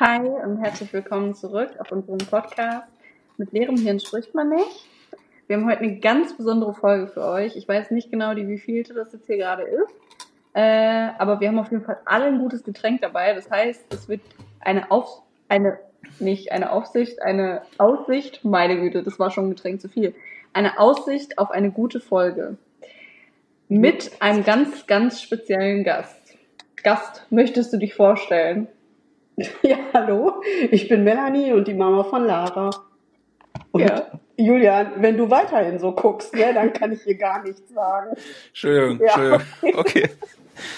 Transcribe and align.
Hi 0.00 0.20
und 0.20 0.58
herzlich 0.58 0.92
willkommen 0.92 1.34
zurück 1.34 1.70
auf 1.80 1.90
unserem 1.90 2.18
Podcast. 2.18 2.86
Mit 3.36 3.50
leerem 3.50 3.76
Hirn 3.76 3.98
spricht 3.98 4.32
man 4.32 4.50
nicht. 4.50 4.86
Wir 5.48 5.56
haben 5.56 5.66
heute 5.66 5.80
eine 5.80 5.98
ganz 5.98 6.36
besondere 6.36 6.72
Folge 6.72 7.08
für 7.08 7.24
euch. 7.24 7.56
Ich 7.56 7.66
weiß 7.66 7.90
nicht 7.90 8.08
genau, 8.08 8.32
die 8.34 8.46
wievielte 8.46 8.94
das 8.94 9.12
jetzt 9.12 9.26
hier 9.26 9.38
gerade 9.38 9.64
ist. 9.64 9.92
Äh, 10.54 11.08
aber 11.18 11.40
wir 11.40 11.48
haben 11.48 11.58
auf 11.58 11.72
jeden 11.72 11.82
Fall 11.82 11.98
alle 12.04 12.26
ein 12.26 12.38
gutes 12.38 12.62
Getränk 12.62 13.00
dabei. 13.00 13.34
Das 13.34 13.50
heißt, 13.50 13.92
es 13.92 14.08
wird 14.08 14.20
eine 14.60 14.88
Auf 14.92 15.22
eine 15.48 15.80
nicht 16.20 16.52
eine 16.52 16.70
Aufsicht, 16.70 17.20
eine 17.20 17.62
Aussicht, 17.78 18.44
meine 18.44 18.78
Güte, 18.78 19.02
das 19.02 19.18
war 19.18 19.32
schon 19.32 19.46
ein 19.46 19.56
Getränk 19.56 19.80
zu 19.80 19.88
viel. 19.88 20.14
Eine 20.52 20.78
Aussicht 20.78 21.38
auf 21.38 21.50
eine 21.50 21.72
gute 21.72 21.98
Folge. 21.98 22.56
Mit 23.66 24.22
einem 24.22 24.44
ganz, 24.44 24.86
ganz 24.86 25.20
speziellen 25.20 25.82
Gast. 25.82 26.36
Gast, 26.84 27.26
möchtest 27.30 27.72
du 27.72 27.78
dich 27.78 27.94
vorstellen? 27.94 28.68
Ja, 29.62 29.76
hallo, 29.94 30.42
ich 30.70 30.88
bin 30.88 31.04
Melanie 31.04 31.52
und 31.52 31.68
die 31.68 31.74
Mama 31.74 32.04
von 32.04 32.24
Lara. 32.26 32.70
Und 33.72 33.80
Ja. 33.82 34.10
Julian, 34.36 34.92
wenn 35.02 35.16
du 35.16 35.28
weiterhin 35.30 35.78
so 35.80 35.92
guckst, 35.92 36.32
ne, 36.34 36.54
dann 36.54 36.72
kann 36.72 36.92
ich 36.92 37.02
hier 37.02 37.16
gar 37.16 37.42
nichts 37.42 37.72
sagen. 37.72 38.16
Entschuldigung, 38.48 39.00
Ja. 39.06 39.14
Entschuldigung. 39.14 39.80
Okay. 39.80 40.08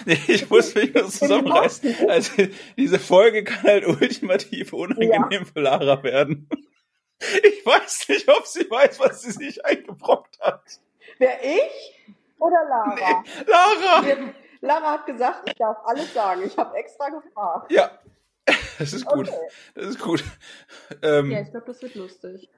Nee, 0.05 0.19
ich 0.29 0.51
muss 0.51 0.75
mich 0.75 0.93
nur 0.93 1.07
zusammenreißen. 1.09 2.07
Also, 2.07 2.43
diese 2.77 2.99
Folge 2.99 3.45
kann 3.45 3.63
halt 3.63 3.87
ultimativ 3.87 4.75
unangenehm 4.75 5.47
für 5.47 5.61
Lara 5.61 6.03
werden. 6.03 6.47
Ich 7.19 7.65
weiß 7.65 8.11
nicht, 8.11 8.29
ob 8.29 8.47
sie 8.47 8.71
weiß, 8.71 9.01
was 9.01 9.23
sie 9.23 9.31
sich 9.31 9.65
eingebrockt 9.65 10.39
hat. 10.43 10.61
Wer 11.17 11.43
ich 11.43 11.97
oder 12.39 12.63
Lara? 12.69 13.25
Lara! 13.47 14.05
Wir- 14.07 14.35
Lara 14.61 14.93
hat 14.93 15.07
gesagt, 15.07 15.49
ich 15.49 15.55
darf 15.55 15.79
alles 15.87 16.13
sagen. 16.13 16.43
Ich 16.45 16.59
habe 16.59 16.77
extra 16.77 17.09
gefragt. 17.09 17.73
Ja, 17.73 17.91
das 18.79 18.93
ist 18.93 19.07
gut. 19.07 19.29
Okay. 19.29 19.39
Das 19.75 19.87
ist 19.87 19.99
gut. 20.01 20.25
Ähm, 21.03 21.31
Ja, 21.31 21.41
ich 21.41 21.51
glaube, 21.51 21.67
das 21.67 21.83
wird 21.83 21.95
lustig. 21.95 22.49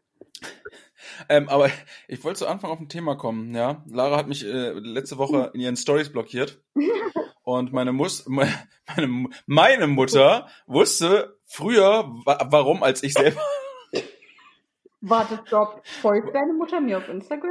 ähm, 1.29 1.49
aber 1.49 1.71
ich 2.09 2.23
wollte 2.25 2.41
zu 2.41 2.47
Anfang 2.47 2.71
auf 2.71 2.81
ein 2.81 2.89
Thema 2.89 3.17
kommen. 3.17 3.55
Ja, 3.55 3.85
Lara 3.89 4.17
hat 4.17 4.29
mich 4.29 4.45
äh, 4.45 4.71
letzte 4.71 5.19
Woche 5.19 5.51
in 5.55 5.61
ihren 5.61 5.77
Stories 5.77 6.11
blockiert. 6.11 6.61
Und 7.45 7.73
meine, 7.73 7.93
Mus 7.93 8.25
meine, 8.27 9.29
meine 9.47 9.87
Mutter 9.89 10.49
wusste 10.67 11.39
früher, 11.45 12.09
wa 12.25 12.39
warum, 12.51 12.83
als 12.83 13.03
ich 13.03 13.15
selber 13.15 13.41
Warte, 15.01 15.41
stopp. 15.47 15.83
Folgt 16.01 16.33
deine 16.33 16.53
Mutter 16.53 16.81
mir 16.81 16.99
auf 16.99 17.09
Instagram? 17.09 17.51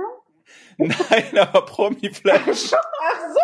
Nein, 0.78 1.38
aber 1.38 1.66
Promi-Flash. 1.66 2.39
Ach 2.47 2.53
so. 2.53 3.42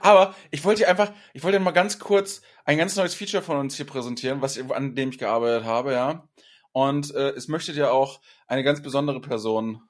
Aber 0.00 0.34
ich 0.50 0.64
wollte 0.64 0.82
dir 0.82 0.88
einfach, 0.88 1.12
ich 1.32 1.42
wollte 1.42 1.58
dir 1.58 1.64
mal 1.64 1.72
ganz 1.72 1.98
kurz 1.98 2.42
ein 2.64 2.78
ganz 2.78 2.96
neues 2.96 3.14
Feature 3.14 3.42
von 3.42 3.56
uns 3.56 3.76
hier 3.76 3.86
präsentieren, 3.86 4.42
was 4.42 4.58
an 4.70 4.94
dem 4.94 5.10
ich 5.10 5.18
gearbeitet 5.18 5.64
habe, 5.64 5.92
ja. 5.92 6.28
Und 6.72 7.14
äh, 7.14 7.30
es 7.30 7.48
möchte 7.48 7.72
dir 7.72 7.92
auch 7.92 8.20
eine 8.46 8.62
ganz 8.62 8.82
besondere 8.82 9.20
Person 9.20 9.82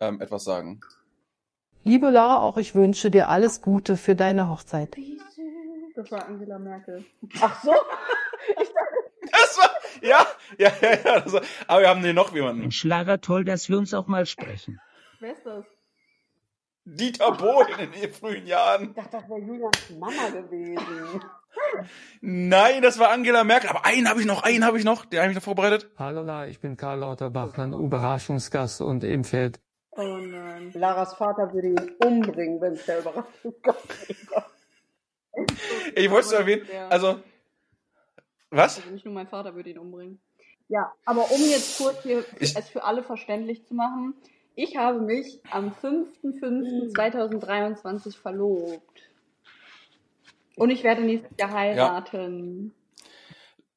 ähm, 0.00 0.20
etwas 0.20 0.44
sagen. 0.44 0.80
Liebe 1.84 2.10
Lara, 2.10 2.42
auch 2.42 2.58
ich 2.58 2.74
wünsche 2.74 3.10
dir 3.10 3.28
alles 3.28 3.62
Gute 3.62 3.96
für 3.96 4.14
deine 4.14 4.48
Hochzeit. 4.50 4.96
Das 5.96 6.10
war 6.12 6.26
Angela 6.26 6.58
Merkel. 6.58 7.04
Ach 7.40 7.62
so. 7.62 7.72
Das 9.30 9.58
war, 9.58 9.70
ja, 10.00 10.26
ja, 10.58 10.72
ja, 10.80 10.90
ja. 11.04 11.20
Das 11.20 11.32
war, 11.32 11.42
aber 11.66 11.80
wir 11.82 11.88
haben 11.88 12.00
hier 12.00 12.14
noch 12.14 12.32
jemanden. 12.32 12.70
Lara, 12.84 13.18
toll, 13.18 13.44
dass 13.44 13.68
wir 13.68 13.76
uns 13.76 13.92
auch 13.92 14.06
mal 14.06 14.24
sprechen. 14.24 14.80
Wer 15.20 15.32
ist 15.32 15.44
das? 15.44 15.66
Dieter 16.90 17.32
Bohlen 17.32 17.78
in 17.80 17.92
den 17.92 18.12
frühen 18.12 18.46
Jahren. 18.46 18.84
Ich 18.90 18.94
dachte, 18.94 19.10
das 19.18 19.28
wäre 19.28 19.40
Julians 19.40 19.90
Mama 19.98 20.28
gewesen. 20.30 21.22
Nein, 22.20 22.80
das 22.82 22.98
war 22.98 23.10
Angela 23.10 23.44
Merkel. 23.44 23.68
Aber 23.68 23.84
einen 23.84 24.08
habe 24.08 24.20
ich 24.20 24.26
noch, 24.26 24.42
einen 24.42 24.64
habe 24.64 24.78
ich 24.78 24.84
noch. 24.84 25.04
Den 25.04 25.20
habe 25.20 25.30
ich 25.30 25.34
noch 25.34 25.42
vorbereitet. 25.42 25.90
Hallo, 25.98 26.44
ich 26.44 26.60
bin 26.60 26.76
Karl 26.78 27.00
Lauterbach, 27.00 27.58
ein 27.58 27.72
Überraschungsgast 27.74 28.80
und 28.80 29.04
im 29.04 29.24
Feld. 29.24 29.60
Oh 29.90 30.02
nein. 30.18 30.70
Laras 30.74 31.14
Vater 31.14 31.52
würde 31.52 31.68
ihn 31.68 31.90
umbringen, 32.04 32.60
wenn 32.60 32.72
es 32.74 32.86
der 32.86 33.00
Überraschungsgast 33.00 34.08
wäre. 34.08 34.44
Ich 35.94 36.10
wollte 36.10 36.26
es 36.26 36.32
erwähnen. 36.32 36.66
Ja. 36.72 36.88
Also, 36.88 37.20
was? 38.50 38.78
Also 38.78 38.90
nicht 38.90 39.04
nur 39.04 39.12
mein 39.14 39.28
Vater 39.28 39.54
würde 39.54 39.70
ihn 39.70 39.78
umbringen. 39.78 40.20
Ja, 40.68 40.92
aber 41.04 41.30
um 41.30 41.40
jetzt 41.50 41.76
kurz 41.78 42.02
hier 42.02 42.24
Ich- 42.38 42.56
es 42.56 42.68
für 42.70 42.84
alle 42.84 43.02
verständlich 43.02 43.66
zu 43.66 43.74
machen, 43.74 44.14
ich 44.58 44.76
habe 44.76 45.00
mich 45.00 45.40
am 45.52 45.70
5.5.2023 45.70 48.18
verlobt. 48.18 48.82
Und 50.56 50.70
ich 50.70 50.82
werde 50.82 51.02
nächstes 51.02 51.30
Jahr 51.38 51.52
heiraten. 51.52 52.74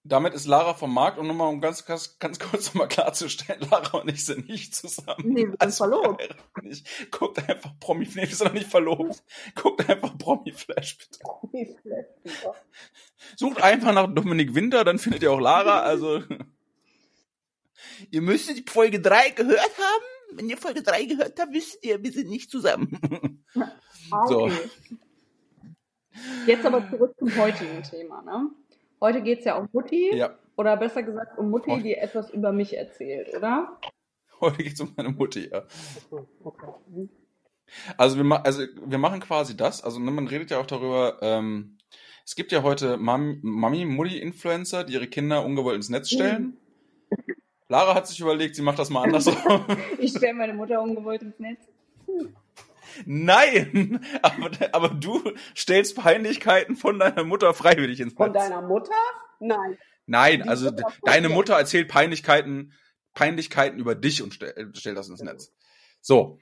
Damit 0.03 0.33
ist 0.33 0.47
Lara 0.47 0.73
vom 0.73 0.91
Markt 0.91 1.19
und 1.19 1.27
nochmal, 1.27 1.49
um 1.49 1.61
ganz, 1.61 1.85
ganz, 1.85 2.17
ganz 2.17 2.39
kurz 2.39 2.69
nochmal 2.69 2.87
klarzustellen, 2.87 3.61
Lara 3.69 3.99
und 3.99 4.09
ich 4.09 4.25
sind 4.25 4.49
nicht 4.49 4.73
zusammen. 4.73 5.21
Nee, 5.23 5.43
wir 5.43 5.51
sind 5.51 5.61
Also, 5.61 5.85
verlobt. 5.85 6.35
nicht. 6.63 7.11
Guckt 7.11 7.47
einfach 7.47 7.79
Promi, 7.79 8.07
nee, 8.15 8.27
wir 8.27 8.35
sind 8.35 8.47
noch 8.47 8.53
nicht 8.53 8.65
verlobt. 8.65 9.21
Guckt 9.53 9.87
einfach 9.87 10.17
Promi 10.17 10.51
Flash 10.51 10.97
bitte. 10.97 11.19
Sucht 13.35 13.61
einfach 13.61 13.93
nach 13.93 14.11
Dominik 14.11 14.55
Winter, 14.55 14.83
dann 14.83 14.97
findet 14.97 15.21
ihr 15.21 15.31
auch 15.31 15.39
Lara, 15.39 15.81
also. 15.81 16.23
ihr 18.09 18.21
müsstet 18.23 18.57
die 18.57 18.65
Folge 18.67 18.99
3 18.99 19.29
gehört 19.29 19.77
haben. 19.77 20.05
Wenn 20.33 20.49
ihr 20.49 20.57
Folge 20.57 20.81
3 20.83 21.05
gehört 21.05 21.39
habt, 21.39 21.53
wisst 21.53 21.83
ihr, 21.85 22.01
wir 22.03 22.11
sind 22.11 22.29
nicht 22.29 22.49
zusammen. 22.51 22.97
Ah, 24.13 24.25
So. 24.27 24.43
okay. 24.45 24.53
Jetzt 26.45 26.65
aber 26.65 26.89
zurück 26.89 27.13
zum 27.17 27.33
heutigen 27.37 27.81
Thema. 27.83 28.21
Ne? 28.23 28.49
Heute 28.99 29.21
geht's 29.21 29.45
ja 29.45 29.57
um 29.57 29.69
Mutti. 29.71 30.13
ja, 30.15 30.37
Oder 30.57 30.75
besser 30.77 31.03
gesagt 31.03 31.37
um 31.37 31.49
Mutti, 31.49 31.69
Heute- 31.71 31.83
die 31.83 31.95
etwas 31.95 32.29
über 32.31 32.51
mich 32.51 32.75
erzählt, 32.75 33.33
oder? 33.35 33.79
heute 34.41 34.63
geht's 34.63 34.81
um 34.81 34.93
meine 34.97 35.09
Mutti, 35.09 35.49
ja. 35.49 35.63
Okay. 36.43 37.07
Also 37.97 38.17
wir, 38.17 38.23
ma 38.25 38.37
also 38.37 38.63
wir 38.85 38.97
machen 38.97 39.21
quasi 39.21 39.55
das. 39.55 39.81
Also 39.83 39.99
ne, 39.99 40.11
man 40.11 40.27
redet 40.27 40.51
ja 40.51 40.59
auch 40.59 40.65
darüber. 40.65 41.19
Ähm, 41.21 41.77
es 42.25 42.35
gibt 42.35 42.51
ja 42.51 42.63
heute 42.63 42.97
Mam 42.97 43.39
Mami, 43.41 43.85
Mutti-Influencer, 43.85 44.83
die 44.83 44.93
ihre 44.93 45.07
Kinder 45.07 45.45
ungewollt 45.45 45.77
ins 45.77 45.89
Netz 45.89 46.09
stellen. 46.09 46.57
Lara 47.71 47.95
hat 47.95 48.05
sich 48.05 48.19
überlegt, 48.19 48.57
sie 48.57 48.61
macht 48.61 48.79
das 48.79 48.89
mal 48.89 49.03
andersrum. 49.03 49.65
Ich 49.97 50.11
stelle 50.11 50.33
meine 50.33 50.53
Mutter 50.53 50.81
ungewollt 50.81 51.21
ins 51.21 51.39
Netz. 51.39 51.61
Nein, 53.05 54.05
aber, 54.21 54.51
aber 54.73 54.89
du 54.89 55.23
stellst 55.55 55.95
Peinlichkeiten 55.95 56.75
von 56.75 56.99
deiner 56.99 57.23
Mutter 57.23 57.53
freiwillig 57.53 58.01
ins 58.01 58.11
Netz. 58.11 58.17
Von 58.17 58.33
deiner 58.33 58.61
Mutter? 58.61 58.91
Nein. 59.39 59.77
Nein, 60.05 60.41
Die 60.43 60.49
also 60.49 60.67
auch 60.67 60.91
deine 61.03 61.29
Mutter 61.29 61.55
erzählt 61.55 61.87
Peinlichkeiten, 61.87 62.73
Peinlichkeiten 63.13 63.79
über 63.79 63.95
dich 63.95 64.21
und 64.21 64.33
stell, 64.33 64.71
stellt 64.73 64.97
das 64.97 65.07
ins 65.07 65.21
Netz. 65.21 65.53
So, 66.01 66.39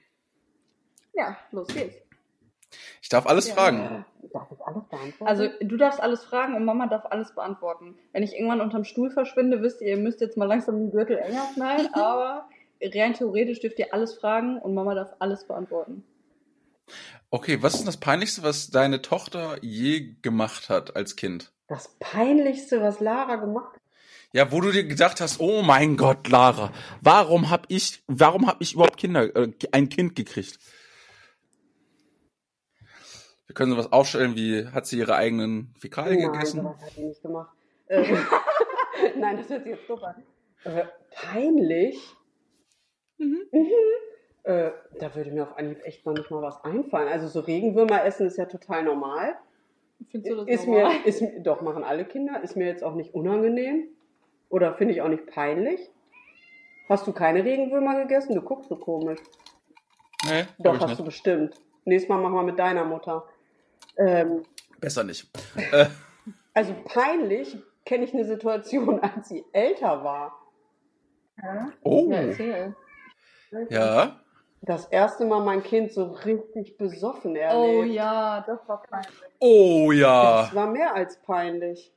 Ja, 1.12 1.38
los 1.52 1.68
geht's. 1.68 1.96
Ich 3.02 3.08
darf 3.08 3.26
alles 3.26 3.48
Ja. 3.48 3.54
fragen. 3.54 4.04
Darf 4.32 4.48
ich 4.52 4.60
alles 4.64 4.84
beantworten? 4.88 5.26
Also 5.26 5.48
du 5.60 5.76
darfst 5.76 6.00
alles 6.00 6.24
fragen 6.24 6.54
und 6.54 6.64
Mama 6.64 6.86
darf 6.86 7.06
alles 7.10 7.34
beantworten. 7.34 7.96
Wenn 8.12 8.22
ich 8.22 8.34
irgendwann 8.34 8.60
unterm 8.60 8.84
Stuhl 8.84 9.10
verschwinde, 9.10 9.62
wisst 9.62 9.80
ihr, 9.80 9.88
ihr 9.88 9.96
müsst 9.96 10.20
jetzt 10.20 10.36
mal 10.36 10.46
langsam 10.46 10.76
den 10.78 10.90
Gürtel 10.90 11.18
enger 11.18 11.48
schnallen, 11.54 11.88
aber 11.94 12.48
rein 12.82 13.14
theoretisch 13.14 13.60
dürft 13.60 13.78
ihr 13.78 13.92
alles 13.92 14.14
fragen 14.14 14.58
und 14.58 14.74
Mama 14.74 14.94
darf 14.94 15.14
alles 15.18 15.44
beantworten. 15.46 16.04
Okay, 17.30 17.62
was 17.62 17.74
ist 17.74 17.86
das 17.86 17.96
Peinlichste, 17.96 18.42
was 18.42 18.70
deine 18.70 19.02
Tochter 19.02 19.56
je 19.62 20.14
gemacht 20.22 20.68
hat 20.68 20.96
als 20.96 21.16
Kind? 21.16 21.52
das 21.70 21.94
Peinlichste, 22.00 22.82
was 22.82 22.98
Lara 22.98 23.36
gemacht 23.36 23.74
hat. 23.74 23.80
Ja, 24.32 24.50
wo 24.52 24.60
du 24.60 24.72
dir 24.72 24.84
gedacht 24.84 25.20
hast, 25.20 25.38
oh 25.38 25.62
mein 25.62 25.96
Gott, 25.96 26.28
Lara, 26.28 26.72
warum 27.00 27.48
hab 27.48 27.66
ich, 27.68 28.02
warum 28.08 28.46
hab 28.48 28.60
ich 28.60 28.74
überhaupt 28.74 28.96
Kinder, 28.96 29.34
äh, 29.36 29.52
ein 29.70 29.88
Kind 29.88 30.16
gekriegt? 30.16 30.58
Wir 33.50 33.54
können 33.54 33.72
sowas 33.72 33.90
aufstellen 33.90 34.36
wie, 34.36 34.68
hat 34.68 34.86
sie 34.86 34.96
ihre 35.00 35.16
eigenen 35.16 35.74
Fäkalien 35.76 36.20
Nein, 36.22 36.30
gegessen? 36.34 36.62
sowas 36.62 36.80
hat 36.82 36.96
die 36.96 37.02
nicht 37.02 37.20
gemacht. 37.20 37.50
Ähm, 37.88 38.16
Nein, 39.18 39.38
das 39.38 39.48
hört 39.50 39.64
sich 39.64 39.72
jetzt 39.72 39.90
doof 39.90 40.00
an. 40.04 40.22
Äh, 40.62 40.84
peinlich? 41.10 41.98
Mhm. 43.18 43.38
Äh, 44.44 44.70
da 45.00 45.12
würde 45.16 45.32
mir 45.32 45.42
auf 45.42 45.58
Anhieb 45.58 45.82
echt 45.84 46.06
noch 46.06 46.12
nicht 46.12 46.30
mal 46.30 46.40
was 46.42 46.62
einfallen. 46.62 47.08
Also 47.08 47.26
so 47.26 47.40
Regenwürmer 47.40 48.04
essen 48.04 48.28
ist 48.28 48.36
ja 48.38 48.44
total 48.44 48.84
normal. 48.84 49.34
Findest 50.12 50.30
du 50.32 50.36
das 50.36 50.46
Ist 50.46 50.68
normal? 50.68 50.92
mir, 51.00 51.06
ist, 51.06 51.20
mir- 51.20 51.40
doch, 51.40 51.60
machen 51.60 51.82
alle 51.82 52.04
Kinder. 52.04 52.40
Ist 52.44 52.54
mir 52.54 52.68
jetzt 52.68 52.84
auch 52.84 52.94
nicht 52.94 53.14
unangenehm. 53.14 53.88
Oder 54.48 54.74
finde 54.74 54.94
ich 54.94 55.02
auch 55.02 55.08
nicht 55.08 55.26
peinlich. 55.26 55.90
Hast 56.88 57.04
du 57.04 57.12
keine 57.12 57.42
Regenwürmer 57.44 57.98
gegessen? 58.00 58.32
Du 58.36 58.42
guckst 58.42 58.68
so 58.68 58.76
komisch. 58.76 59.18
Nee, 60.28 60.44
Doch, 60.60 60.74
hast 60.78 60.86
nicht. 60.90 61.00
du 61.00 61.04
bestimmt. 61.04 61.60
Nächstes 61.84 62.08
Mal 62.08 62.18
machen 62.20 62.34
wir 62.34 62.42
mit 62.44 62.60
deiner 62.60 62.84
Mutter. 62.84 63.24
Ähm, 63.96 64.42
Besser 64.80 65.04
nicht. 65.04 65.28
Also 66.52 66.74
peinlich 66.84 67.56
kenne 67.86 68.04
ich 68.04 68.12
eine 68.12 68.24
Situation, 68.24 68.98
als 69.02 69.28
sie 69.28 69.44
älter 69.52 70.02
war. 70.02 70.36
oh, 71.84 72.10
Ja, 72.10 72.16
erzähl. 72.22 72.76
ja. 73.68 74.20
Das 74.62 74.86
erste 74.86 75.24
Mal 75.24 75.40
mein 75.44 75.62
Kind 75.62 75.92
so 75.92 76.04
richtig 76.06 76.76
besoffen 76.76 77.34
erlebt. 77.36 77.78
Oh 77.78 77.82
ja, 77.84 78.44
das 78.46 78.58
war 78.68 78.82
peinlich. 78.82 79.10
Oh 79.38 79.90
ja. 79.92 80.42
Das 80.42 80.54
war 80.54 80.66
mehr 80.66 80.94
als 80.94 81.16
peinlich. 81.22 81.94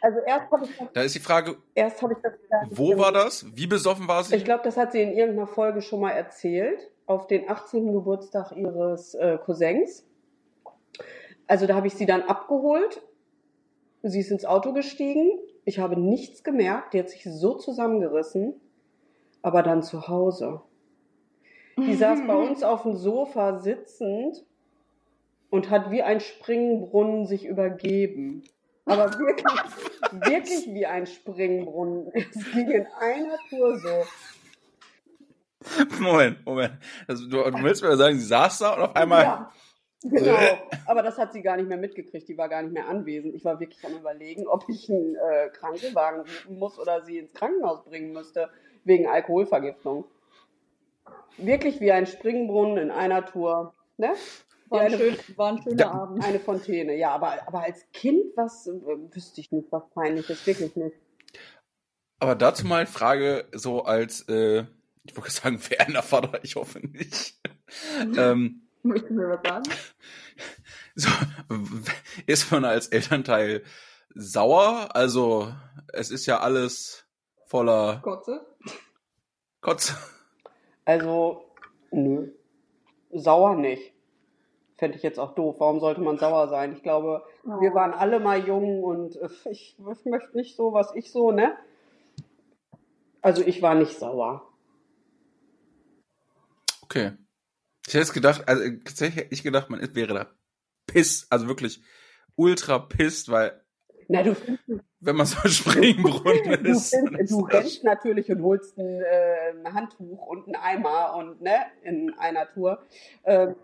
Also 0.00 0.18
erst 0.20 0.50
habe 0.52 0.64
ich 0.66 0.76
das, 0.76 0.88
Da 0.92 1.02
ist 1.02 1.14
die 1.14 1.20
Frage, 1.20 1.56
erst 1.74 2.00
habe 2.02 2.12
ich 2.12 2.18
das 2.22 2.32
wo 2.70 2.96
war 2.96 3.12
das? 3.12 3.46
Wie 3.56 3.66
besoffen 3.66 4.06
war 4.06 4.22
sie? 4.22 4.36
Ich 4.36 4.44
glaube, 4.44 4.62
das 4.62 4.76
hat 4.76 4.92
sie 4.92 5.02
in 5.02 5.12
irgendeiner 5.12 5.48
Folge 5.48 5.82
schon 5.82 6.00
mal 6.00 6.12
erzählt, 6.12 6.78
auf 7.06 7.26
den 7.26 7.48
18. 7.48 7.92
Geburtstag 7.92 8.52
ihres 8.52 9.14
äh, 9.14 9.38
Cousins. 9.44 10.04
Also 11.46 11.66
da 11.66 11.74
habe 11.74 11.86
ich 11.86 11.94
sie 11.94 12.06
dann 12.06 12.22
abgeholt. 12.22 13.02
Sie 14.02 14.20
ist 14.20 14.30
ins 14.30 14.44
Auto 14.44 14.72
gestiegen. 14.72 15.30
Ich 15.64 15.78
habe 15.78 15.98
nichts 15.98 16.44
gemerkt. 16.44 16.94
Die 16.94 16.98
hat 16.98 17.10
sich 17.10 17.24
so 17.24 17.54
zusammengerissen. 17.54 18.54
Aber 19.42 19.62
dann 19.62 19.82
zu 19.82 20.08
Hause. 20.08 20.62
Die 21.76 21.94
saß 21.96 22.20
bei 22.26 22.34
uns 22.34 22.62
auf 22.62 22.82
dem 22.82 22.96
Sofa 22.96 23.58
sitzend 23.58 24.44
und 25.50 25.70
hat 25.70 25.90
wie 25.90 26.02
ein 26.02 26.20
Springbrunnen 26.20 27.26
sich 27.26 27.46
übergeben. 27.46 28.44
Aber 28.84 29.12
wirklich, 29.18 29.44
wirklich 30.12 30.74
wie 30.74 30.86
ein 30.86 31.06
Springbrunnen. 31.06 32.12
Es 32.14 32.52
ging 32.52 32.70
in 32.70 32.86
einer 32.98 33.36
Tour 33.50 33.78
so. 33.78 34.04
Moment, 35.98 36.44
Moment. 36.46 36.74
Also, 37.08 37.28
du, 37.28 37.42
du 37.42 37.62
willst 37.62 37.82
mir 37.82 37.96
sagen, 37.96 38.18
sie 38.18 38.26
saß 38.26 38.58
da 38.58 38.74
und 38.74 38.82
auf 38.82 38.96
einmal. 38.96 39.24
Ja, 39.24 39.52
genau. 40.08 40.36
Aber 40.86 41.02
das 41.02 41.18
hat 41.18 41.32
sie 41.32 41.42
gar 41.42 41.56
nicht 41.56 41.68
mehr 41.68 41.78
mitgekriegt. 41.78 42.28
Die 42.28 42.38
war 42.38 42.48
gar 42.48 42.62
nicht 42.62 42.72
mehr 42.72 42.88
anwesend. 42.88 43.34
Ich 43.34 43.44
war 43.44 43.60
wirklich 43.60 43.84
am 43.84 43.94
überlegen, 43.96 44.46
ob 44.46 44.68
ich 44.68 44.90
einen 44.90 45.14
äh, 45.16 45.48
Krankenwagen 45.50 46.20
rufen 46.20 46.58
muss 46.58 46.78
oder 46.78 47.02
sie 47.02 47.18
ins 47.18 47.32
Krankenhaus 47.32 47.84
bringen 47.84 48.12
müsste 48.12 48.50
wegen 48.84 49.06
Alkoholvergiftung. 49.06 50.04
Wirklich 51.38 51.80
wie 51.80 51.92
ein 51.92 52.06
Springbrunnen 52.06 52.78
in 52.78 52.90
einer 52.90 53.24
Tour. 53.26 53.74
Ne? 53.98 54.12
War 54.68 54.80
ein, 54.80 54.86
eine, 54.86 54.96
schön, 54.98 55.16
war 55.36 55.52
ein 55.52 55.62
schöner 55.62 55.80
Ja. 55.80 55.90
Abend. 55.92 56.24
eine 56.24 56.40
Fontäne. 56.40 56.96
Ja, 56.96 57.10
aber, 57.10 57.46
aber 57.46 57.62
als 57.64 57.86
Kind, 57.92 58.24
was 58.36 58.66
äh, 58.66 58.72
wüsste 59.14 59.40
ich 59.40 59.52
nicht, 59.52 59.70
was 59.70 59.88
peinlich 59.90 60.28
ist. 60.30 60.46
Wirklich 60.46 60.74
nicht. 60.76 60.96
Aber 62.18 62.34
dazu 62.34 62.66
mal 62.66 62.86
Frage, 62.86 63.46
so 63.52 63.82
als, 63.84 64.22
äh, 64.28 64.64
ich 65.04 65.16
wollte 65.16 65.30
sagen, 65.32 65.58
verehrender 65.58 66.02
Vater, 66.02 66.40
ich 66.42 66.56
hoffe 66.56 66.80
nicht. 66.80 67.34
ähm, 68.16 68.65
Möchtest 68.86 69.10
du 69.10 69.14
mir 69.14 69.28
was 69.28 69.40
sagen? 69.42 69.64
so, 70.94 71.10
ist 72.26 72.50
man 72.50 72.64
als 72.64 72.88
Elternteil 72.88 73.62
sauer? 74.14 74.88
Also, 74.94 75.52
es 75.92 76.10
ist 76.10 76.26
ja 76.26 76.40
alles 76.40 77.04
voller 77.46 78.00
Kotze? 78.02 78.46
Kotze. 79.60 79.96
Also, 80.84 81.44
nö. 81.90 82.30
Sauer 83.12 83.56
nicht. 83.56 83.92
Fände 84.78 84.96
ich 84.96 85.02
jetzt 85.02 85.18
auch 85.18 85.34
doof. 85.34 85.56
Warum 85.58 85.80
sollte 85.80 86.00
man 86.00 86.18
sauer 86.18 86.48
sein? 86.48 86.74
Ich 86.74 86.82
glaube, 86.82 87.24
wir 87.44 87.74
waren 87.74 87.92
alle 87.92 88.20
mal 88.20 88.46
jung 88.46 88.84
und 88.84 89.16
äh, 89.16 89.28
ich, 89.50 89.76
ich 89.78 90.04
möchte 90.04 90.36
nicht 90.36 90.56
so, 90.56 90.72
was 90.72 90.94
ich 90.94 91.10
so, 91.10 91.32
ne? 91.32 91.56
Also 93.22 93.42
ich 93.42 93.62
war 93.62 93.74
nicht 93.74 93.98
sauer. 93.98 94.48
Okay. 96.82 97.12
Ich 97.86 97.94
hätte 97.94 97.98
jetzt 97.98 98.14
gedacht, 98.14 98.48
also 98.48 98.62
äh, 98.62 98.78
tatsächlich 98.84 99.16
hätte 99.16 99.34
ich 99.34 99.42
gedacht, 99.42 99.70
man 99.70 99.80
wäre 99.94 100.14
da 100.14 100.26
piss, 100.86 101.26
also 101.30 101.46
wirklich 101.48 101.80
ultra 102.36 102.78
pisst, 102.78 103.30
weil 103.30 103.60
Na, 104.08 104.22
du, 104.22 104.36
wenn 105.00 105.16
man 105.16 105.26
so 105.26 105.38
ein 105.42 105.50
Springbrunnen 105.50 106.62
du, 106.64 106.70
ist. 106.70 106.90
findest, 106.94 107.30
du 107.32 107.40
rennst 107.44 107.84
natürlich 107.84 108.30
und 108.30 108.42
holst 108.42 108.76
ein, 108.78 109.00
äh, 109.02 109.50
ein 109.64 109.72
Handtuch 109.74 110.26
und 110.26 110.46
einen 110.46 110.56
Eimer 110.56 111.14
und 111.16 111.40
ne, 111.42 111.56
in 111.82 112.12
einer 112.18 112.48
Tour. 112.52 112.80
Ähm, 113.24 113.54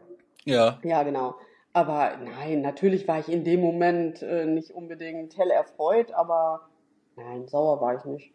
Ja. 0.44 0.78
Ja, 0.84 1.02
genau. 1.02 1.36
Aber 1.72 2.16
nein, 2.18 2.60
natürlich 2.60 3.08
war 3.08 3.18
ich 3.20 3.28
in 3.28 3.44
dem 3.44 3.60
Moment 3.60 4.22
äh, 4.22 4.44
nicht 4.46 4.72
unbedingt 4.72 5.36
hell 5.38 5.50
erfreut, 5.50 6.12
aber 6.12 6.68
nein, 7.16 7.48
sauer 7.48 7.80
war 7.80 7.96
ich 7.96 8.04
nicht. 8.04 8.32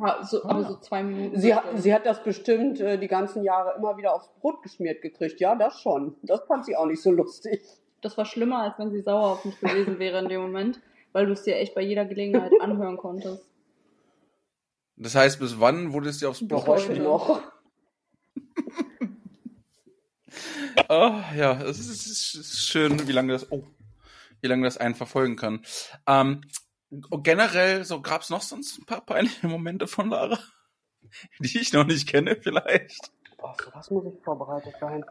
Ja, 0.00 0.22
so, 0.24 0.42
aber 0.44 0.64
so 0.64 0.76
zwei 0.78 1.02
Minuten. 1.02 1.38
Sie, 1.38 1.54
hat- 1.54 1.64
sie 1.76 1.92
hat 1.92 2.06
das 2.06 2.22
bestimmt 2.22 2.80
äh, 2.80 2.98
die 2.98 3.08
ganzen 3.08 3.42
Jahre 3.42 3.74
immer 3.76 3.96
wieder 3.96 4.14
aufs 4.14 4.28
Brot 4.40 4.62
geschmiert 4.62 5.02
gekriegt. 5.02 5.40
Ja, 5.40 5.54
das 5.54 5.80
schon. 5.80 6.14
Das 6.22 6.40
fand 6.46 6.64
sie 6.64 6.76
auch 6.76 6.86
nicht 6.86 7.02
so 7.02 7.10
lustig. 7.10 7.60
Das 8.00 8.16
war 8.16 8.24
schlimmer, 8.24 8.62
als 8.62 8.78
wenn 8.78 8.90
sie 8.90 9.02
sauer 9.02 9.32
auf 9.32 9.44
mich 9.44 9.58
gewesen 9.60 9.98
wäre 9.98 10.20
in 10.20 10.28
dem 10.28 10.40
Moment, 10.40 10.80
weil 11.12 11.26
du 11.26 11.32
es 11.32 11.42
dir 11.42 11.56
echt 11.56 11.74
bei 11.74 11.82
jeder 11.82 12.04
Gelegenheit 12.06 12.52
anhören 12.60 12.96
konntest. 12.96 13.44
Das 14.96 15.14
heißt, 15.14 15.38
bis 15.40 15.60
wann 15.60 15.92
wurde 15.92 16.08
es 16.08 16.18
dir 16.18 16.28
aufs 16.30 16.46
Brot 16.46 16.66
heute. 16.66 17.00
noch. 17.00 17.40
Oh, 20.88 21.12
ja, 21.36 21.60
es 21.62 21.78
ist, 21.78 21.88
es 21.90 22.06
ist- 22.06 22.34
es 22.34 22.52
ist 22.52 22.66
schön, 22.68 23.06
wie 23.08 23.12
lange 23.12 23.32
das, 23.32 23.50
oh, 23.50 23.64
wie 24.40 24.46
lange 24.48 24.64
das 24.64 24.76
einen 24.78 24.94
verfolgen 24.94 25.36
kann. 25.36 25.62
Ähm, 26.06 26.42
generell, 26.90 27.84
so 27.84 28.00
gab's 28.00 28.30
noch 28.30 28.42
sonst 28.42 28.78
ein 28.78 28.86
paar 28.86 29.04
peinliche 29.04 29.46
Momente 29.48 29.86
von 29.86 30.10
Lara, 30.10 30.38
die 31.38 31.58
ich 31.58 31.72
noch 31.72 31.84
nicht 31.86 32.08
kenne, 32.08 32.36
vielleicht. 32.40 33.12
Boah, 33.38 33.54
für 33.54 33.72
was 33.74 33.90
muss 33.90 34.04
ich 34.06 34.22
vorbereitet 34.22 34.74
sein? 34.80 35.04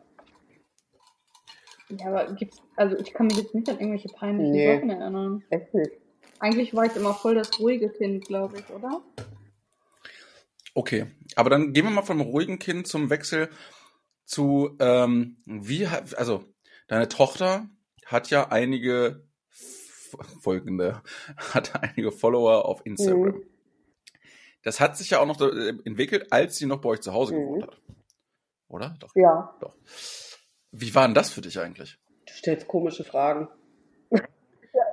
Ja, 1.90 2.08
aber 2.08 2.32
gibt's, 2.34 2.62
also 2.76 2.98
ich 2.98 3.14
kann 3.14 3.28
mich 3.28 3.38
jetzt 3.38 3.56
nicht 3.56 3.68
an 3.70 3.80
irgendwelche 3.80 4.10
peinlichen 4.10 4.52
Nee. 4.52 4.76
Sachen 4.76 4.90
erinnern. 4.92 5.44
Echt 5.50 5.74
nicht. 5.74 5.92
Eigentlich 6.40 6.74
war 6.76 6.86
ich 6.86 6.96
immer 6.96 7.14
voll 7.16 7.36
das 7.36 7.60
ruhige 7.60 7.90
Kind, 7.90 8.26
glaube 8.26 8.60
ich, 8.60 8.70
oder? 8.70 9.02
Okay, 10.76 11.08
aber 11.36 11.50
dann 11.50 11.74
gehen 11.74 11.86
wir 11.86 11.90
mal 11.92 12.04
vom 12.04 12.22
ruhigen 12.22 12.60
Kind 12.60 12.88
zum 12.88 13.10
Wechsel 13.10 13.50
zu, 14.26 14.78
ähm, 14.80 15.42
wie, 15.46 15.88
hat- 15.88 16.16
also, 16.16 16.44
deine 16.88 17.10
Tochter 17.10 17.68
hat 18.06 18.30
ja 18.30 18.50
einige 18.50 19.28
folgende, 20.42 21.02
hat 21.38 21.82
einige 21.82 22.12
Follower 22.12 22.66
auf 22.66 22.86
Instagram. 22.86 23.36
Mhm. 23.36 23.44
Das 24.64 24.80
hat 24.80 24.98
sich 24.98 25.12
ja 25.12 25.20
auch 25.20 25.26
noch 25.26 25.40
äh, 25.42 25.70
entwickelt, 25.86 26.32
als 26.32 26.58
sie 26.58 26.66
noch 26.66 26.82
bei 26.82 26.90
euch 26.90 27.02
zu 27.02 27.14
Hause 27.14 27.34
Mhm. 27.34 27.40
gewohnt 27.40 27.64
hat. 27.64 27.82
Oder? 28.68 28.96
Doch. 29.00 29.10
Ja, 29.16 29.56
Doch. 29.62 29.76
Wie 30.72 30.94
war 30.94 31.08
denn 31.08 31.16
das 31.16 31.32
für 31.32 31.42
dich 31.42 31.60
eigentlich? 31.60 31.98
du 32.28 32.34
stellst 32.34 32.68
komische 32.68 33.04
Fragen. 33.04 33.48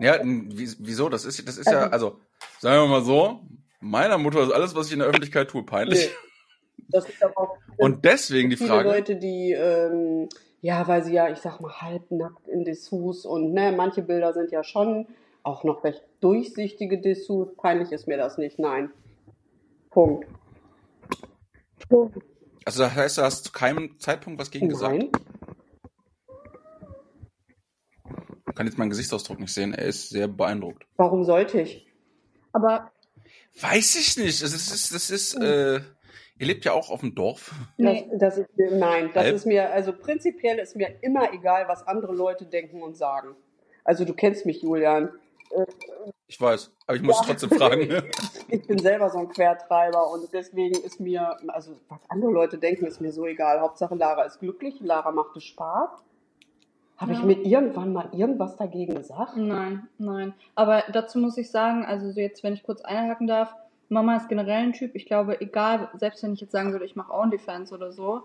Ja, 0.01 0.21
wieso? 0.23 1.09
Das 1.09 1.25
ist, 1.25 1.47
das 1.47 1.57
ist 1.59 1.67
ja, 1.71 1.89
Also- 1.89 1.93
also, 1.93 2.21
sagen 2.61 2.83
wir 2.83 2.89
mal 2.89 3.03
so, 3.05 3.41
meiner 3.81 4.19
Mutter 4.19 4.43
ist 4.43 4.51
alles, 4.53 4.75
was 4.75 4.87
ich 4.89 4.93
in 4.95 4.99
der 4.99 5.09
Öffentlichkeit 5.09 5.49
tue, 5.49 5.65
peinlich. 5.65 6.09
Nee. 6.09 6.85
Das 6.89 7.09
ist 7.09 7.23
aber 7.23 7.37
auch 7.39 7.57
Und 7.79 8.05
deswegen 8.05 8.51
die 8.51 8.57
Frage, 8.57 8.89
Leute, 8.89 9.17
die, 9.17 9.53
ähm, 9.53 10.29
ja, 10.61 10.87
weil 10.89 11.05
sie 11.05 11.13
ja, 11.13 11.29
ich 11.29 11.39
sag 11.39 11.61
mal, 11.61 11.81
halbnackt 11.81 12.49
in 12.49 12.65
Dessous 12.65 13.25
und 13.25 13.53
ne, 13.53 13.73
manche 13.73 14.03
Bilder 14.03 14.33
sind 14.33 14.51
ja 14.51 14.65
schon 14.65 15.07
auch 15.43 15.65
noch 15.65 15.85
recht 15.85 16.03
durchsichtige 16.21 17.01
Dessous. 17.01 17.55
Peinlich 17.57 17.93
ist 17.93 18.09
mir 18.09 18.17
das 18.17 18.39
nicht, 18.39 18.59
nein. 18.59 18.91
Punkt. 19.91 20.27
Punkt. 21.89 22.19
also 22.65 22.83
das 22.83 22.95
heißt, 22.95 23.19
du 23.19 23.23
hast 23.23 23.45
zu 23.45 23.53
keinem 23.53 23.99
Zeitpunkt 23.99 24.41
was 24.41 24.51
gegen 24.51 24.69
gesagt. 24.69 24.99
Nein. 24.99 25.11
Man 28.45 28.55
kann 28.55 28.67
jetzt 28.67 28.79
meinen 28.79 28.91
Gesichtsausdruck 28.91 29.39
nicht 29.39 29.53
sehen, 29.53 29.75
er 29.75 29.87
ist 29.87 30.09
sehr 30.09 30.29
beeindruckt. 30.29 30.87
Warum 30.97 31.25
sollte 31.25 31.61
ich? 31.61 31.87
Aber 32.53 32.91
Weiß 33.61 33.97
ich 33.97 34.17
nicht, 34.19 34.43
das 34.43 34.53
ist, 34.53 34.71
das 34.71 34.81
ist, 34.81 34.95
das 34.95 35.11
ist 35.11 35.35
äh, 35.35 35.81
ihr 36.39 36.47
lebt 36.47 36.65
ja 36.65 36.73
auch 36.73 36.91
auf 36.91 37.01
dem 37.01 37.15
Dorf. 37.15 37.53
nee, 37.77 38.07
Das, 38.13 38.37
das 38.37 38.39
ist 38.39 38.57
mir, 38.57 38.71
nein, 38.73 39.11
das 39.15 39.25
Halb? 39.25 39.35
ist 39.35 39.47
mir, 39.47 39.71
also 39.73 39.93
prinzipiell 39.93 40.59
ist 40.59 40.77
mir 40.77 40.91
immer 41.03 41.33
egal, 41.33 41.67
was 41.69 41.87
andere 41.87 42.15
Leute 42.15 42.45
denken 42.45 42.83
und 42.83 42.97
sagen. 42.97 43.35
Also 43.85 44.05
du 44.05 44.15
kennst 44.15 44.47
mich, 44.47 44.63
Julian. 44.63 45.11
Ich 46.27 46.41
weiß, 46.41 46.73
aber 46.87 46.97
ich 46.97 47.03
muss 47.03 47.19
Ja. 47.21 47.25
trotzdem 47.27 47.51
fragen. 47.51 47.89
Ich 48.49 48.65
bin 48.67 48.79
selber 48.79 49.11
so 49.11 49.19
ein 49.19 49.29
Quertreiber 49.29 50.09
und 50.13 50.33
deswegen 50.33 50.77
ist 50.85 51.01
mir, 51.01 51.37
also 51.49 51.73
was 51.89 51.99
andere 52.09 52.31
Leute 52.31 52.59
denken, 52.59 52.87
ist 52.87 53.01
mir 53.01 53.11
so 53.13 53.27
egal. 53.27 53.61
Hauptsache 53.61 53.97
Lara 53.97 54.23
ist 54.23 54.39
glücklich, 54.39 54.79
Lara 54.81 55.11
macht 55.11 55.37
es 55.37 55.43
Spaß. 55.45 55.91
Habe 56.97 57.13
ich 57.13 57.19
Ja. 57.19 57.25
mit 57.27 57.45
irgendwann 57.45 57.93
mal 57.93 58.09
irgendwas 58.13 58.57
dagegen 58.57 58.95
gesagt? 58.95 59.37
nein, 59.37 59.89
nein. 59.99 60.33
Aber 60.55 60.85
dazu 60.93 61.19
muss 61.19 61.37
ich 61.39 61.51
sagen, 61.51 61.85
also 61.85 62.11
so 62.13 62.21
jetzt, 62.21 62.43
wenn 62.45 62.53
ich 62.55 62.63
kurz 62.63 62.83
einhaken 62.83 63.27
darf, 63.27 63.53
Mama 63.89 64.17
ist 64.17 64.29
generell 64.29 64.65
ein 64.65 64.73
Typ, 64.73 64.95
ich 64.95 65.07
glaube, 65.07 65.41
egal, 65.41 65.89
selbst 65.97 66.23
wenn 66.23 66.33
ich 66.33 66.41
jetzt 66.41 66.53
sagen 66.53 66.73
würde, 66.73 66.85
ich 66.85 66.97
mache 66.97 67.13
OnlyFans 67.13 67.73
oder 67.73 67.93
so, 67.93 68.23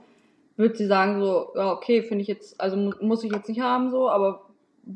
würde 0.58 0.76
sie 0.76 0.88
sagen 0.88 1.20
so, 1.20 1.50
ja, 1.56 1.72
okay, 1.72 2.04
finde 2.04 2.22
ich 2.22 2.28
jetzt, 2.28 2.60
also 2.60 2.78
mu 2.78 2.92
muss 3.02 3.24
ich 3.24 3.32
jetzt 3.32 3.50
nicht 3.50 3.62
haben 3.62 3.90
so, 3.90 4.10
aber 4.10 4.46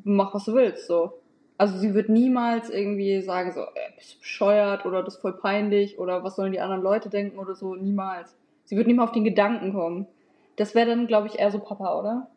mach, 0.03 0.33
was 0.33 0.45
du 0.45 0.53
willst, 0.53 0.87
so. 0.87 1.13
Also 1.57 1.77
sie 1.77 1.93
wird 1.93 2.09
niemals 2.09 2.69
irgendwie 2.69 3.21
sagen 3.21 3.53
so, 3.53 3.61
äh, 3.61 3.95
bist 3.95 4.15
du 4.15 4.19
bescheuert 4.19 4.85
oder 4.85 5.03
das 5.03 5.15
ist 5.15 5.21
voll 5.21 5.37
peinlich 5.37 5.99
oder 5.99 6.23
was 6.23 6.35
sollen 6.35 6.51
die 6.51 6.59
anderen 6.59 6.83
Leute 6.83 7.09
denken 7.09 7.39
oder 7.39 7.55
so, 7.55 7.75
niemals. 7.75 8.35
Sie 8.65 8.75
wird 8.75 8.87
nicht 8.87 8.97
mal 8.97 9.05
auf 9.05 9.11
den 9.11 9.23
Gedanken 9.23 9.73
kommen. 9.73 10.07
Das 10.57 10.75
wäre 10.75 10.87
dann, 10.87 11.07
glaube 11.07 11.27
ich, 11.27 11.39
eher 11.39 11.51
so 11.51 11.59
Papa, 11.59 11.97
oder? 11.99 12.27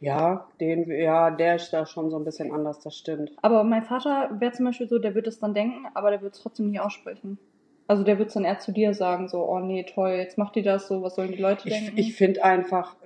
Ja, 0.00 0.48
den, 0.60 0.90
ja, 0.90 1.30
der 1.30 1.56
ist 1.56 1.70
da 1.72 1.86
schon 1.86 2.10
so 2.10 2.18
ein 2.18 2.24
bisschen 2.24 2.52
anders, 2.52 2.80
das 2.80 2.96
stimmt. 2.96 3.32
Aber 3.42 3.64
mein 3.64 3.84
Vater 3.84 4.30
wäre 4.38 4.52
zum 4.52 4.66
Beispiel 4.66 4.88
so, 4.88 4.98
der 4.98 5.14
wird 5.14 5.26
es 5.26 5.38
dann 5.38 5.54
denken, 5.54 5.86
aber 5.94 6.10
der 6.10 6.20
wird 6.20 6.34
es 6.34 6.40
trotzdem 6.40 6.70
nie 6.70 6.80
aussprechen. 6.80 7.38
Also 7.86 8.02
der 8.02 8.18
wird 8.18 8.28
es 8.28 8.34
dann 8.34 8.44
eher 8.44 8.58
zu 8.58 8.72
dir 8.72 8.94
sagen, 8.94 9.28
so, 9.28 9.46
oh 9.48 9.60
nee, 9.60 9.84
toll, 9.84 10.10
jetzt 10.10 10.38
macht 10.38 10.56
die 10.56 10.62
das 10.62 10.88
so, 10.88 11.02
was 11.02 11.14
sollen 11.14 11.32
die 11.32 11.38
Leute 11.40 11.68
Ich, 11.68 11.74
denken? 11.74 11.98
ich 11.98 12.14
finde 12.16 12.42
einfach, 12.44 12.96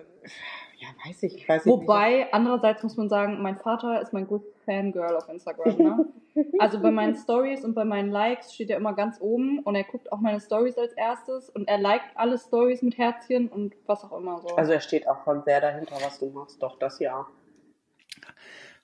ja, 0.89 1.09
weiß 1.09 1.23
ich, 1.25 1.49
weiß 1.49 1.67
ich 1.67 1.67
nicht. 1.67 1.81
Wobei, 1.81 2.33
andererseits 2.33 2.83
muss 2.83 2.97
man 2.97 3.09
sagen, 3.09 3.43
mein 3.43 3.57
Vater 3.57 4.01
ist 4.01 4.13
mein 4.13 4.27
größtes 4.27 4.55
Fangirl 4.65 5.17
auf 5.17 5.29
Instagram. 5.29 5.79
Ne? 5.79 6.07
Also 6.61 6.79
bei 6.79 6.93
meinen 6.93 7.17
Stories 7.17 7.65
und 7.65 7.75
bei 7.75 7.85
meinen 7.85 8.13
Likes 8.13 8.55
steht 8.55 8.71
er 8.71 8.77
immer 8.77 8.93
ganz 8.93 9.21
oben 9.21 9.59
und 9.59 9.75
er 9.75 9.83
guckt 9.83 10.13
auch 10.13 10.21
meine 10.21 10.39
Stories 10.39 10.79
als 10.79 10.93
erstes 10.93 11.51
und 11.51 11.67
er 11.67 11.79
liked 11.79 12.11
alle 12.15 12.39
Stories 12.39 12.81
mit 12.81 12.97
Herzchen 12.97 13.49
und 13.49 13.75
was 13.87 14.05
auch 14.05 14.17
immer 14.17 14.41
so. 14.41 14.55
Also 14.55 14.71
er 14.71 14.81
steht 14.81 15.09
auch 15.09 15.25
schon 15.25 15.43
sehr 15.43 15.61
dahinter, 15.61 15.97
was 16.01 16.21
du 16.21 16.27
machst. 16.31 16.63
Doch, 16.63 16.79
das 16.79 17.01
ja. 17.01 17.27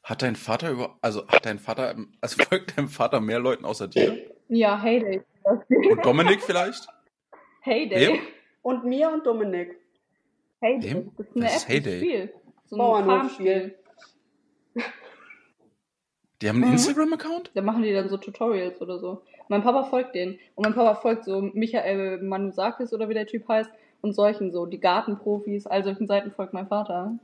Hat 0.02 0.23
dein 0.23 0.34
Vater 0.34 0.70
über, 0.70 0.96
also 1.00 1.28
hat 1.28 1.46
dein 1.46 1.61
Vater, 1.61 1.94
also 2.20 2.42
folgt 2.42 2.76
deinem 2.76 2.88
Vater 2.88 3.20
mehr 3.20 3.38
Leuten 3.38 3.64
außer 3.64 3.87
dir? 3.87 4.18
ja, 4.49 4.80
Heyday. 4.82 5.23
Und 5.44 6.04
Dominik 6.04 6.42
vielleicht? 6.42 6.88
Heyday. 7.61 8.14
Wem? 8.14 8.20
Und 8.62 8.84
mir 8.84 9.12
und 9.12 9.25
Dominik. 9.25 9.78
Heyday. 10.64 10.94
Wem? 10.94 11.11
Das 11.16 11.26
ist 11.28 11.37
eine 11.37 11.47
App, 11.47 11.56
ist 11.56 11.68
Heyday? 11.68 11.92
ein 11.94 11.99
Spiel. 11.99 12.33
So 12.66 12.76
ein 12.76 12.78
Bauernhofspiel. 12.78 13.75
Farmspiel. 14.75 14.85
Die 16.42 16.49
haben 16.49 16.56
einen 16.56 16.66
Mhm. 16.66 16.73
Instagram-Account? 16.73 17.50
Da 17.54 17.62
machen 17.62 17.83
die 17.83 17.92
dann 17.92 18.09
so 18.09 18.16
Tutorials 18.16 18.80
oder 18.83 18.99
so. 18.99 19.23
Mein 19.49 19.62
Papa 19.62 19.85
folgt 19.85 20.14
denen. 20.14 20.38
Und 20.54 20.64
mein 20.64 20.75
Papa 20.75 20.94
folgt 20.97 21.25
so 21.25 21.40
Michael 21.40 22.21
Manusakis 22.23 22.92
oder 22.92 23.09
wie 23.09 23.14
der 23.14 23.26
Typ 23.26 23.47
heißt. 23.49 23.71
Und 24.00 24.14
solchen 24.14 24.50
so, 24.52 24.66
die 24.66 24.80
Gartenprofis, 24.80 25.66
all 25.66 25.83
solchen 25.85 26.06
Seiten 26.06 26.30
folgt 26.33 26.52
mein 26.52 26.66
Vater. 26.66 27.18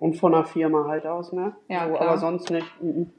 Und 0.00 0.14
von 0.16 0.34
einer 0.34 0.44
Firma 0.44 0.86
halt 0.88 1.06
aus, 1.06 1.32
ne? 1.32 1.54
Ja, 1.68 1.86
so, 1.88 1.94
klar. 1.94 2.08
aber 2.08 2.18
sonst 2.18 2.50
nicht. 2.50 2.66
Mhm. 2.82 3.10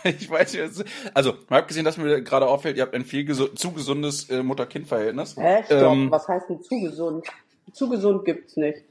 Ich 0.04 0.30
weiß 0.30 0.52
nicht, 0.54 0.62
es- 0.62 0.84
also, 1.14 1.34
mal 1.48 1.58
abgesehen, 1.60 1.84
dass 1.84 1.96
mir 1.96 2.22
gerade 2.22 2.46
auffällt, 2.46 2.76
ihr 2.76 2.82
habt 2.82 2.94
ein 2.94 3.04
viel 3.04 3.24
gesu 3.24 3.48
zu 3.48 3.72
gesundes 3.72 4.28
äh, 4.30 4.42
Mutter-Kind-Verhältnis. 4.42 5.36
Hä? 5.36 5.62
Stopp. 5.64 5.92
Ähm, 5.92 6.10
Was 6.10 6.26
heißt 6.28 6.48
denn 6.48 6.62
zu 6.62 6.80
gesund? 6.80 7.26
Zu 7.72 7.88
gesund 7.88 8.24
gibt's 8.24 8.56
nicht. 8.56 8.84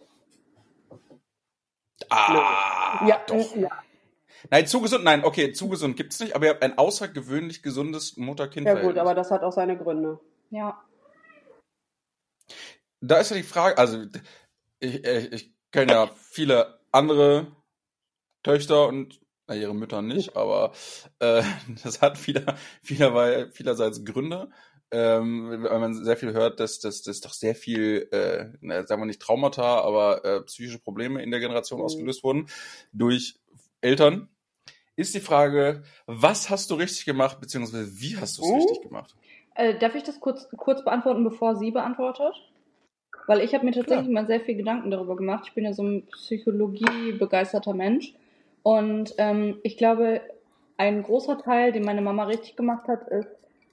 Ah, 2.09 3.05
ja, 3.07 3.21
doch. 3.27 3.55
ja. 3.55 3.69
Nein, 4.49 4.67
zu 4.67 4.79
gesund, 4.81 5.03
nein, 5.03 5.23
okay, 5.25 5.51
zu 5.51 5.67
gesund 5.67 5.97
gibt's 5.97 6.19
nicht, 6.19 6.33
aber 6.35 6.45
ihr 6.45 6.51
habt 6.51 6.63
ein 6.63 6.77
außergewöhnlich 6.77 7.61
gesundes 7.61 8.15
ja 8.15 8.23
Mutter-Kind-Verhältnis. 8.23 8.93
gut, 8.93 8.97
aber 8.97 9.13
das 9.13 9.31
hat 9.31 9.43
auch 9.43 9.51
seine 9.51 9.77
Gründe. 9.77 10.19
Ja. 10.49 10.81
Da 13.01 13.17
ist 13.17 13.31
ja 13.31 13.37
die 13.37 13.43
Frage, 13.43 13.77
also 13.77 14.05
ich, 14.79 15.03
ich, 15.05 15.31
ich 15.33 15.53
kenne 15.71 15.91
ja 15.91 16.07
viele 16.15 16.79
andere 16.91 17.47
Töchter 18.43 18.87
und 18.87 19.19
na, 19.50 19.56
ihre 19.56 19.75
Mütter 19.75 20.01
nicht, 20.01 20.36
aber 20.38 20.72
äh, 21.20 21.44
das 21.84 22.01
hat 22.01 22.18
vieler, 22.18 22.56
vielerweise, 22.82 23.51
vielerseits 23.51 24.06
Gründe. 24.06 24.50
Ähm, 24.91 25.65
weil 25.70 25.79
man 25.79 25.94
sehr 25.94 26.18
viel 26.18 26.34
hört, 26.34 26.60
dass 26.60 26.79
dass 26.79 27.03
doch 27.03 27.34
sehr 27.34 27.53
viel, 27.53 28.08
äh, 28.12 28.58
na, 28.62 28.88
sagen 28.88 29.01
wir 29.01 29.06
nicht 29.06 29.22
Traumata, 29.22 29.82
aber 29.82 30.25
äh, 30.25 30.41
psychische 30.41 30.79
Probleme 30.79 31.22
in 31.22 31.29
der 31.29 31.39
Generation 31.39 31.79
Mhm. 31.79 31.86
ausgelöst 31.86 32.24
wurden 32.24 32.48
durch 32.91 33.36
Eltern. 33.82 34.29
Ist 34.96 35.13
die 35.13 35.20
Frage, 35.20 35.84
was 36.08 36.50
hast 36.50 36.72
du 36.72 36.75
richtig 36.75 37.06
gemacht, 37.06 37.39
beziehungsweise 37.39 38.01
wie 38.01 38.18
hast 38.18 38.38
du 38.38 38.41
es 38.41 38.50
Mhm. 38.50 38.56
richtig 38.56 38.82
gemacht? 38.82 39.15
Äh, 39.56 39.77
darf 39.77 39.94
ich 39.94 40.03
das 40.03 40.20
kurz, 40.20 40.48
kurz 40.58 40.84
beantworten, 40.84 41.24
bevor 41.24 41.56
sie 41.56 41.70
beantwortet? 41.70 42.34
Weil 43.27 43.41
ich 43.41 43.53
habe 43.53 43.65
mir 43.65 43.74
tatsächlich 43.74 44.08
Klar. 44.08 44.24
mal 44.24 44.27
sehr 44.27 44.41
viel 44.41 44.56
Gedanken 44.56 44.89
darüber 44.89 45.15
gemacht. 45.15 45.44
Ich 45.48 45.53
bin 45.53 45.65
ja 45.65 45.74
so 45.74 45.84
ein 45.84 46.08
psychologiebegeisterter 46.08 47.75
Mensch. 47.75 48.13
Und 48.63 49.13
ähm, 49.17 49.59
ich 49.63 49.77
glaube, 49.77 50.21
ein 50.77 51.03
großer 51.03 51.37
Teil, 51.37 51.71
den 51.71 51.83
meine 51.83 52.01
Mama 52.01 52.23
richtig 52.23 52.55
gemacht 52.55 52.87
hat, 52.87 53.07
ist, 53.07 53.29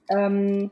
ähm, 0.09 0.71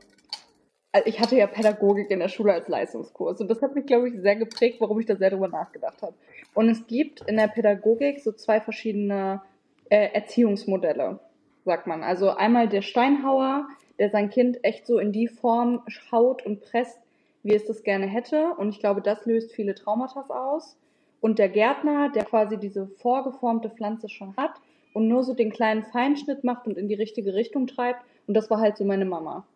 also 0.92 1.06
ich 1.08 1.20
hatte 1.20 1.36
ja 1.36 1.46
Pädagogik 1.46 2.10
in 2.10 2.20
der 2.20 2.28
Schule 2.28 2.52
als 2.52 2.68
Leistungskurs. 2.68 3.40
Und 3.40 3.48
das 3.48 3.60
hat 3.60 3.74
mich, 3.74 3.86
glaube 3.86 4.08
ich, 4.08 4.20
sehr 4.20 4.36
geprägt, 4.36 4.80
warum 4.80 4.98
ich 4.98 5.06
da 5.06 5.16
sehr 5.16 5.30
drüber 5.30 5.48
nachgedacht 5.48 6.00
habe. 6.02 6.14
Und 6.54 6.70
es 6.70 6.86
gibt 6.86 7.20
in 7.28 7.36
der 7.36 7.48
Pädagogik 7.48 8.20
so 8.20 8.32
zwei 8.32 8.60
verschiedene 8.60 9.42
äh, 9.90 10.08
Erziehungsmodelle, 10.14 11.20
sagt 11.64 11.86
man. 11.86 12.02
Also 12.02 12.30
einmal 12.30 12.68
der 12.68 12.82
Steinhauer, 12.82 13.68
der 13.98 14.10
sein 14.10 14.30
Kind 14.30 14.64
echt 14.64 14.86
so 14.86 14.98
in 14.98 15.12
die 15.12 15.28
Form 15.28 15.82
haut 16.10 16.44
und 16.46 16.62
presst, 16.62 16.98
wie 17.42 17.54
es 17.54 17.66
das 17.66 17.82
gerne 17.82 18.06
hätte. 18.06 18.54
Und 18.56 18.70
ich 18.70 18.80
glaube, 18.80 19.02
das 19.02 19.26
löst 19.26 19.52
viele 19.52 19.74
Traumata 19.74 20.24
aus. 20.28 20.76
Und 21.20 21.38
der 21.38 21.48
Gärtner, 21.48 22.10
der 22.10 22.24
quasi 22.24 22.58
diese 22.58 22.86
vorgeformte 22.86 23.70
Pflanze 23.70 24.08
schon 24.08 24.36
hat 24.36 24.52
und 24.92 25.08
nur 25.08 25.24
so 25.24 25.34
den 25.34 25.50
kleinen 25.50 25.82
Feinschnitt 25.82 26.44
macht 26.44 26.66
und 26.66 26.76
in 26.76 26.88
die 26.88 26.94
richtige 26.94 27.34
Richtung 27.34 27.66
treibt. 27.66 28.00
Und 28.26 28.34
das 28.34 28.50
war 28.50 28.60
halt 28.60 28.76
so 28.76 28.84
meine 28.84 29.04
Mama. 29.04 29.46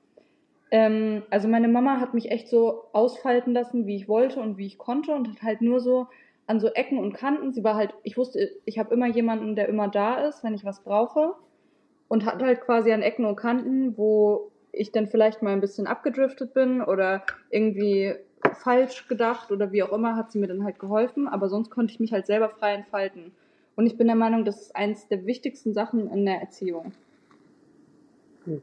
Ähm, 0.71 1.23
also 1.31 1.49
meine 1.49 1.69
Mama 1.69 2.01
hat 2.01 2.15
mich 2.15 2.31
echt 2.31 2.49
so 2.49 2.85
ausfalten 2.93 3.53
lassen, 3.53 3.87
wie 3.87 3.97
ich 3.97 4.09
wollte 4.09 4.41
und 4.41 4.59
wie 4.59 4.67
ich 4.67 4.79
konnte 4.79 5.15
und 5.15 5.29
hat 5.29 5.43
halt 5.43 5.63
nur 5.63 5.81
so 5.81 6.07
an 6.47 6.61
so 6.61 6.69
Ecken 6.69 6.99
und 6.99 7.13
Kanten. 7.13 7.53
Sie 7.53 7.65
war 7.65 7.75
halt, 7.75 7.95
ich 8.03 8.17
wusste, 8.17 8.51
ich 8.65 8.79
habe 8.79 8.93
immer 8.93 9.07
jemanden, 9.07 9.55
der 9.55 9.69
immer 9.69 9.89
da 9.89 10.27
ist, 10.27 10.43
wenn 10.45 10.55
ich 10.55 10.65
was 10.65 10.83
brauche. 10.83 11.35
Und 12.09 12.25
hat 12.25 12.43
halt 12.43 12.61
quasi 12.61 12.93
an 12.93 13.03
Ecken 13.03 13.25
und 13.25 13.37
Kanten, 13.37 13.97
wo 13.97 14.51
ich 14.73 14.91
dann 14.91 15.07
vielleicht 15.07 15.43
mal 15.43 15.53
ein 15.53 15.61
bisschen 15.61 15.87
abgedriftet 15.87 16.55
bin 16.55 16.83
oder 16.83 17.23
irgendwie 17.51 18.15
falsch 18.55 19.09
gedacht 19.09 19.51
oder 19.51 19.73
wie 19.73 19.83
auch 19.83 19.93
immer, 19.93 20.17
hat 20.17 20.33
sie 20.33 20.39
mir 20.39 20.47
dann 20.49 20.65
halt 20.65 20.79
geholfen. 20.79 21.29
Aber 21.29 21.49
sonst 21.49 21.71
konnte 21.71 21.93
ich 21.93 22.01
mich 22.01 22.13
halt 22.13 22.27
selber 22.27 22.49
frei 22.49 22.75
entfalten. 22.75 23.33
Und 23.77 23.87
ich 23.87 23.97
bin 23.97 24.07
der 24.07 24.17
Meinung, 24.17 24.45
das 24.45 24.61
ist 24.61 24.77
eins 24.77 25.09
der 25.09 25.25
wichtigsten 25.27 25.73
Sachen 25.73 26.11
in 26.11 26.27
der 26.27 26.41
Erziehung. 26.41 26.93
Hm. 28.45 28.63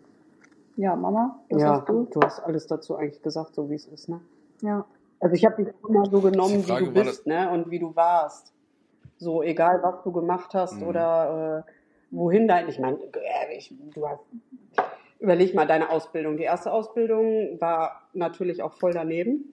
Ja, 0.76 0.96
Mama, 0.96 1.40
was 1.50 1.62
ja, 1.62 1.68
hast 1.80 1.90
du? 1.90 2.08
du 2.12 2.22
hast 2.22 2.40
alles 2.40 2.68
dazu 2.68 2.96
eigentlich 2.96 3.22
gesagt, 3.24 3.56
so 3.56 3.70
wie 3.70 3.76
es 3.76 3.88
ist, 3.88 4.10
ne? 4.10 4.22
Ja. 4.62 4.86
Also 5.20 5.36
ich 5.36 5.44
habe 5.46 5.64
dich 5.64 5.74
immer 5.88 6.06
so 6.06 6.22
genommen, 6.22 6.54
Die 6.54 6.64
wie 6.64 6.72
Frage 6.72 6.86
du 6.86 6.92
bist, 6.92 7.26
ne? 7.26 7.50
Und 7.50 7.72
wie 7.72 7.80
du 7.80 7.96
warst. 7.96 8.54
So, 9.18 9.42
egal 9.42 9.82
was 9.82 10.04
du 10.04 10.12
gemacht 10.12 10.54
hast 10.54 10.82
Mhm. 10.82 10.88
oder 10.88 11.66
äh, 11.68 11.72
wohin 12.12 12.48
dein. 12.48 12.70
Ich 12.70 12.78
meine, 12.78 12.98
äh, 12.98 13.58
ich, 13.58 13.74
du 13.96 14.08
hast. 14.08 14.22
Überleg 15.20 15.56
mal 15.56 15.66
deine 15.66 15.90
Ausbildung. 15.90 16.38
Die 16.38 16.44
erste 16.44 16.72
Ausbildung 16.72 17.60
war 17.60 18.04
natürlich 18.14 18.62
auch 18.62 18.74
voll 18.74 18.94
daneben. 18.94 19.52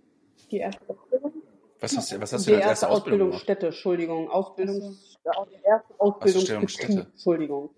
Die 0.51 0.59
erste 0.59 0.83
Ausbildung. 0.89 1.33
Was 1.81 1.97
hast, 1.97 2.13
du- 2.13 2.21
was 2.21 2.33
hast 2.33 2.47
du 2.49 2.55
als 2.55 2.65
erste 2.65 2.89
Ausbildung? 2.89 3.29
Ausbildungsstätte, 3.29 3.67
Entschuldigung. 3.67 4.31
Ausbildungs, 4.31 5.17
die 5.51 5.65
erste 5.67 5.95
Ausbildungsstätte. 5.99 7.07
Entschuldigung. 7.13 7.71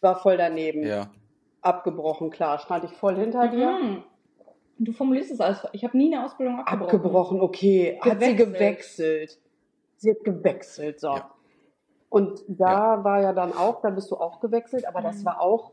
War 0.00 0.16
voll 0.16 0.36
daneben. 0.36 0.82
Ja. 0.84 1.10
Abgebrochen, 1.60 2.30
klar. 2.30 2.58
Stand 2.58 2.84
ich 2.84 2.92
voll 2.92 3.16
hinter 3.16 3.48
dir. 3.48 3.70
Mhm. 3.70 4.04
Du 4.78 4.92
formulierst 4.92 5.30
es 5.30 5.40
alles. 5.40 5.64
Ich 5.72 5.84
habe 5.84 5.96
nie 5.96 6.12
eine 6.12 6.24
Ausbildung 6.24 6.58
abgebrochen. 6.60 6.96
Abgebrochen, 6.96 7.40
okay. 7.40 7.98
Hat 8.00 8.20
sie 8.20 8.34
Gewechselt. 8.34 8.54
gewechselt. 8.58 9.38
Sie 9.98 10.10
hat 10.10 10.24
gewechselt, 10.24 10.98
so. 11.00 11.08
Ja. 11.14 11.30
Und 12.08 12.42
da 12.48 13.04
war 13.04 13.22
ja 13.22 13.32
dann 13.32 13.52
auch, 13.52 13.80
da 13.80 13.90
bist 13.90 14.10
du 14.10 14.16
auch 14.16 14.40
gewechselt, 14.40 14.86
aber 14.88 15.00
das 15.02 15.20
Mhm. 15.20 15.24
war 15.26 15.40
auch 15.40 15.71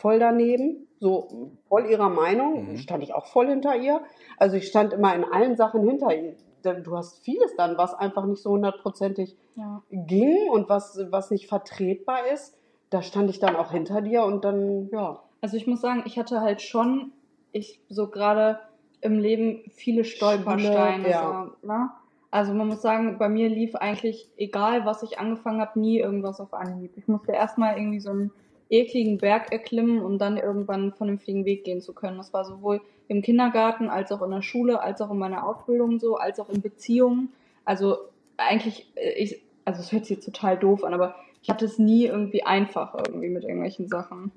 voll 0.00 0.18
daneben, 0.18 0.86
so 0.98 1.50
voll 1.68 1.86
ihrer 1.86 2.08
Meinung, 2.08 2.72
Mhm. 2.72 2.76
stand 2.78 3.02
ich 3.02 3.14
auch 3.14 3.26
voll 3.26 3.48
hinter 3.48 3.76
ihr. 3.76 4.00
Also 4.38 4.56
ich 4.56 4.66
stand 4.68 4.92
immer 4.92 5.14
in 5.14 5.24
allen 5.24 5.56
Sachen 5.56 5.82
hinter 5.88 6.14
ihr. 6.14 6.34
Denn 6.64 6.82
Du 6.82 6.96
hast 6.96 7.24
vieles 7.24 7.56
dann, 7.56 7.78
was 7.78 7.94
einfach 7.94 8.26
nicht 8.26 8.42
so 8.42 8.50
hundertprozentig 8.50 9.36
Ja. 9.54 9.82
ging 9.90 10.48
und 10.50 10.68
was, 10.68 10.98
was 11.10 11.30
nicht 11.30 11.48
vertretbar 11.48 12.26
ist. 12.32 12.56
Da 12.90 13.02
stand 13.02 13.30
ich 13.30 13.38
dann 13.38 13.56
auch 13.56 13.70
hinter 13.72 14.02
dir 14.02 14.24
und 14.24 14.44
dann, 14.44 14.88
ja. 14.90 15.22
Also 15.40 15.56
ich 15.56 15.66
muss 15.66 15.80
sagen, 15.80 16.02
ich 16.06 16.18
hatte 16.18 16.40
halt 16.42 16.60
schon, 16.60 17.12
ich 17.52 17.80
so 17.88 18.08
gerade 18.08 18.58
im 19.00 19.18
Leben 19.18 19.62
viele 19.70 20.04
Stolpersteine. 20.04 21.08
Ja. 21.08 21.50
So, 21.62 21.66
ne? 21.66 21.90
Also 22.30 22.52
man 22.52 22.68
muss 22.68 22.82
sagen, 22.82 23.18
bei 23.18 23.28
mir 23.28 23.48
lief 23.48 23.74
eigentlich, 23.74 24.28
egal 24.36 24.84
was 24.84 25.02
ich 25.02 25.18
angefangen 25.18 25.60
habe, 25.60 25.80
nie 25.80 25.98
irgendwas 25.98 26.40
auf 26.40 26.52
Anhieb. 26.54 26.92
Ich 26.96 27.08
musste 27.08 27.32
erstmal 27.32 27.76
irgendwie 27.76 28.00
so 28.00 28.10
einen 28.10 28.30
ekligen 28.70 29.18
Berg 29.18 29.52
erklimmen, 29.52 30.00
um 30.02 30.18
dann 30.18 30.36
irgendwann 30.36 30.82
einen 30.82 30.92
vernünftigen 30.92 31.44
Weg 31.44 31.64
gehen 31.64 31.80
zu 31.80 31.92
können. 31.92 32.16
Das 32.16 32.32
war 32.32 32.44
sowohl 32.44 32.80
im 33.08 33.22
Kindergarten, 33.22 33.88
als 33.88 34.12
auch 34.12 34.22
in 34.22 34.30
der 34.30 34.42
Schule, 34.42 34.80
als 34.80 35.00
auch 35.00 35.10
in 35.10 35.18
meiner 35.18 35.46
Ausbildung 35.46 35.98
so, 35.98 36.16
als 36.16 36.38
auch 36.38 36.48
in 36.48 36.62
Beziehungen. 36.62 37.32
Also 37.64 37.98
eigentlich, 38.36 38.86
äh, 38.94 39.12
ich, 39.12 39.42
also 39.64 39.80
es 39.80 39.92
hört 39.92 40.06
sich 40.06 40.20
total 40.20 40.56
doof 40.56 40.84
an, 40.84 40.94
aber 40.94 41.16
ich 41.42 41.50
hatte 41.50 41.64
es 41.64 41.78
nie 41.78 42.06
irgendwie 42.06 42.44
einfach 42.44 42.94
irgendwie 42.94 43.28
mit 43.28 43.42
irgendwelchen 43.42 43.88
Sachen. 43.88 44.30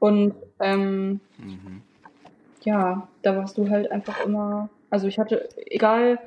Und 0.00 0.34
ähm, 0.60 1.20
Mhm. 1.38 1.82
ja, 2.64 3.08
da 3.22 3.36
warst 3.36 3.56
du 3.58 3.68
halt 3.70 3.90
einfach 3.90 4.24
immer, 4.24 4.68
also 4.90 5.06
ich 5.06 5.18
hatte, 5.18 5.48
egal, 5.66 6.18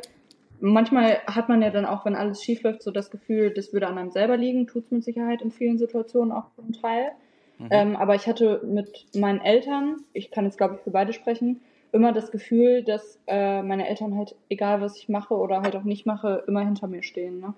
manchmal 0.62 1.20
hat 1.28 1.50
man 1.50 1.62
ja 1.62 1.70
dann 1.70 1.86
auch, 1.86 2.06
wenn 2.06 2.16
alles 2.16 2.44
schief 2.44 2.64
läuft, 2.64 2.84
so 2.84 2.92
das 2.92 3.12
Gefühl, 3.12 3.52
das 3.52 3.74
würde 3.74 3.88
an 3.88 3.98
einem 3.98 4.12
selber 4.12 4.38
liegen, 4.38 4.68
tut's 4.68 4.92
mit 4.92 5.04
Sicherheit 5.04 5.42
in 5.42 5.52
vielen 5.52 5.78
Situationen 5.78 6.32
auch 6.32 6.46
zum 6.56 6.72
Teil. 6.74 7.12
Mhm. 7.58 7.68
Ähm, 7.70 7.96
aber 7.96 8.16
ich 8.16 8.28
hatte 8.28 8.62
mit 8.64 9.08
meinen 9.16 9.42
Eltern, 9.42 9.98
ich 10.14 10.32
kann 10.32 10.46
jetzt 10.46 10.58
glaube 10.58 10.76
ich 10.76 10.82
für 10.82 10.92
beide 10.92 11.14
sprechen, 11.14 11.62
immer 11.92 12.14
das 12.14 12.32
Gefühl, 12.32 12.84
dass 12.84 13.20
äh, 13.28 13.62
meine 13.62 13.88
Eltern 13.88 14.16
halt, 14.16 14.36
egal 14.50 14.82
was 14.82 14.98
ich 14.98 15.10
mache 15.10 15.34
oder 15.34 15.62
halt 15.62 15.76
auch 15.76 15.84
nicht 15.84 16.06
mache, 16.06 16.44
immer 16.48 16.62
hinter 16.62 16.88
mir 16.88 17.04
stehen. 17.04 17.40
Ne? 17.40 17.54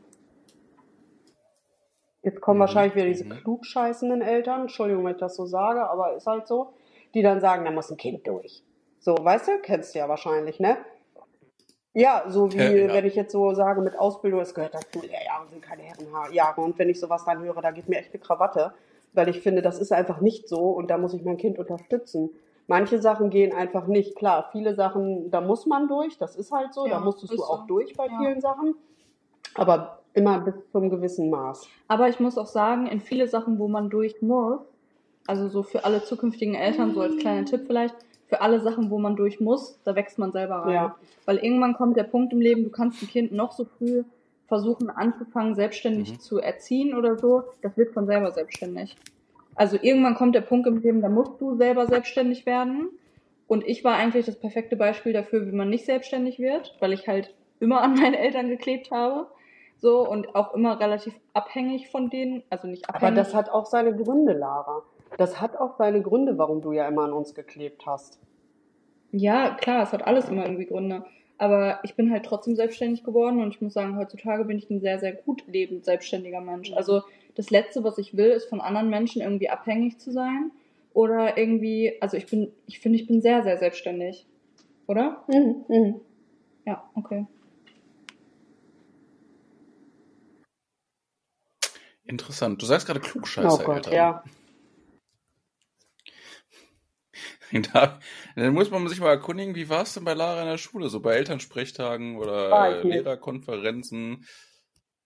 Jetzt 2.24 2.42
kommen 2.42 2.58
Mhm, 2.58 2.62
wahrscheinlich 2.62 2.96
wieder 2.96 3.06
diese 3.06 3.26
mhm. 3.26 3.30
klugscheißenden 3.30 4.22
Eltern, 4.22 4.62
Entschuldigung, 4.62 5.06
wenn 5.06 5.12
ich 5.12 5.20
das 5.20 5.36
so 5.36 5.46
sage, 5.46 5.88
aber 5.88 6.16
ist 6.16 6.26
halt 6.26 6.48
so, 6.48 6.74
die 7.14 7.22
dann 7.22 7.42
sagen, 7.42 7.66
da 7.66 7.72
muss 7.72 7.92
ein 7.92 7.98
Kind 7.98 8.26
durch. 8.26 8.64
So, 9.00 9.16
weißt 9.20 9.48
du, 9.50 9.60
kennst 9.62 9.94
du 9.94 10.00
ja 10.00 10.08
wahrscheinlich, 10.08 10.60
ne? 10.60 10.78
Ja, 11.94 12.24
so 12.28 12.52
wie 12.52 12.58
Ja, 12.58 12.72
ja. 12.72 12.94
wenn 12.94 13.06
ich 13.06 13.16
jetzt 13.16 13.32
so 13.32 13.54
sage 13.54 13.82
mit 13.82 13.98
Ausbildung, 14.00 14.42
es 14.42 14.54
gehört 14.54 14.74
dazu, 14.74 15.02
Lehrjahre 15.02 15.48
sind 15.50 15.62
keine 15.62 15.84
Herrenjahre. 15.84 16.62
Und 16.62 16.78
wenn 16.80 16.90
ich 16.90 17.00
sowas 17.00 17.24
dann 17.26 17.44
höre, 17.44 17.62
da 17.62 17.72
geht 17.72 17.88
mir 17.88 17.98
echt 18.00 18.14
eine 18.14 18.22
Krawatte, 18.22 18.74
weil 19.14 19.30
ich 19.30 19.42
finde, 19.42 19.62
das 19.62 19.80
ist 19.80 19.92
einfach 19.94 20.20
nicht 20.22 20.50
so 20.50 20.58
und 20.72 20.90
da 20.90 20.98
muss 20.98 21.14
ich 21.14 21.24
mein 21.24 21.38
Kind 21.38 21.60
unterstützen. 21.60 22.32
Manche 22.66 23.00
Sachen 23.02 23.30
gehen 23.30 23.54
einfach 23.54 23.88
nicht. 23.88 24.16
Klar, 24.16 24.50
viele 24.52 24.74
Sachen, 24.74 25.30
da 25.30 25.42
muss 25.42 25.66
man 25.68 25.88
durch, 25.88 26.18
das 26.18 26.36
ist 26.36 26.52
halt 26.52 26.74
so, 26.74 26.86
Ja, 26.88 26.94
da 26.94 27.00
musstest 27.02 27.34
du 27.34 27.38
so. 27.38 27.44
auch 27.44 27.68
durch 27.68 27.94
bei 27.96 28.08
Ja. 28.08 28.18
vielen 28.20 28.42
Sachen. 28.42 28.74
Aber 29.56 30.00
immer 30.14 30.40
bis 30.40 30.56
zum 30.72 30.90
gewissen 30.90 31.30
Maß. 31.30 31.68
Aber 31.88 32.08
ich 32.10 32.20
muss 32.20 32.38
auch 32.38 32.48
sagen, 32.48 32.88
in 32.88 33.02
viele 33.02 33.28
Sachen, 33.28 33.60
wo 33.60 33.68
man 33.68 33.90
durch 33.92 34.22
muss, 34.22 34.60
also 35.28 35.48
so 35.50 35.62
für 35.62 35.86
alle 35.86 36.04
zukünftigen 36.04 36.56
Eltern, 36.56 36.94
so 36.96 37.02
als 37.02 37.18
kleiner 37.18 37.46
Tipp 37.46 37.66
vielleicht, 37.68 37.96
für 38.28 38.42
alle 38.42 38.60
Sachen, 38.62 38.90
wo 38.90 38.98
man 39.00 39.16
durch 39.16 39.40
muss, 39.40 39.80
da 39.84 39.96
wächst 39.96 40.18
man 40.18 40.32
selber 40.32 40.56
rein. 40.56 40.74
Ja. 40.74 40.96
Weil 41.26 41.38
irgendwann 41.38 41.74
kommt 41.74 41.98
der 41.98 42.04
Punkt 42.04 42.34
im 42.34 42.42
Leben, 42.42 42.64
du 42.64 42.70
kannst 42.70 43.02
ein 43.02 43.08
Kind 43.08 43.32
noch 43.32 43.52
so 43.52 43.66
früh 43.66 44.04
versuchen 44.48 44.90
anzufangen, 44.90 45.56
selbstständig 45.56 46.12
Mhm. 46.14 46.20
zu 46.20 46.40
erziehen 46.40 46.96
oder 46.96 47.18
so, 47.18 47.44
das 47.62 47.76
wird 47.78 47.94
von 47.94 48.06
selber 48.06 48.32
selbstständig. 48.32 48.96
Also 49.56 49.78
irgendwann 49.82 50.16
kommt 50.16 50.36
der 50.36 50.42
Punkt 50.42 50.68
im 50.68 50.82
Leben, 50.82 51.02
da 51.02 51.10
musst 51.10 51.40
du 51.40 51.56
selber 51.56 51.86
selbstständig 51.88 52.46
werden. 52.46 52.90
Und 53.48 53.66
ich 53.68 53.84
war 53.84 53.96
eigentlich 53.96 54.26
das 54.26 54.40
perfekte 54.40 54.76
Beispiel 54.76 55.14
dafür, 55.14 55.46
wie 55.46 55.52
man 55.52 55.70
nicht 55.70 55.86
selbstständig 55.86 56.40
wird, 56.40 56.76
weil 56.80 56.94
ich 56.94 57.08
halt 57.08 57.34
immer 57.60 57.82
an 57.82 57.94
meine 57.94 58.18
Eltern 58.18 58.50
geklebt 58.50 58.90
habe. 58.92 59.28
So 59.78 60.08
und 60.08 60.34
auch 60.34 60.54
immer 60.54 60.80
relativ 60.80 61.14
abhängig 61.34 61.90
von 61.90 62.10
denen, 62.10 62.44
also 62.50 62.68
nicht 62.68 62.88
abhängig. 62.90 63.08
Aber 63.08 63.16
das 63.16 63.34
hat 63.36 63.50
auch 63.50 63.66
seine 63.66 63.96
Gründe, 63.96 64.34
Lara. 64.34 64.82
Das 65.18 65.40
hat 65.40 65.58
auch 65.58 65.78
seine 65.78 66.02
Gründe, 66.02 66.38
warum 66.38 66.62
du 66.62 66.72
ja 66.72 66.88
immer 66.88 67.04
an 67.04 67.14
uns 67.14 67.34
geklebt 67.34 67.86
hast. 67.86 68.20
Ja, 69.12 69.52
klar, 69.52 69.84
es 69.84 69.92
hat 69.92 70.06
alles 70.06 70.28
immer 70.30 70.44
irgendwie 70.44 70.66
Gründe. 70.66 71.06
Aber 71.38 71.80
ich 71.84 71.96
bin 71.96 72.12
halt 72.12 72.26
trotzdem 72.26 72.56
selbstständig 72.56 73.04
geworden 73.04 73.42
und 73.42 73.54
ich 73.54 73.62
muss 73.62 73.74
sagen, 73.74 73.98
heutzutage 73.98 74.46
bin 74.46 74.58
ich 74.58 74.70
ein 74.70 74.80
sehr, 74.80 75.00
sehr 75.00 75.14
gut 75.14 75.44
lebend 75.48 75.84
selbstständiger 75.86 76.42
Mensch. 76.42 76.74
Also 76.74 77.02
das 77.36 77.50
Letzte, 77.50 77.84
was 77.84 77.98
ich 77.98 78.16
will, 78.16 78.30
ist 78.30 78.50
von 78.50 78.62
anderen 78.62 78.90
Menschen 78.90 79.22
irgendwie 79.22 79.50
abhängig 79.50 80.00
zu 80.00 80.12
sein. 80.12 80.52
Oder 80.94 81.38
irgendwie, 81.38 81.98
also 82.02 82.18
ich 82.18 82.28
bin, 82.28 82.52
ich 82.68 82.80
finde, 82.80 83.00
ich 83.00 83.08
bin 83.08 83.22
sehr, 83.22 83.44
sehr 83.44 83.58
selbstständig. 83.58 84.28
Oder? 84.88 85.24
Mhm, 85.28 85.66
mhm. 85.68 86.02
Ja, 86.66 86.84
okay. 86.96 87.26
Interessant. 92.06 92.62
Du 92.62 92.66
sagst 92.66 92.86
gerade 92.86 93.00
Klugscheißer. 93.00 93.60
Oh 93.62 93.64
Gott, 93.66 93.88
Eltern. 93.88 93.94
ja. 93.94 94.24
Da, 97.74 98.00
dann 98.36 98.54
muss 98.54 98.72
man 98.72 98.88
sich 98.88 99.00
mal 99.00 99.10
erkundigen, 99.10 99.56
wie 99.56 99.70
war 99.70 99.84
es 99.84 99.94
denn 99.94 100.04
bei 100.06 100.14
Lara 100.14 100.42
in 100.42 100.48
der 100.48 100.58
Schule? 100.58 100.90
So 100.90 101.00
bei 101.00 101.14
Elternsprechtagen 101.14 102.18
War 102.18 102.22
oder 102.24 102.80
ich 102.80 102.86
äh. 102.86 102.88
Lehrerkonferenzen. 102.90 104.10
Nicht? 104.12 104.30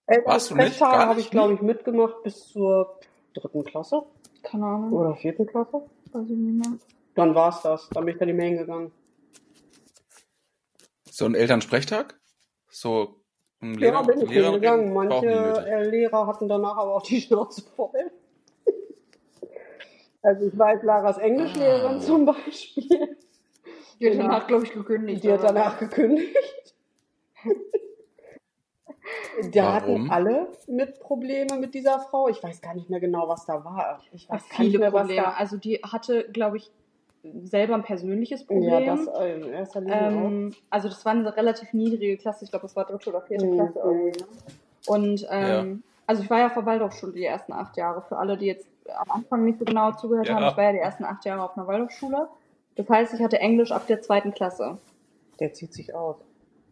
Elternsprechtage 0.06 1.06
habe 1.06 1.20
ich, 1.20 1.30
glaube 1.30 1.54
ich, 1.54 1.60
mitgemacht 1.60 2.22
bis 2.22 2.48
zur 2.48 2.98
dritten 3.34 3.64
Klasse 3.64 4.02
Keine 4.42 4.64
Ahnung. 4.66 4.92
oder 4.92 5.14
vierten 5.16 5.46
Klasse. 5.46 5.82
Weiß 6.12 6.24
ich 6.24 6.36
nicht 6.36 6.66
mehr. 6.66 6.78
Dann 7.14 7.34
war's 7.34 7.60
das. 7.62 7.88
Dann 7.90 8.04
bin 8.06 8.14
ich 8.14 8.18
da 8.18 8.24
nicht 8.26 8.36
mehr 8.36 8.46
hingegangen. 8.46 8.92
So 11.10 11.26
ein 11.26 11.34
Elternsprechtag? 11.34 12.18
So 12.70 13.20
ein 13.60 13.74
Ja, 13.74 13.80
Lehrer, 13.80 14.04
bin 14.04 14.20
ich 14.22 14.30
Lehrer 14.30 14.46
hingegangen. 14.52 14.94
war 14.94 15.04
Manche 15.04 15.26
äh, 15.28 15.82
Lehrer 15.90 16.26
hatten 16.26 16.48
danach 16.48 16.76
aber 16.76 16.94
auch 16.96 17.02
die 17.02 17.20
Schnauze 17.20 17.62
voll. 17.76 18.10
Also 20.28 20.46
ich 20.46 20.58
weiß, 20.58 20.82
Laras 20.82 21.16
Englischlehrerin 21.16 21.96
Ah. 21.96 22.00
zum 22.00 22.26
Beispiel, 22.26 23.16
Die 23.98 24.06
hat 24.06 24.12
Genau. 24.12 24.24
danach, 24.24 24.46
glaube 24.46 24.64
ich, 24.64 24.72
gekündigt. 24.74 25.24
die 25.24 25.32
hat 25.32 25.40
oder? 25.40 25.48
danach 25.54 25.78
gekündigt. 25.78 26.36
Da 29.52 29.72
hatten 29.74 30.10
alle 30.10 30.48
mit 30.66 31.00
Probleme 31.00 31.56
mit 31.56 31.72
dieser 31.72 31.98
Frau. 32.00 32.28
Ich 32.28 32.42
weiß 32.42 32.60
gar 32.60 32.74
nicht 32.74 32.90
mehr 32.90 33.00
genau, 33.00 33.26
was 33.26 33.46
da 33.46 33.64
war. 33.64 34.02
Ich 34.12 34.28
weiß 34.28 34.48
gar 34.50 34.58
nicht 34.58 34.66
viele 34.72 34.78
mehr, 34.80 34.92
was 34.92 35.02
Probleme. 35.06 35.22
da. 35.22 35.30
Also 35.32 35.56
die 35.56 35.76
hatte, 35.82 36.28
glaube 36.30 36.58
ich, 36.58 36.70
selber 37.44 37.74
ein 37.74 37.82
persönliches 37.84 38.44
Problem. 38.44 38.68
Ja, 38.84 38.96
das 38.96 39.06
in 39.06 39.48
erster 39.52 39.80
Linie 39.80 39.96
Ähm, 39.96 40.54
also 40.68 40.88
das 40.88 41.04
war 41.06 41.12
eine 41.12 41.34
relativ 41.36 41.72
niedrige 41.72 42.18
Klasse, 42.18 42.44
ich 42.44 42.50
glaube, 42.50 42.64
das 42.64 42.76
war 42.76 42.84
dritte 42.84 43.08
oder 43.10 43.22
vierte 43.22 43.46
Mhm. 43.46 43.54
Klasse 43.54 43.78
irgendwie. 43.82 44.20
Ne? 44.20 44.26
Und 44.86 45.26
ähm, 45.30 45.82
also 46.08 46.22
ich 46.22 46.30
war 46.30 46.38
ja 46.40 46.46
auf 46.46 46.54
der 46.54 46.66
Waldorfschule 46.66 47.12
die 47.12 47.24
ersten 47.24 47.52
acht 47.52 47.76
Jahre. 47.76 48.02
Für 48.02 48.16
alle, 48.16 48.36
die 48.36 48.46
jetzt 48.46 48.66
am 48.98 49.10
Anfang 49.10 49.44
nicht 49.44 49.58
so 49.58 49.64
genau 49.64 49.92
zugehört 49.92 50.26
Ja. 50.26 50.34
haben, 50.34 50.46
ich 50.48 50.56
war 50.56 50.64
ja 50.64 50.72
die 50.72 50.78
ersten 50.78 51.04
acht 51.04 51.24
Jahre 51.24 51.42
auf 51.42 51.56
einer 51.56 51.66
Waldorfschule. 51.66 52.28
Das 52.76 52.88
heißt, 52.88 53.14
ich 53.14 53.20
hatte 53.22 53.38
Englisch 53.38 53.70
ab 53.70 53.86
der 53.86 54.00
zweiten 54.00 54.32
Klasse. 54.32 54.78
Der 55.38 55.52
zieht 55.52 55.72
sich 55.72 55.94
aus. 55.94 56.16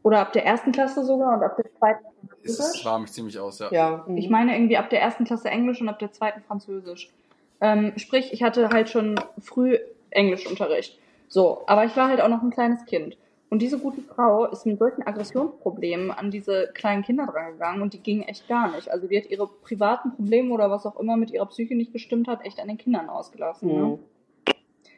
Oder 0.02 0.20
ab 0.20 0.32
der 0.32 0.44
ersten 0.46 0.72
Klasse 0.72 1.04
sogar 1.04 1.34
und 1.36 1.42
ab 1.42 1.56
der 1.56 1.70
zweiten 1.78 2.04
Es 2.42 2.56
Französisch. 2.56 2.84
war 2.84 2.98
mich 2.98 3.12
ziemlich 3.12 3.38
aus, 3.38 3.58
ja. 3.58 3.68
Ja. 3.72 4.04
mhm. 4.06 4.16
Ich 4.16 4.30
meine 4.30 4.54
irgendwie 4.56 4.76
ab 4.78 4.88
der 4.90 5.00
ersten 5.02 5.24
Klasse 5.24 5.50
Englisch 5.50 5.80
und 5.80 5.88
ab 5.88 5.98
der 5.98 6.12
zweiten 6.12 6.42
Französisch. 6.42 7.12
Ähm, 7.60 7.92
sprich, 7.96 8.32
ich 8.32 8.42
hatte 8.42 8.68
halt 8.70 8.88
schon 8.88 9.20
früh 9.38 9.78
Englischunterricht. 10.10 10.98
So, 11.28 11.62
aber 11.66 11.84
ich 11.84 11.96
war 11.96 12.08
halt 12.08 12.20
auch 12.20 12.28
noch 12.28 12.42
ein 12.42 12.50
kleines 12.50 12.84
Kind. 12.86 13.16
Und 13.48 13.62
diese 13.62 13.78
gute 13.78 14.02
Frau 14.02 14.46
ist 14.46 14.66
mit 14.66 14.78
solchen 14.78 15.06
Aggressionsproblemen 15.06 16.10
an 16.10 16.30
diese 16.32 16.68
kleinen 16.74 17.04
Kinder 17.04 17.26
drangegangen 17.26 17.80
und 17.80 17.94
die 17.94 18.00
gingen 18.02 18.22
echt 18.22 18.48
gar 18.48 18.74
nicht. 18.74 18.90
Also 18.90 19.06
die 19.06 19.16
hat 19.16 19.26
ihre 19.30 19.46
privaten 19.46 20.14
Probleme 20.16 20.52
oder 20.52 20.68
was 20.70 20.84
auch 20.84 20.98
immer 20.98 21.16
mit 21.16 21.30
ihrer 21.30 21.46
Psyche 21.46 21.76
nicht 21.76 21.92
gestimmt 21.92 22.26
hat, 22.26 22.44
echt 22.44 22.58
an 22.60 22.66
den 22.68 22.76
Kindern 22.78 23.08
ausgelassen. 23.08 23.68
Ne? 23.72 23.84
Mhm. 23.86 23.98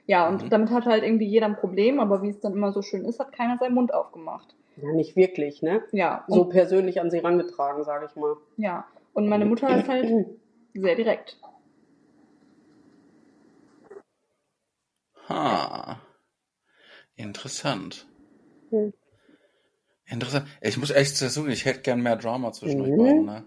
Ja, 0.06 0.26
und 0.26 0.44
Mhm. 0.44 0.48
damit 0.50 0.70
hatte 0.70 0.88
halt 0.88 1.02
irgendwie 1.04 1.26
jeder 1.26 1.44
ein 1.46 1.56
Problem, 1.56 2.00
aber 2.00 2.22
wie 2.22 2.30
es 2.30 2.40
dann 2.40 2.54
immer 2.54 2.72
so 2.72 2.80
schön 2.80 3.04
ist, 3.04 3.20
hat 3.20 3.32
keiner 3.32 3.58
seinen 3.58 3.74
Mund 3.74 3.92
aufgemacht. 3.92 4.54
Ja, 4.76 4.92
nicht 4.92 5.14
wirklich, 5.16 5.60
ne? 5.60 5.82
Ja, 5.92 6.24
So 6.28 6.44
persönlich 6.46 7.00
an 7.00 7.10
sie 7.10 7.18
rangetragen, 7.18 7.84
sage 7.84 8.06
ich 8.08 8.16
mal. 8.16 8.36
ja. 8.56 8.86
Und 9.12 9.28
meine 9.28 9.44
Mutter 9.44 9.68
ist 9.76 9.88
halt 9.88 10.06
sehr 10.74 10.94
direkt. 10.94 11.38
Ha. 15.28 15.98
Interessant. 17.16 18.06
Hm. 18.70 18.92
Interessant. 20.10 20.46
Ich 20.62 20.78
muss 20.78 20.90
echt 20.90 21.16
sagen, 21.16 21.50
ich 21.50 21.64
hätte 21.64 21.80
gern 21.80 22.00
mehr 22.00 22.16
Drama 22.16 22.52
zwischen 22.52 22.80
euch 22.80 22.90
Mhm. 22.90 22.96
beiden. 22.96 23.24
Ne? 23.26 23.44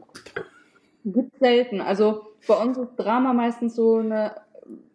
Gibt 1.05 1.39
selten. 1.39 1.81
Also 1.81 2.27
bei 2.47 2.53
uns 2.55 2.77
ist 2.77 2.95
Drama 2.97 3.34
meistens 3.34 3.75
so 3.75 3.97
eine 3.97 4.36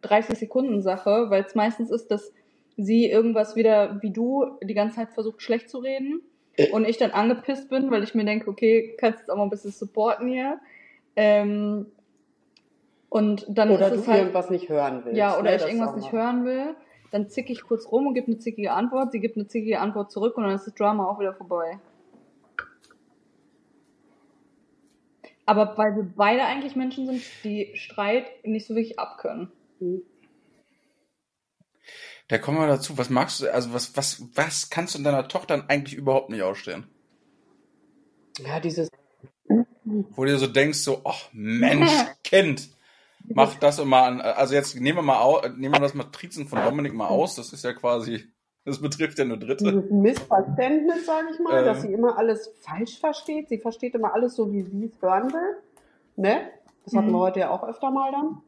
30 0.02 0.38
Sekunden 0.38 0.80
Sache, 0.82 1.26
weil 1.28 1.42
es 1.44 1.54
meistens 1.54 1.90
ist, 1.90 2.08
dass 2.10 2.32
sie 2.76 3.10
irgendwas 3.10 3.56
wieder 3.56 4.00
wie 4.02 4.10
du 4.10 4.58
die 4.62 4.74
ganze 4.74 4.96
Zeit 4.96 5.12
versucht 5.12 5.42
schlecht 5.42 5.68
zu 5.68 5.78
reden 5.78 6.20
und 6.72 6.86
ich 6.86 6.98
dann 6.98 7.10
angepisst 7.10 7.68
bin, 7.68 7.90
weil 7.90 8.04
ich 8.04 8.14
mir 8.14 8.24
denke, 8.24 8.48
okay, 8.48 8.94
kannst 8.98 9.20
jetzt 9.20 9.30
auch 9.30 9.36
mal 9.36 9.42
ein 9.44 9.50
bisschen 9.50 9.72
supporten 9.72 10.28
hier. 10.28 10.58
Ähm, 11.16 11.86
und 13.08 13.46
dann 13.48 13.70
Oder 13.70 13.86
ist 13.88 13.94
du 13.94 14.00
es 14.00 14.06
halt, 14.08 14.18
irgendwas 14.20 14.50
nicht 14.50 14.68
hören 14.68 15.02
willst. 15.04 15.16
ja, 15.18 15.34
oder 15.38 15.50
ne? 15.50 15.56
ich 15.56 15.62
irgendwas 15.64 15.96
nicht 15.96 16.12
mal. 16.12 16.22
hören 16.22 16.44
will, 16.44 16.76
dann 17.10 17.28
zick 17.28 17.50
ich 17.50 17.62
kurz 17.62 17.90
rum 17.90 18.06
und 18.06 18.14
gebe 18.14 18.26
eine 18.26 18.38
zickige 18.38 18.72
Antwort, 18.72 19.12
sie 19.12 19.20
gibt 19.20 19.36
eine 19.36 19.46
zickige 19.46 19.80
Antwort 19.80 20.10
zurück 20.10 20.36
und 20.36 20.44
dann 20.44 20.54
ist 20.54 20.66
das 20.66 20.74
Drama 20.74 21.06
auch 21.06 21.18
wieder 21.20 21.34
vorbei. 21.34 21.78
Aber 25.46 25.78
weil 25.78 25.94
wir 25.94 26.12
beide 26.16 26.44
eigentlich 26.44 26.74
Menschen 26.74 27.06
sind, 27.06 27.22
die 27.44 27.70
Streit 27.74 28.26
nicht 28.44 28.66
so 28.66 28.74
wirklich 28.74 28.98
abkönnen. 28.98 29.52
Mhm. 29.78 30.02
Da 32.28 32.38
kommen 32.38 32.58
wir 32.58 32.66
dazu. 32.66 32.98
Was 32.98 33.10
magst 33.10 33.40
du, 33.40 33.52
also 33.52 33.72
was, 33.72 33.96
was, 33.96 34.22
was 34.34 34.68
kannst 34.70 34.94
du 34.94 34.98
in 34.98 35.04
deiner 35.04 35.28
Tochter 35.28 35.64
eigentlich 35.68 35.94
überhaupt 35.94 36.30
nicht 36.30 36.42
ausstehen? 36.42 36.88
Ja, 38.38 38.58
dieses. 38.58 38.90
Wo 39.84 40.24
du 40.24 40.32
dir 40.32 40.38
so 40.38 40.48
denkst, 40.48 40.78
so, 40.78 41.02
ach 41.04 41.28
Mensch, 41.32 41.92
Kind, 42.24 42.68
mach 43.34 43.54
das 43.56 43.78
immer 43.78 44.02
an. 44.02 44.20
Also 44.20 44.54
jetzt 44.54 44.78
nehmen 44.80 44.98
wir 44.98 45.02
mal 45.02 45.20
au, 45.20 45.40
nehmen 45.56 45.74
wir 45.74 45.80
das 45.80 45.94
Matrizen 45.94 46.46
von 46.46 46.62
Dominik 46.62 46.94
mal 46.94 47.08
aus. 47.08 47.36
Das 47.36 47.52
ist 47.52 47.64
ja 47.64 47.72
quasi, 47.72 48.24
das 48.64 48.80
betrifft 48.80 49.18
ja 49.18 49.24
nur 49.24 49.36
Dritte. 49.38 49.64
Dieses 49.64 49.90
Missverständnis, 49.90 51.06
sage 51.06 51.28
ich 51.32 51.38
mal, 51.40 51.58
Ähm. 51.60 51.64
dass 51.64 51.82
sie 51.82 51.92
immer 51.92 52.18
alles 52.18 52.52
falsch 52.60 52.98
versteht. 52.98 53.48
Sie 53.48 53.58
versteht 53.58 53.94
immer 53.94 54.14
alles 54.14 54.34
so, 54.36 54.52
wie 54.52 54.62
sie 54.62 54.86
es 54.86 55.02
hören 55.02 55.32
will. 55.32 55.56
Ne? 56.16 56.48
Das 56.84 56.94
hatten 56.94 57.08
Mhm. 57.08 57.12
wir 57.12 57.18
heute 57.18 57.40
ja 57.40 57.50
auch 57.50 57.62
öfter 57.66 57.90
mal 57.90 58.10
dann. 58.12 58.42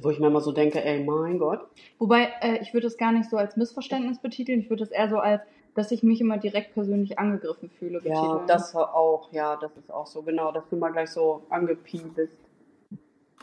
Wo 0.00 0.10
ich 0.10 0.20
mir 0.20 0.28
immer 0.28 0.40
so 0.40 0.52
denke, 0.52 0.84
ey, 0.84 1.02
mein 1.02 1.38
Gott. 1.40 1.60
Wobei, 1.98 2.28
äh, 2.40 2.58
ich 2.62 2.72
würde 2.72 2.86
es 2.86 2.96
gar 2.98 3.10
nicht 3.10 3.28
so 3.28 3.36
als 3.36 3.56
Missverständnis 3.56 4.20
betiteln, 4.20 4.60
ich 4.60 4.70
würde 4.70 4.84
es 4.84 4.90
eher 4.92 5.08
so 5.08 5.18
als, 5.18 5.42
dass 5.74 5.90
ich 5.90 6.04
mich 6.04 6.20
immer 6.20 6.38
direkt 6.38 6.74
persönlich 6.74 7.18
angegriffen 7.18 7.68
fühle. 7.68 8.00
Ja, 8.04 8.20
betiteln. 8.20 8.46
das 8.46 8.74
war 8.76 8.94
auch, 8.94 9.32
ja, 9.32 9.56
das 9.56 9.76
ist 9.76 9.90
auch 9.92 10.06
so, 10.06 10.22
genau, 10.22 10.52
dass 10.52 10.68
du 10.68 10.76
mal 10.76 10.90
gleich 10.92 11.10
so 11.10 11.42
angepiept 11.50 12.14
bist. 12.14 12.38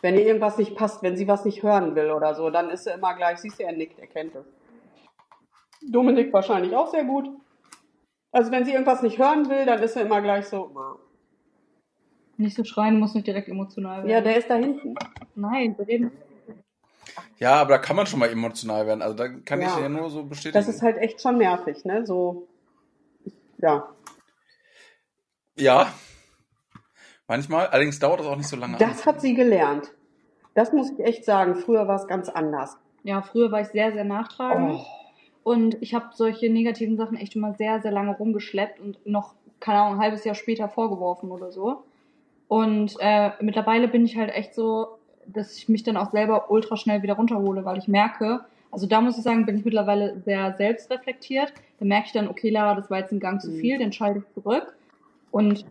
Wenn 0.01 0.15
ihr 0.15 0.25
irgendwas 0.25 0.57
nicht 0.57 0.75
passt, 0.75 1.01
wenn 1.03 1.15
sie 1.17 1.27
was 1.27 1.45
nicht 1.45 1.63
hören 1.63 1.95
will 1.95 2.11
oder 2.11 2.35
so, 2.35 2.49
dann 2.49 2.69
ist 2.69 2.83
sie 2.83 2.91
immer 2.91 3.15
gleich, 3.15 3.39
siehst 3.39 3.59
du, 3.59 3.63
er 3.63 3.71
nickt, 3.71 3.97
er 3.99 4.07
kennt 4.07 4.35
es. 4.35 4.45
Dominik 5.89 6.31
wahrscheinlich 6.33 6.75
auch 6.75 6.91
sehr 6.91 7.03
gut. 7.03 7.29
Also 8.31 8.51
wenn 8.51 8.65
sie 8.65 8.71
irgendwas 8.73 9.01
nicht 9.01 9.17
hören 9.17 9.49
will, 9.49 9.65
dann 9.65 9.81
ist 9.81 9.93
sie 9.93 10.01
immer 10.01 10.21
gleich 10.21 10.45
so, 10.47 10.71
Nicht 12.37 12.55
so 12.55 12.63
schreien, 12.63 12.99
muss 12.99 13.13
nicht 13.13 13.27
direkt 13.27 13.47
emotional 13.47 13.99
werden. 13.99 14.09
ja, 14.09 14.21
der 14.21 14.37
ist 14.37 14.49
da 14.49 14.55
hinten. 14.55 14.95
Nein, 15.35 15.75
wir 15.77 15.87
reden. 15.87 16.11
Ja, 17.37 17.55
aber 17.61 17.71
da 17.71 17.77
kann 17.77 17.95
man 17.95 18.05
schon 18.07 18.19
mal 18.19 18.29
emotional 18.29 18.87
werden. 18.87 19.01
Also 19.01 19.15
da 19.15 19.27
kann 19.29 19.61
Ja. 19.61 19.67
ich 19.67 19.77
ja 19.81 19.89
nur 19.89 20.09
so 20.09 20.23
bestätigen. 20.23 20.53
Das 20.65 20.67
ist 20.73 20.81
halt 20.81 20.97
echt 20.97 21.21
schon 21.21 21.37
nervig, 21.37 21.83
ne? 21.85 22.05
So, 22.05 22.47
ja. 23.57 23.89
ja. 25.57 25.93
Manchmal, 27.27 27.67
allerdings 27.67 27.99
dauert 27.99 28.19
das 28.19 28.27
auch 28.27 28.35
nicht 28.37 28.47
so 28.47 28.55
lange. 28.55 28.77
Das 28.77 29.05
hat 29.05 29.21
sie 29.21 29.33
gelernt. 29.33 29.91
Das 30.53 30.71
muss 30.71 30.91
ich 30.91 30.99
echt 30.99 31.25
sagen. 31.25 31.55
Früher 31.55 31.87
war 31.87 31.95
es 31.95 32.07
ganz 32.07 32.29
anders. 32.29 32.77
Ja, 33.03 33.21
früher 33.21 33.51
war 33.51 33.61
ich 33.61 33.67
sehr, 33.67 33.91
sehr 33.91 34.03
nachtragend. 34.03 34.79
Oh. 34.79 34.85
Und 35.43 35.77
ich 35.81 35.93
habe 35.93 36.07
solche 36.13 36.49
negativen 36.49 36.97
Sachen 36.97 37.17
echt 37.17 37.35
immer 37.35 37.53
sehr, 37.53 37.81
sehr 37.81 37.91
lange 37.91 38.15
rumgeschleppt 38.15 38.79
und 38.79 39.05
noch, 39.05 39.35
keine 39.59 39.79
Ahnung, 39.79 39.95
ein 39.99 40.03
halbes 40.03 40.23
Jahr 40.23 40.33
später 40.35 40.69
vorgeworfen 40.69 41.31
oder 41.31 41.51
so. 41.51 41.83
Und 42.47 42.95
äh, 42.99 43.31
mittlerweile 43.41 43.87
bin 43.87 44.05
ich 44.05 44.17
halt 44.17 44.31
echt 44.33 44.55
so, 44.55 44.97
dass 45.27 45.57
ich 45.57 45.69
mich 45.69 45.83
dann 45.83 45.97
auch 45.97 46.11
selber 46.11 46.49
ultra 46.49 46.77
schnell 46.77 47.03
wieder 47.03 47.15
runterhole, 47.15 47.65
weil 47.65 47.77
ich 47.77 47.87
merke, 47.87 48.41
also 48.71 48.87
da 48.87 49.01
muss 49.01 49.17
ich 49.17 49.23
sagen, 49.23 49.45
bin 49.45 49.57
ich 49.57 49.65
mittlerweile 49.65 50.19
sehr 50.21 50.53
selbstreflektiert. 50.57 51.53
Da 51.79 51.85
merke 51.85 52.07
ich 52.07 52.11
dann, 52.13 52.27
okay, 52.27 52.49
Lara, 52.49 52.75
das 52.75 52.89
war 52.89 52.99
jetzt 52.99 53.11
ein 53.11 53.19
Gang 53.19 53.41
zu 53.41 53.51
Mhm. 53.51 53.59
viel, 53.59 53.77
den 53.77 53.91
schalte 53.93 54.19
ich 54.19 54.33
zurück. 54.33 54.75
Und 55.31 55.65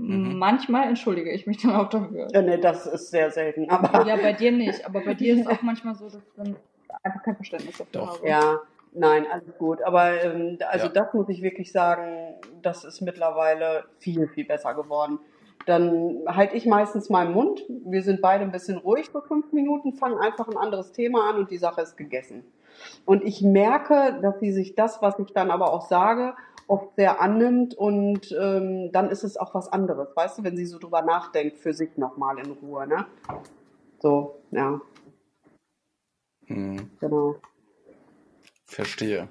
Mhm. 0.00 0.38
manchmal 0.38 0.88
entschuldige 0.88 1.30
ich 1.30 1.46
mich 1.46 1.62
dann 1.62 1.72
auch 1.74 1.88
dafür. 1.88 2.28
Ja, 2.32 2.42
ne, 2.42 2.58
das 2.58 2.86
ist 2.86 3.10
sehr 3.10 3.30
selten. 3.30 3.68
Aber 3.70 4.06
Ja, 4.06 4.16
bei 4.16 4.32
dir 4.32 4.52
nicht, 4.52 4.84
aber 4.86 5.00
bei 5.04 5.14
dir 5.14 5.34
ist 5.34 5.40
es 5.42 5.46
auch 5.58 5.62
manchmal 5.62 5.94
so, 5.94 6.06
dass 6.08 6.22
dann 6.36 6.56
einfach 7.02 7.22
kein 7.22 7.36
Verständnis 7.36 7.78
dafür 7.78 8.00
Doch. 8.00 8.18
habe. 8.18 8.28
Ja, 8.28 8.60
nein, 8.92 9.26
alles 9.30 9.56
gut. 9.58 9.82
Aber 9.82 10.22
ähm, 10.22 10.58
also 10.70 10.86
Ja. 10.86 10.92
das 10.92 11.14
muss 11.14 11.28
ich 11.28 11.42
wirklich 11.42 11.70
sagen, 11.72 12.34
das 12.62 12.84
ist 12.84 13.00
mittlerweile 13.00 13.84
viel, 13.98 14.28
viel 14.28 14.44
besser 14.44 14.74
geworden. 14.74 15.18
Dann 15.66 16.16
halte 16.26 16.56
ich 16.56 16.64
meistens 16.64 17.10
meinen 17.10 17.32
Mund. 17.32 17.62
Wir 17.68 18.02
sind 18.02 18.22
beide 18.22 18.44
ein 18.44 18.50
bisschen 18.52 18.78
ruhig 18.78 19.10
für 19.10 19.20
fünf 19.22 19.52
Minuten, 19.52 19.92
fangen 19.92 20.18
einfach 20.18 20.48
ein 20.48 20.56
anderes 20.56 20.92
Thema 20.92 21.28
an 21.28 21.36
und 21.36 21.50
die 21.50 21.58
Sache 21.58 21.82
ist 21.82 21.96
gegessen. 21.96 22.44
Und 23.04 23.22
ich 23.24 23.42
merke, 23.42 24.18
dass 24.22 24.40
sie 24.40 24.52
sich 24.52 24.74
das, 24.74 25.02
was 25.02 25.18
ich 25.18 25.32
dann 25.34 25.50
aber 25.50 25.72
auch 25.72 25.82
sage, 25.86 26.34
oft 26.70 26.94
sehr 26.96 27.20
annimmt 27.20 27.74
und 27.74 28.32
ähm, 28.32 28.90
dann 28.92 29.10
ist 29.10 29.24
es 29.24 29.36
auch 29.36 29.54
was 29.54 29.68
anderes, 29.68 30.08
weißt 30.14 30.38
du, 30.38 30.44
wenn 30.44 30.56
sie 30.56 30.66
so 30.66 30.78
drüber 30.78 31.02
nachdenkt 31.02 31.58
für 31.58 31.74
sich 31.74 31.96
nochmal 31.96 32.38
in 32.38 32.50
Ruhe, 32.52 32.86
ne? 32.86 33.06
So, 34.00 34.40
ja, 34.50 34.80
Hm, 36.46 36.90
genau. 36.98 37.36
verstehe. 38.64 39.28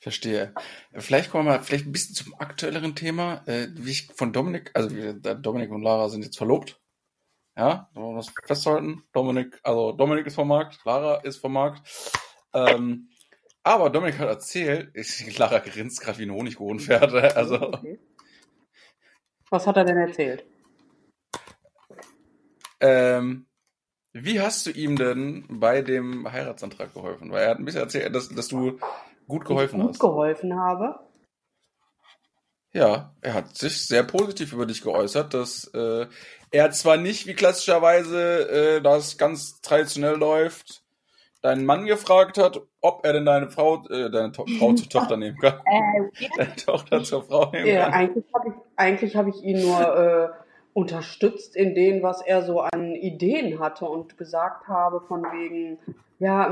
Verstehe. 0.00 0.54
Vielleicht 0.94 1.30
kommen 1.30 1.46
wir 1.46 1.52
mal 1.58 1.62
vielleicht 1.62 1.86
ein 1.86 1.92
bisschen 1.92 2.14
zum 2.14 2.34
aktuelleren 2.38 2.94
Thema. 2.94 3.42
Äh, 3.46 3.68
wie 3.74 3.90
ich 3.90 4.06
von 4.14 4.32
Dominik, 4.32 4.70
also 4.74 4.88
Dominik 5.34 5.70
und 5.70 5.82
Lara 5.82 6.08
sind 6.08 6.24
jetzt 6.24 6.38
verlobt. 6.38 6.80
Ja, 7.56 7.90
wollen 7.92 8.14
wir 8.14 8.22
das 8.22 8.32
festhalten. 8.46 9.02
Dominik, 9.12 9.58
also 9.64 9.92
Dominik 9.92 10.26
ist 10.26 10.36
vom 10.36 10.48
Markt, 10.48 10.78
Lara 10.84 11.16
ist 11.16 11.38
vom 11.38 11.52
Markt. 11.52 11.82
Ähm, 12.54 13.10
aber 13.74 13.90
Dominik 13.90 14.18
hat 14.18 14.28
erzählt, 14.28 14.90
ich, 14.94 15.36
Lara 15.38 15.58
grinst 15.60 16.00
gerade 16.00 16.18
wie 16.18 16.24
ein 16.24 16.32
Honigkuchenpferd. 16.32 17.12
Also, 17.36 17.72
Okay. 17.82 17.98
Was 19.50 19.66
hat 19.66 19.76
er 19.76 19.84
denn 19.84 19.96
erzählt? 19.96 20.44
ähm, 22.80 23.46
wie 24.12 24.40
hast 24.40 24.66
du 24.66 24.70
ihm 24.70 24.96
denn 24.96 25.46
bei 25.48 25.82
dem 25.82 26.30
Heiratsantrag 26.30 26.92
geholfen? 26.94 27.30
Weil 27.30 27.44
er 27.44 27.50
hat 27.50 27.58
ein 27.58 27.64
bisschen 27.64 27.82
erzählt, 27.82 28.14
dass, 28.14 28.28
dass 28.28 28.48
du 28.48 28.78
gut 29.26 29.44
geholfen 29.44 29.80
ich 29.80 29.82
gut 29.82 29.90
hast. 29.90 30.00
geholfen 30.00 30.58
habe. 30.58 31.00
Ja, 32.72 33.14
er 33.22 33.34
hat 33.34 33.56
sich 33.56 33.86
sehr 33.86 34.02
positiv 34.02 34.52
über 34.52 34.66
dich 34.66 34.82
geäußert, 34.82 35.32
dass 35.34 35.64
äh, 35.74 36.06
er 36.50 36.70
zwar 36.72 36.96
nicht 36.98 37.26
wie 37.26 37.34
klassischerweise 37.34 38.76
äh, 38.78 38.82
das 38.82 39.16
ganz 39.18 39.60
traditionell 39.62 40.16
läuft, 40.16 40.84
deinen 41.42 41.64
Mann 41.64 41.86
gefragt 41.86 42.38
hat, 42.38 42.60
ob 42.80 43.04
er 43.04 43.12
denn 43.12 43.24
deine 43.26 43.48
Frau, 43.48 43.84
äh, 43.90 44.10
deine 44.10 44.32
to 44.32 44.44
Frau 44.58 44.72
zur 44.72 44.88
Tochter 44.88 45.16
nehmen 45.18 45.38
kann. 45.38 45.60
Äh, 45.64 46.26
Deine 46.36 46.56
Tochter 46.56 47.02
zur 47.04 47.22
Frau 47.24 47.50
nehmen 47.50 47.66
Ja, 47.66 47.84
kann. 47.84 47.92
eigentlich 47.94 48.24
habe 48.34 48.48
ich, 48.48 48.54
eigentlich 48.76 49.16
hab 49.16 49.26
ich 49.28 49.42
ihn 49.42 49.60
nur 49.62 49.96
äh, 49.96 50.28
unterstützt 50.74 51.56
in 51.56 51.74
dem, 51.74 52.02
was 52.02 52.22
er 52.22 52.42
so 52.42 52.60
an 52.60 52.94
Ideen 52.94 53.58
hatte 53.60 53.84
und 53.86 54.16
gesagt 54.18 54.68
habe, 54.68 55.00
von 55.00 55.22
wegen, 55.24 55.78
ja, 56.18 56.48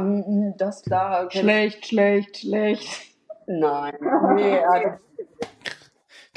das 0.57 0.83
da. 0.83 1.29
schlecht, 1.31 1.87
schlecht, 1.87 2.39
schlecht. 2.39 3.07
Nein, 3.47 3.95
nee, 4.35 4.57
ja, 4.57 4.99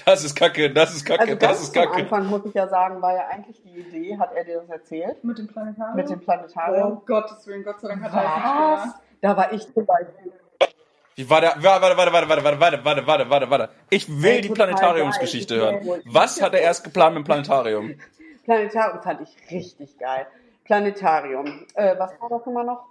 Das 0.06 0.24
ist 0.24 0.36
Kacke, 0.36 0.72
das 0.72 0.96
ist 0.96 1.06
Kacke, 1.06 1.22
also 1.22 1.36
das 1.36 1.40
ganz 1.50 1.62
ist 1.62 1.78
am 1.78 1.84
Kacke. 1.84 2.02
Anfang 2.02 2.26
muss 2.28 2.46
ich 2.46 2.54
ja 2.54 2.68
sagen, 2.68 3.02
war 3.02 3.14
ja 3.14 3.28
eigentlich 3.28 3.62
die 3.64 3.80
Idee, 3.80 4.18
hat 4.18 4.34
er 4.34 4.44
dir 4.44 4.60
das 4.62 4.70
erzählt? 4.70 5.24
Mit 5.24 5.38
dem 5.38 5.48
Planetarium? 5.48 5.96
Mit 5.96 6.10
dem 6.10 6.20
Planetarium. 6.20 6.92
Oh 6.98 7.02
Gottes 7.06 7.46
Willen, 7.48 7.64
Gott 7.64 7.80
sei 7.82 7.90
Dank 7.90 8.04
hat 8.04 8.14
er 8.14 8.22
das 8.24 8.86
nicht 8.86 8.94
Was? 8.96 9.02
Da 9.22 9.38
war 9.38 9.52
ich 9.54 9.74
zum 9.74 9.86
Beispiel. 9.86 10.32
War 11.28 11.42
warte, 11.42 11.62
warte, 11.64 11.98
warte, 11.98 12.30
warte, 12.30 12.30
warte, 12.30 12.60
warte, 12.60 12.86
warte, 12.86 13.08
warte, 13.08 13.30
warte, 13.30 13.50
warte. 13.50 13.70
Ich 13.90 14.08
will 14.22 14.42
die 14.42 14.50
Planetariumsgeschichte 14.50 15.56
hören. 15.56 16.02
Was 16.06 16.42
hat 16.42 16.54
er 16.54 16.62
erst 16.62 16.84
geplant 16.86 17.16
mit 17.16 17.24
dem 17.24 17.26
Planetarium? 17.26 17.96
Planetarium 18.46 19.02
fand 19.02 19.22
ich 19.22 19.52
richtig 19.52 19.98
geil. 19.98 20.28
Planetarium. 20.64 21.66
Äh, 21.74 21.96
was 21.98 22.12
war 22.22 22.30
das 22.30 22.48
immer 22.48 22.64
noch? 22.64 22.86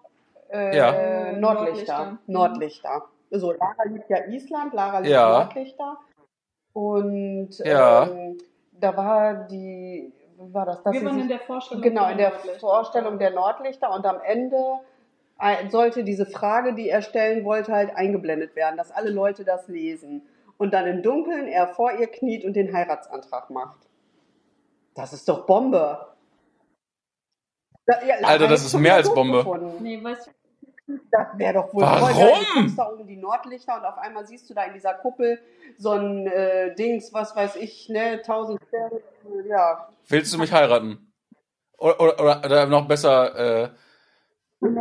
Äh, 0.53 0.77
Ja. 0.77 1.33
Nordlichter. 1.33 1.39
Nordlichter. 1.39 2.19
Nordlichter. 2.27 3.03
So, 3.31 3.53
Lara 3.53 3.85
liebt 3.87 4.09
ja 4.11 4.25
Island, 4.27 4.75
Lara 4.75 4.99
liebt 4.99 5.11
Ja. 5.13 5.31
Nordlichter. 5.31 5.97
Und 6.79 7.59
Ja. 7.65 8.05
ähm, 8.07 8.39
da 8.71 8.97
war 8.97 9.35
die, 9.49 10.13
wie 10.37 10.55
war 10.55 10.65
das? 10.65 10.81
Dass 10.85 10.93
Wir 10.93 11.01
sie 11.01 11.07
waren 11.07 11.15
sich- 11.15 11.23
in 11.25 11.29
der 11.29 11.41
Vorstellung. 11.41 11.83
Genau, 11.83 12.09
in 12.09 12.19
der 12.19 12.31
Nordlichter. 12.31 12.61
Vorstellung 12.61 13.19
der 13.19 13.31
Nordlichter 13.33 13.93
und 13.93 14.07
am 14.07 14.21
Ende 14.25 14.79
äh, 15.41 15.69
sollte 15.71 16.05
diese 16.05 16.25
Frage, 16.27 16.75
die 16.75 16.89
er 16.89 17.03
stellen 17.03 17.45
wollte, 17.45 17.73
halt 17.73 17.97
eingeblendet 17.97 18.55
werden, 18.55 18.77
dass 18.77 18.93
alle 18.93 19.11
Leute 19.11 19.45
das 19.45 19.67
lesen. 19.67 20.23
Und 20.57 20.73
dann 20.73 20.87
im 20.87 21.03
Dunkeln 21.03 21.49
er 21.49 21.67
vor 21.69 21.93
ihr 21.93 22.07
kniet 22.09 22.45
und 22.45 22.55
den 22.55 22.73
Heiratsantrag 22.73 23.51
macht. 23.51 23.89
Das 24.95 25.13
ist 25.13 25.29
doch 25.29 25.47
Bombe. 25.47 26.07
Da- 27.87 28.05
ja, 28.05 28.17
Alter, 28.23 28.47
das 28.49 28.65
ist 28.65 28.75
mehr 28.79 28.95
als 28.95 29.13
Bombe. 29.13 29.39
gefunden. 29.39 29.83
Nee, 29.83 30.03
weißt 30.03 30.27
du, 30.29 30.31
Das 31.11 31.27
wäre 31.37 31.55
doch 31.55 31.75
wohl 31.75 31.83
Warum? 31.83 32.17
geil. 32.17 32.67
Du 32.67 32.71
da 32.77 32.85
um 32.85 33.07
die 33.07 33.17
Nordlichter 33.17 33.77
und 33.77 33.85
auf 33.85 33.99
einmal 33.99 34.27
siehst 34.27 34.49
du 34.49 34.55
da 34.55 34.65
in 34.65 34.73
dieser 34.75 34.95
Kuppel 34.95 35.39
so 35.77 35.91
ein 35.93 36.27
äh, 36.27 36.75
Dings, 36.75 37.13
was 37.13 37.37
weiß 37.37 37.57
ich, 37.57 37.89
ne, 37.89 38.23
tausend 38.23 38.61
Sterne, 38.69 39.01
ja. 39.47 39.89
Willst 40.09 40.33
du 40.33 40.39
mich 40.39 40.53
heiraten? 40.53 41.13
Oder, 41.77 42.01
oder, 42.01 42.21
oder, 42.21 42.43
oder 42.45 42.67
noch 42.67 42.89
besser, 42.89 43.65
äh, 43.65 43.71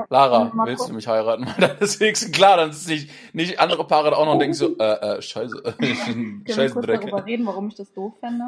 Lara, 0.09 0.51
willst 0.65 0.89
du 0.89 0.93
mich 0.93 1.07
heiraten? 1.07 1.45
Dann 1.59 1.77
ist 1.79 1.99
wenigstens 1.99 2.31
klar, 2.31 2.57
dann 2.57 2.71
ist 2.71 2.87
nicht, 2.87 3.11
nicht 3.35 3.59
andere 3.59 3.85
Paare 3.85 4.09
da 4.11 4.15
auch 4.17 4.25
noch 4.25 4.33
und 4.33 4.39
denken 4.39 4.55
so, 4.55 4.75
äh, 4.79 5.17
äh, 5.17 5.21
scheiße, 5.21 5.61
können 5.77 6.41
wir 6.45 6.55
scheiße 6.55 6.73
kurz 6.73 6.85
Dreck. 6.87 7.01
darüber 7.01 7.25
reden, 7.25 7.45
warum 7.45 7.67
ich 7.67 7.75
das 7.75 7.93
doof 7.93 8.13
fände? 8.19 8.43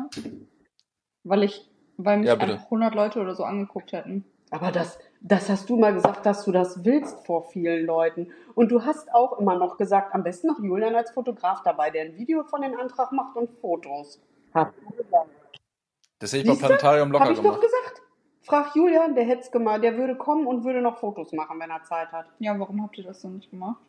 Weil 1.24 1.44
ich, 1.44 1.70
weil 1.98 2.18
mich 2.18 2.28
Ja, 2.28 2.36
bitte. 2.36 2.54
einfach 2.54 2.66
100 2.66 2.96
Leute 2.96 3.20
oder 3.20 3.36
so 3.36 3.44
angeguckt 3.44 3.92
hätten. 3.92 4.26
Aber 4.50 4.72
das, 4.72 4.98
das 5.22 5.50
hast 5.50 5.70
du 5.70 5.78
mal 5.78 5.94
gesagt, 5.94 6.26
dass 6.26 6.46
du 6.46 6.52
das 6.52 6.86
willst 6.86 7.26
vor 7.26 7.44
vielen 7.44 7.86
Leuten. 7.86 8.32
Und 8.56 8.72
du 8.72 8.84
hast 8.86 9.14
auch 9.14 9.38
immer 9.40 9.58
noch 9.58 9.78
gesagt, 9.78 10.14
am 10.14 10.24
besten 10.24 10.48
noch 10.48 10.60
Julian 10.60 10.96
als 10.96 11.12
Fotograf 11.12 11.62
dabei, 11.64 11.90
der 11.90 12.04
ein 12.04 12.18
Video 12.18 12.44
von 12.44 12.62
den 12.62 12.76
Antrag 12.76 13.12
macht 13.12 13.36
und 13.36 13.50
Fotos. 13.60 14.22
Hast 14.54 14.74
du 14.78 14.96
gesagt. 14.96 15.30
Das 16.20 16.32
hätte 16.32 16.42
ich 16.42 16.48
beim 16.48 16.56
Siehste? 16.56 16.68
Planetarium 16.68 17.12
locker 17.12 17.26
Hab 17.26 17.32
ich 17.32 17.38
doch 17.38 17.44
gemacht. 17.44 17.62
gesagt. 17.62 18.02
Frag 18.42 18.76
Julian, 18.76 19.14
der 19.14 19.26
hätte 19.26 19.52
gemacht, 19.52 19.84
der 19.84 19.96
würde 19.98 20.16
kommen 20.16 20.48
und 20.48 20.64
würde 20.64 20.82
noch 20.82 20.98
Fotos 20.98 21.34
machen, 21.34 21.60
wenn 21.60 21.70
er 21.70 21.84
Zeit 21.84 22.12
hat. 22.12 22.26
Ja, 22.40 22.58
warum 22.60 22.82
habt 22.82 22.98
ihr 22.98 23.04
das 23.04 23.22
denn 23.22 23.36
nicht 23.36 23.52
gemacht? 23.52 23.80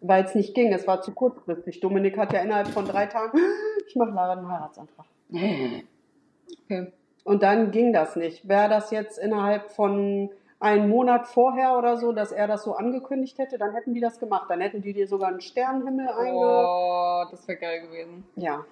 Weil 0.00 0.24
es 0.24 0.34
nicht 0.34 0.54
ging, 0.54 0.72
es 0.72 0.86
war 0.86 1.02
zu 1.02 1.12
kurzfristig. 1.12 1.80
Dominik 1.80 2.16
hat 2.16 2.32
ja 2.32 2.40
innerhalb 2.40 2.68
von 2.68 2.84
drei 2.84 3.06
Tagen, 3.06 3.38
ich 3.86 3.94
mache 3.94 4.10
Lara 4.10 4.32
einen 4.32 4.48
Heiratsantrag. 4.48 5.06
Okay. 5.30 6.92
Und 7.24 7.42
dann 7.42 7.70
ging 7.70 7.92
das 7.92 8.16
nicht. 8.16 8.48
Wäre 8.48 8.68
das 8.68 8.90
jetzt 8.90 9.18
innerhalb 9.18 9.70
von 9.70 10.30
einem 10.60 10.88
Monat 10.88 11.26
vorher 11.28 11.76
oder 11.78 11.96
so, 11.98 12.12
dass 12.12 12.32
er 12.32 12.46
das 12.48 12.64
so 12.64 12.74
angekündigt 12.74 13.38
hätte, 13.38 13.58
dann 13.58 13.72
hätten 13.74 13.94
die 13.94 14.00
das 14.00 14.18
gemacht. 14.18 14.50
Dann 14.50 14.60
hätten 14.60 14.82
die 14.82 14.92
dir 14.92 15.06
sogar 15.06 15.28
einen 15.28 15.40
Sternenhimmel 15.40 16.08
einge... 16.08 16.36
Oh, 16.36 17.24
das 17.30 17.46
wäre 17.46 17.58
geil 17.58 17.82
gewesen. 17.86 18.26
Ja, 18.36 18.64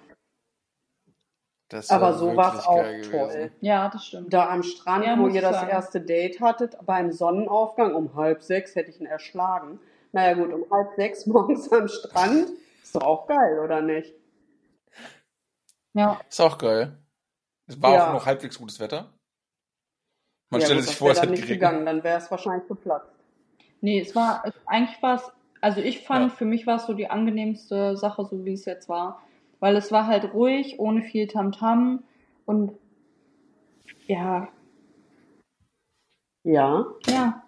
Das 1.69 1.89
aber 1.89 2.13
so 2.13 2.35
war 2.35 2.55
es 2.57 2.65
auch 2.65 2.75
geil 2.77 3.01
toll. 3.03 3.27
gewesen. 3.27 3.51
Ja, 3.61 3.89
das 3.89 4.05
stimmt. 4.05 4.33
Da 4.33 4.49
am 4.49 4.63
Strand, 4.63 5.05
Ja, 5.05 5.17
wo 5.19 5.27
ihr 5.27 5.41
das 5.41 5.55
sagen. 5.55 5.69
erste 5.69 6.01
Date 6.01 6.39
hattet, 6.41 6.77
beim 6.85 7.11
Sonnenaufgang 7.11 7.93
um 7.95 8.15
halb 8.15 8.41
sechs 8.43 8.75
hätte 8.75 8.89
ich 8.89 8.99
ihn 8.99 9.05
erschlagen. 9.07 9.79
Naja 10.11 10.33
gut, 10.33 10.51
um 10.53 10.65
halb 10.71 10.93
sechs 10.95 11.25
morgens 11.27 11.71
am 11.71 11.87
Strand. 11.87 12.49
Ist 12.83 12.95
doch 12.95 13.03
auch 13.03 13.27
geil, 13.27 13.59
oder 13.59 13.81
nicht? 13.81 14.13
Ja, 15.93 16.19
Ist 16.29 16.39
auch 16.41 16.57
geil. 16.57 16.97
Es 17.67 17.81
war 17.81 17.93
Ja. 17.93 18.09
auch 18.09 18.13
noch 18.13 18.25
halbwegs 18.25 18.57
gutes 18.59 18.79
Wetter. 18.79 19.11
Man 20.49 20.61
ja, 20.61 20.65
stelle 20.67 20.81
sich 20.81 20.95
vor, 20.95 21.11
es 21.11 21.17
dann 21.17 21.23
hätte 21.29 21.31
nicht 21.33 21.41
geregnet. 21.47 21.69
gegangen, 21.69 21.85
dann 21.85 22.03
wäre 22.03 22.17
es 22.17 22.31
wahrscheinlich 22.31 22.67
geplatzt. 22.67 23.11
nee, 23.81 23.99
es 23.99 24.15
war, 24.15 24.43
eigentlich 24.65 25.01
war 25.03 25.15
es, 25.15 25.31
also 25.61 25.81
ich 25.81 26.05
fand, 26.05 26.31
Ja. 26.31 26.37
für 26.37 26.45
mich 26.45 26.65
war 26.65 26.77
es 26.77 26.85
so 26.85 26.93
die 26.93 27.09
angenehmste 27.09 27.97
Sache, 27.97 28.25
so 28.25 28.45
wie 28.45 28.53
es 28.53 28.65
jetzt 28.65 28.87
war. 28.89 29.21
Weil 29.59 29.75
es 29.75 29.91
war 29.91 30.07
halt 30.07 30.33
ruhig, 30.33 30.79
ohne 30.79 31.01
viel 31.03 31.27
Tamtam 31.27 32.03
und 32.45 32.71
ja, 34.07 34.47
Ja. 36.43 36.85
ja, 37.07 37.43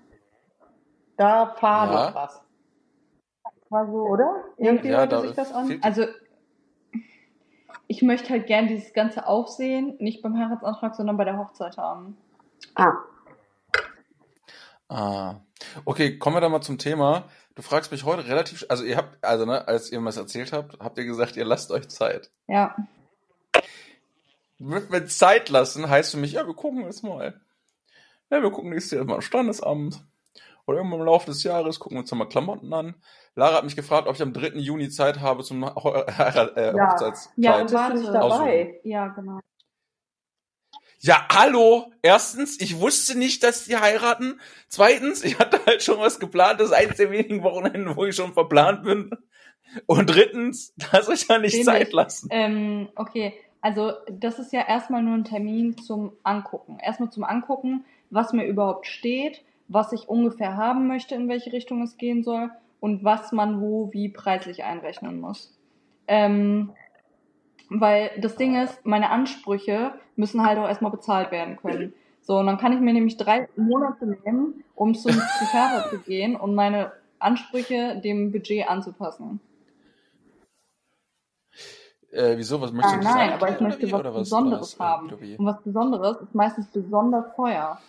Da 1.15 1.47
fahr 1.55 1.85
Ja. 1.87 2.07
noch 2.07 2.15
was. 2.15 2.41
War 3.69 3.85
so, 3.87 4.01
oder? 4.07 4.43
Irgendwie 4.57 4.89
Ja, 4.89 4.97
hörte 4.97 5.15
da 5.15 5.21
sich 5.21 5.31
das 5.35 5.53
an. 5.53 5.79
Also, 5.83 6.05
ich 7.87 8.01
möchte 8.01 8.29
halt 8.29 8.47
gern 8.47 8.67
dieses 8.67 8.93
ganze 8.93 9.27
Aufsehen 9.27 9.95
nicht 9.99 10.21
beim 10.21 10.37
Heiratsantrag, 10.37 10.95
sondern 10.95 11.17
bei 11.17 11.23
der 11.25 11.37
Hochzeit 11.37 11.77
haben. 11.77 12.17
Ah, 12.75 12.93
Ah. 14.87 15.35
Okay, 15.85 16.17
kommen 16.17 16.35
wir 16.35 16.41
da 16.41 16.49
mal 16.49 16.61
zum 16.61 16.77
Thema. 16.79 17.25
Du 17.55 17.61
fragst 17.61 17.91
mich 17.91 18.05
heute 18.05 18.25
relativ, 18.27 18.65
also 18.69 18.83
ihr 18.83 18.97
habt, 18.97 19.23
also 19.23 19.45
ne, 19.45 19.67
als 19.67 19.91
ihr 19.91 19.99
mir 19.99 20.07
das 20.07 20.17
erzählt 20.17 20.51
habt, 20.51 20.79
habt 20.79 20.97
ihr 20.97 21.05
gesagt, 21.05 21.35
ihr 21.37 21.45
lasst 21.45 21.71
euch 21.71 21.87
Zeit. 21.89 22.31
Ja. 22.47 22.75
Mit, 24.57 24.89
mit 24.89 25.11
Zeit 25.11 25.49
lassen 25.49 25.89
heißt 25.89 26.11
für 26.11 26.17
mich, 26.17 26.33
ja, 26.33 26.45
wir 26.47 26.53
gucken 26.55 26.81
jetzt 26.85 27.03
mal. 27.03 27.39
Ja, 28.31 28.41
wir 28.41 28.51
gucken 28.51 28.71
nächstes 28.71 28.91
Jahr 28.97 29.05
mal 29.05 29.21
Standesamt. 29.21 30.03
Oder 30.65 30.77
irgendwann 30.79 30.99
im 31.01 31.05
Laufe 31.05 31.25
des 31.27 31.43
Jahres 31.43 31.79
gucken 31.79 31.97
wir 31.97 32.01
uns 32.01 32.11
nochmal 32.11 32.29
Klamotten 32.29 32.71
an. 32.73 32.95
Lara 33.35 33.55
hat 33.57 33.63
mich 33.63 33.75
gefragt, 33.75 34.07
ob 34.07 34.15
ich 34.15 34.21
am 34.21 34.33
3. 34.33 34.49
Juni 34.59 34.89
Zeit 34.89 35.19
habe 35.19 35.43
zum 35.43 35.65
Ho- 35.65 35.93
Heirat- 36.07 36.55
äh, 36.57 36.75
Ja. 36.75 36.91
Hochzeitskleid. 36.93 37.33
Ja, 37.37 37.61
bist 37.63 37.73
du 37.73 37.93
nicht 37.99 38.13
dabei? 38.13 38.79
Ja, 38.83 39.07
genau. 39.07 39.39
Ja, 41.01 41.25
hallo. 41.31 41.91
Erstens, 42.01 42.59
ich 42.59 42.79
wusste 42.79 43.17
nicht, 43.17 43.43
dass 43.43 43.65
die 43.65 43.77
heiraten. 43.77 44.39
Zweitens, 44.67 45.23
ich 45.23 45.39
hatte 45.39 45.59
halt 45.65 45.81
schon 45.81 45.99
was 45.99 46.19
geplant. 46.19 46.59
Das 46.59 46.67
ist 46.67 46.73
eines 46.73 46.97
der 46.97 47.09
wenigen 47.09 47.41
Wochenenden, 47.41 47.95
wo 47.95 48.05
ich 48.05 48.15
schon 48.15 48.33
verplant 48.33 48.83
bin. 48.83 49.11
Und 49.85 50.07
drittens, 50.07 50.73
lass 50.91 51.07
euch 51.07 51.27
ja 51.29 51.37
nicht 51.37 51.53
Wenig. 51.53 51.65
Zeit 51.65 51.93
lassen. 51.93 52.27
Ähm, 52.31 52.89
okay, 52.95 53.33
also 53.61 53.93
das 54.11 54.39
ist 54.39 54.51
ja 54.51 54.67
erstmal 54.67 55.01
nur 55.01 55.15
ein 55.15 55.23
Termin 55.23 55.77
zum 55.77 56.11
Angucken. 56.23 56.79
Erstmal 56.81 57.11
zum 57.11 57.23
Angucken, 57.23 57.85
was 58.09 58.33
mir 58.33 58.45
überhaupt 58.45 58.87
steht, 58.87 59.43
was 59.67 59.93
ich 59.93 60.09
ungefähr 60.09 60.57
haben 60.57 60.87
möchte, 60.87 61.15
in 61.15 61.29
welche 61.29 61.53
Richtung 61.53 61.81
es 61.81 61.97
gehen 61.97 62.23
soll 62.23 62.49
und 62.79 63.03
was 63.03 63.31
man 63.31 63.61
wo 63.61 63.93
wie 63.93 64.09
preislich 64.09 64.63
einrechnen 64.63 65.21
muss. 65.21 65.55
Ähm, 66.07 66.71
weil 67.69 68.11
das 68.19 68.35
Ding 68.35 68.61
ist, 68.61 68.85
meine 68.85 69.09
Ansprüche 69.09 69.93
müssen 70.15 70.45
halt 70.45 70.57
auch 70.59 70.67
erstmal 70.67 70.91
bezahlt 70.91 71.31
werden 71.31 71.57
können. 71.57 71.93
So, 72.21 72.37
und 72.37 72.45
dann 72.45 72.59
kann 72.59 72.73
ich 72.73 72.79
mir 72.79 72.93
nämlich 72.93 73.17
drei 73.17 73.47
Monate 73.55 74.05
nehmen, 74.05 74.63
um 74.75 74.93
zum 74.93 75.13
Psychiater 75.13 75.89
zu 75.89 75.97
gehen 75.99 76.35
und 76.35 76.53
meine 76.53 76.91
Ansprüche 77.17 77.99
dem 78.03 78.31
Budget 78.31 78.67
anzupassen. 78.67 79.39
Äh, 82.11 82.37
wieso? 82.37 82.61
Was 82.61 82.71
möchtest 82.71 82.95
Nein, 82.95 83.01
du 83.01 83.07
nein, 83.07 83.29
sagen? 83.29 83.33
aber 83.41 83.49
ich 83.55 83.59
möchte 83.61 83.87
wie? 83.87 83.91
was 83.91 83.99
Oder 84.01 84.11
Besonderes 84.11 84.79
was? 84.79 84.85
haben. 84.85 85.11
Wie? 85.21 85.37
Und 85.37 85.45
was 85.45 85.61
Besonderes 85.63 86.21
ist 86.21 86.35
meistens 86.35 86.67
besonders 86.67 87.35
teuer. 87.35 87.79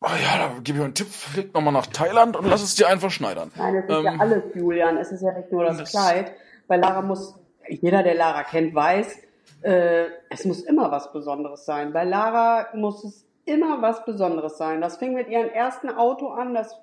Oh 0.00 0.06
ja, 0.06 0.38
da 0.38 0.60
gebe 0.62 0.78
ich 0.78 0.80
euch 0.82 0.84
einen 0.84 0.94
Tipp. 0.94 1.08
Flieg 1.08 1.52
nochmal 1.54 1.72
nach 1.72 1.86
Thailand 1.86 2.36
und 2.36 2.46
lass 2.46 2.62
es 2.62 2.76
dir 2.76 2.86
einfach 2.88 3.10
schneidern. 3.10 3.50
nein, 3.56 3.74
es 3.74 3.84
ist 3.84 3.90
ja 4.04 4.12
Ähm, 4.12 4.20
alles, 4.20 4.44
Julian. 4.54 4.96
Es 4.98 5.10
ist 5.10 5.22
ja 5.22 5.32
nicht 5.36 5.50
nur 5.50 5.64
das, 5.64 5.78
das- 5.78 5.90
Kleid. 5.90 6.32
Weil 6.68 6.80
Lara 6.80 7.02
muss, 7.02 7.34
jeder, 7.68 8.02
der 8.02 8.14
Lara 8.14 8.44
kennt, 8.44 8.74
weiß, 8.74 9.18
äh, 9.62 10.04
es 10.30 10.44
muss 10.44 10.62
immer 10.62 10.90
was 10.90 11.12
Besonderes 11.12 11.64
sein. 11.64 11.92
Bei 11.92 12.04
Lara 12.04 12.68
muss 12.74 13.02
es 13.04 13.26
immer 13.44 13.82
was 13.82 14.04
Besonderes 14.04 14.58
sein. 14.58 14.80
Das 14.80 14.98
fing 14.98 15.14
mit 15.14 15.28
ihrem 15.28 15.48
ersten 15.48 15.88
Auto 15.88 16.28
an, 16.28 16.54
das, 16.54 16.78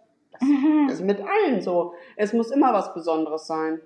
das 0.88 0.95
ist 0.95 1.04
mit 1.04 1.21
allen 1.21 1.62
so. 1.62 1.93
Es 2.17 2.34
muss 2.34 2.52
immer 2.52 2.74
was 2.74 2.93
Besonderes 2.93 3.48
sein. 3.48 3.80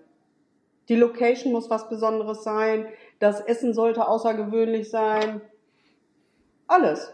Die 0.87 0.95
Location 0.95 1.51
muss 1.51 1.69
was 1.69 1.87
Besonderes 1.89 2.43
sein. 2.43 2.87
Das 3.19 3.41
Essen 3.41 3.73
sollte 3.73 4.07
außergewöhnlich 4.07 4.89
sein. 4.89 5.41
Alles. 6.67 7.13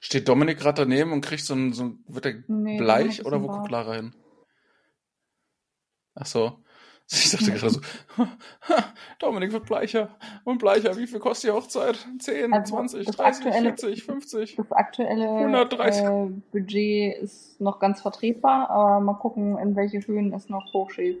Steht 0.00 0.28
Dominik 0.28 0.58
gerade 0.58 0.82
daneben 0.82 1.12
und 1.12 1.20
kriegt 1.20 1.44
so 1.44 1.54
ein, 1.54 1.72
so 1.72 1.84
ein 1.84 2.04
wird 2.06 2.26
er 2.26 2.34
Nee, 2.46 2.78
bleich 2.78 3.24
oder 3.24 3.42
wo 3.42 3.48
guckt 3.48 3.70
Lara 3.70 3.94
hin? 3.94 4.14
Ach 6.14 6.26
so. 6.26 6.58
Ich 7.12 7.28
dachte 7.32 7.50
gerade 7.50 7.70
so, 7.70 7.80
Dominik 9.18 9.50
wird 9.50 9.66
bleicher 9.66 10.10
und 10.44 10.58
bleicher. 10.58 10.96
Wie 10.96 11.08
viel 11.08 11.18
kostet 11.18 11.50
die 11.50 11.54
Hochzeit? 11.56 11.98
10, 12.20 12.52
Also, 12.52 12.76
20, 12.76 13.04
das 13.04 13.16
30, 13.16 13.46
aktuelle- 13.46 13.62
40, 13.76 14.04
50? 14.04 14.54
Das 14.56 14.70
aktuelle 14.70 15.28
130. 15.28 16.04
äh, 16.04 16.26
Budget 16.52 17.16
ist 17.20 17.60
noch 17.60 17.80
ganz 17.80 18.00
vertretbar, 18.00 18.70
aber 18.70 19.00
mal 19.00 19.14
gucken, 19.14 19.58
in 19.58 19.74
welche 19.74 20.06
Höhen 20.06 20.32
es 20.32 20.48
noch 20.48 20.72
hochschießt. 20.72 21.18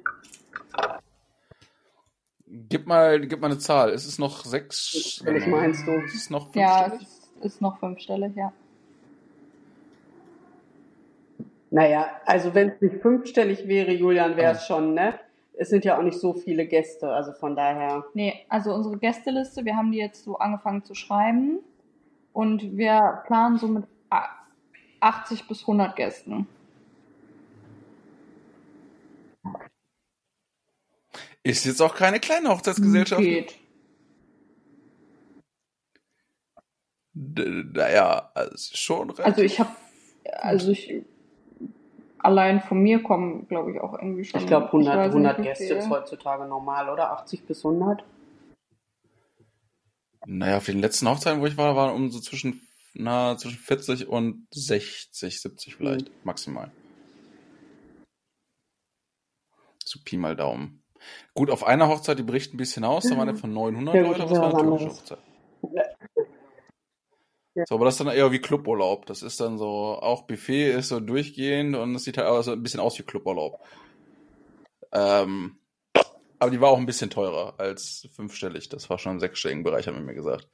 Gib 2.46 2.86
mal, 2.86 3.20
gib 3.26 3.40
mal 3.40 3.48
eine 3.50 3.58
Zahl. 3.58 3.90
Ist 3.90 4.06
es 4.06 4.18
noch 4.20 4.44
sechs? 4.44 4.90
Fünfstellig 5.24 5.46
meinst 5.48 5.86
du? 5.88 5.92
Ist 6.04 6.14
es 6.14 6.30
noch 6.30 6.54
Ja, 6.54 6.84
fünfstellig? 6.84 7.02
es 7.02 7.08
ist, 7.40 7.44
ist 7.54 7.60
noch 7.62 7.78
fünfstellig, 7.80 8.36
ja. 8.36 8.52
Naja, 11.70 12.20
also 12.26 12.54
wenn 12.54 12.70
es 12.70 12.80
nicht 12.80 12.96
fünfstellig 13.00 13.68
wäre, 13.68 13.92
Julian, 13.92 14.36
wäre 14.36 14.54
es 14.54 14.66
schon, 14.66 14.94
ne? 14.94 15.18
Es 15.56 15.68
sind 15.68 15.84
ja 15.84 15.98
auch 15.98 16.02
nicht 16.02 16.18
so 16.18 16.32
viele 16.32 16.66
Gäste, 16.66 17.12
also 17.12 17.32
von 17.32 17.54
daher. 17.54 18.04
Nee, 18.14 18.44
also 18.48 18.72
unsere 18.74 18.96
Gästeliste, 18.98 19.64
wir 19.64 19.76
haben 19.76 19.92
die 19.92 19.98
jetzt 19.98 20.24
so 20.24 20.38
angefangen 20.38 20.84
zu 20.84 20.94
schreiben 20.94 21.58
und 22.32 22.76
wir 22.76 23.22
planen 23.26 23.58
so 23.58 23.68
mit 23.68 23.84
a- 24.08 24.28
80 25.00 25.46
bis 25.48 25.62
100 25.66 25.96
Gästen. 25.96 26.46
Ist 31.42 31.64
jetzt 31.64 31.80
auch 31.80 31.94
keine 31.94 32.20
kleine 32.20 32.48
Hochzeitsgesellschaft. 32.50 33.22
Geht. 33.22 33.58
Naja, 37.14 38.30
also 38.34 38.54
es 38.54 38.60
ist 38.62 38.78
schon 38.78 39.10
relativ. 39.10 39.24
Also 39.26 39.42
ich 39.42 39.60
habe, 39.60 39.70
also 40.40 40.70
ich, 40.72 41.02
allein 42.22 42.60
von 42.60 42.82
mir 42.82 43.02
kommen, 43.02 43.48
glaube 43.48 43.72
ich, 43.72 43.80
auch 43.80 43.94
irgendwie 43.94 44.24
schon. 44.24 44.40
Ich 44.40 44.46
glaube 44.46 44.66
100, 44.66 44.96
weiß 44.96 45.12
100 45.12 45.38
nicht, 45.38 45.46
Gäste 45.46 45.74
ist 45.74 45.90
heutzutage 45.90 46.46
normal, 46.46 46.88
oder? 46.88 47.12
80 47.12 47.46
bis 47.46 47.64
100? 47.64 48.04
Naja, 50.26 50.58
auf 50.58 50.66
den 50.66 50.80
letzten 50.80 51.08
Hochzeiten, 51.08 51.40
wo 51.40 51.46
ich 51.46 51.56
war, 51.56 51.74
waren 51.76 51.94
um 51.94 52.10
so 52.10 52.20
zwischen, 52.20 52.60
na, 52.94 53.36
zwischen 53.38 53.58
40 53.58 54.08
und 54.08 54.46
60, 54.50 55.40
70 55.40 55.76
vielleicht, 55.76 56.08
Mhm. 56.08 56.14
maximal. 56.24 56.70
So 59.84 59.98
Pi 60.04 60.16
mal 60.16 60.36
Daumen. 60.36 60.82
Gut, 61.34 61.50
auf 61.50 61.64
einer 61.64 61.88
Hochzeit, 61.88 62.18
die 62.18 62.22
bricht 62.22 62.52
ein 62.52 62.58
bisschen 62.58 62.84
aus, 62.84 63.08
da 63.08 63.16
waren 63.16 63.28
etwa 63.28 63.46
900 63.46 63.94
Ja, 63.94 64.02
Leute, 64.02 64.24
es 64.24 64.30
war 64.30 64.52
ja 64.52 64.58
eine 64.58 64.70
was 64.70 64.82
türkische. 64.82 64.90
Hochzeit. 64.90 65.18
So, 67.68 67.74
aber 67.76 67.84
das 67.84 67.94
ist 67.94 68.00
dann 68.06 68.14
eher 68.14 68.32
wie 68.32 68.38
Cluburlaub. 68.40 69.06
Das 69.06 69.22
ist 69.22 69.40
dann 69.40 69.58
so, 69.58 69.66
auch 70.00 70.22
Buffet 70.22 70.72
ist 70.72 70.88
so 70.88 71.00
durchgehend 71.00 71.76
und 71.76 71.94
es 71.94 72.04
sieht 72.04 72.18
halt 72.18 72.28
auch 72.28 72.42
so 72.42 72.52
ein 72.52 72.62
bisschen 72.62 72.80
aus 72.80 72.98
wie 72.98 73.02
Cluburlaub. 73.02 73.60
Ähm, 74.92 75.56
aber 76.38 76.50
die 76.50 76.60
war 76.60 76.70
auch 76.70 76.78
ein 76.78 76.86
bisschen 76.86 77.10
teurer 77.10 77.54
als 77.58 78.08
fünfstellig. 78.14 78.68
Das 78.68 78.88
war 78.90 78.98
schon 78.98 79.12
im 79.12 79.20
sechsstelligen 79.20 79.62
Bereich, 79.62 79.86
haben 79.86 79.96
wir 79.96 80.02
mir 80.02 80.14
gesagt. 80.14 80.48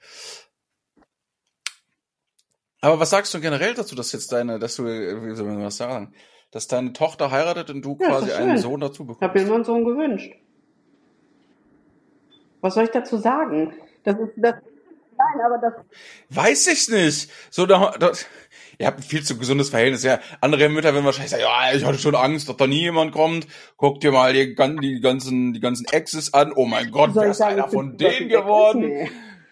Aber 2.81 3.01
was 3.01 3.11
sagst 3.11 3.33
du 3.35 3.40
generell 3.40 3.75
dazu, 3.75 3.95
dass 3.95 4.12
jetzt 4.12 4.33
deine, 4.33 4.59
dass 4.59 4.77
du, 4.77 4.85
wie 4.85 5.35
soll 5.35 5.47
man 5.47 5.62
das 5.62 5.77
sagen, 5.79 6.14
dass 6.51 6.69
deine 6.69 6.92
Tochter 6.92 7.31
heiratet 7.31 7.71
und 7.71 7.83
du 7.85 7.97
Ja, 8.01 8.09
quasi 8.09 8.33
einen. 8.33 8.59
Sohn 8.59 8.81
dazu 8.81 9.03
Ich 9.03 9.09
bekommst? 9.09 9.23
habe 9.23 9.38
mir 9.38 9.47
immer 9.47 9.55
einen 9.57 9.64
Sohn 9.64 9.85
gewünscht. 9.85 10.33
Was 12.61 12.75
soll 12.75 12.85
ich 12.85 12.90
dazu 12.90 13.16
sagen? 13.16 13.75
Das 14.05 14.16
ist 14.19 14.33
das. 14.37 14.55
Nein, 15.18 15.44
aber 15.44 15.59
das. 15.59 15.74
Weiß 16.31 16.66
ich 16.66 16.88
nicht. 16.88 17.31
So, 17.50 17.66
da, 17.66 17.92
da, 17.98 18.12
ihr 18.79 18.87
habt 18.87 18.98
ein 18.98 19.02
viel 19.02 19.22
zu 19.22 19.38
gesundes 19.38 19.70
Verhältnis. 19.70 20.02
Ja, 20.02 20.18
andere 20.40 20.68
Mütter 20.68 20.92
werden 20.92 21.05
wahrscheinlich 21.05 21.31
sagen, 21.31 21.42
ja, 21.42 21.74
ich 21.74 21.85
hatte 21.85 21.98
schon 21.98 22.14
Angst, 22.14 22.48
dass 22.48 22.57
da 22.57 22.66
nie 22.66 22.81
jemand 22.81 23.12
kommt. 23.12 23.46
Guck 23.76 24.00
dir 24.00 24.12
mal 24.12 24.33
die, 24.33 24.55
die 24.55 25.00
ganzen, 25.00 25.52
die 25.52 25.61
ganzen 25.61 25.87
Exes 25.87 26.35
an. 26.35 26.52
Oh 26.55 26.66
mein 26.66 26.90
Gott, 26.90 27.11
wer 27.14 27.31
ist 27.31 27.38
sagen, 27.38 27.55
einer 27.55 27.68
von 27.68 27.96
denen 27.96 28.29
geworden? 28.29 28.81
Nee. 28.81 29.11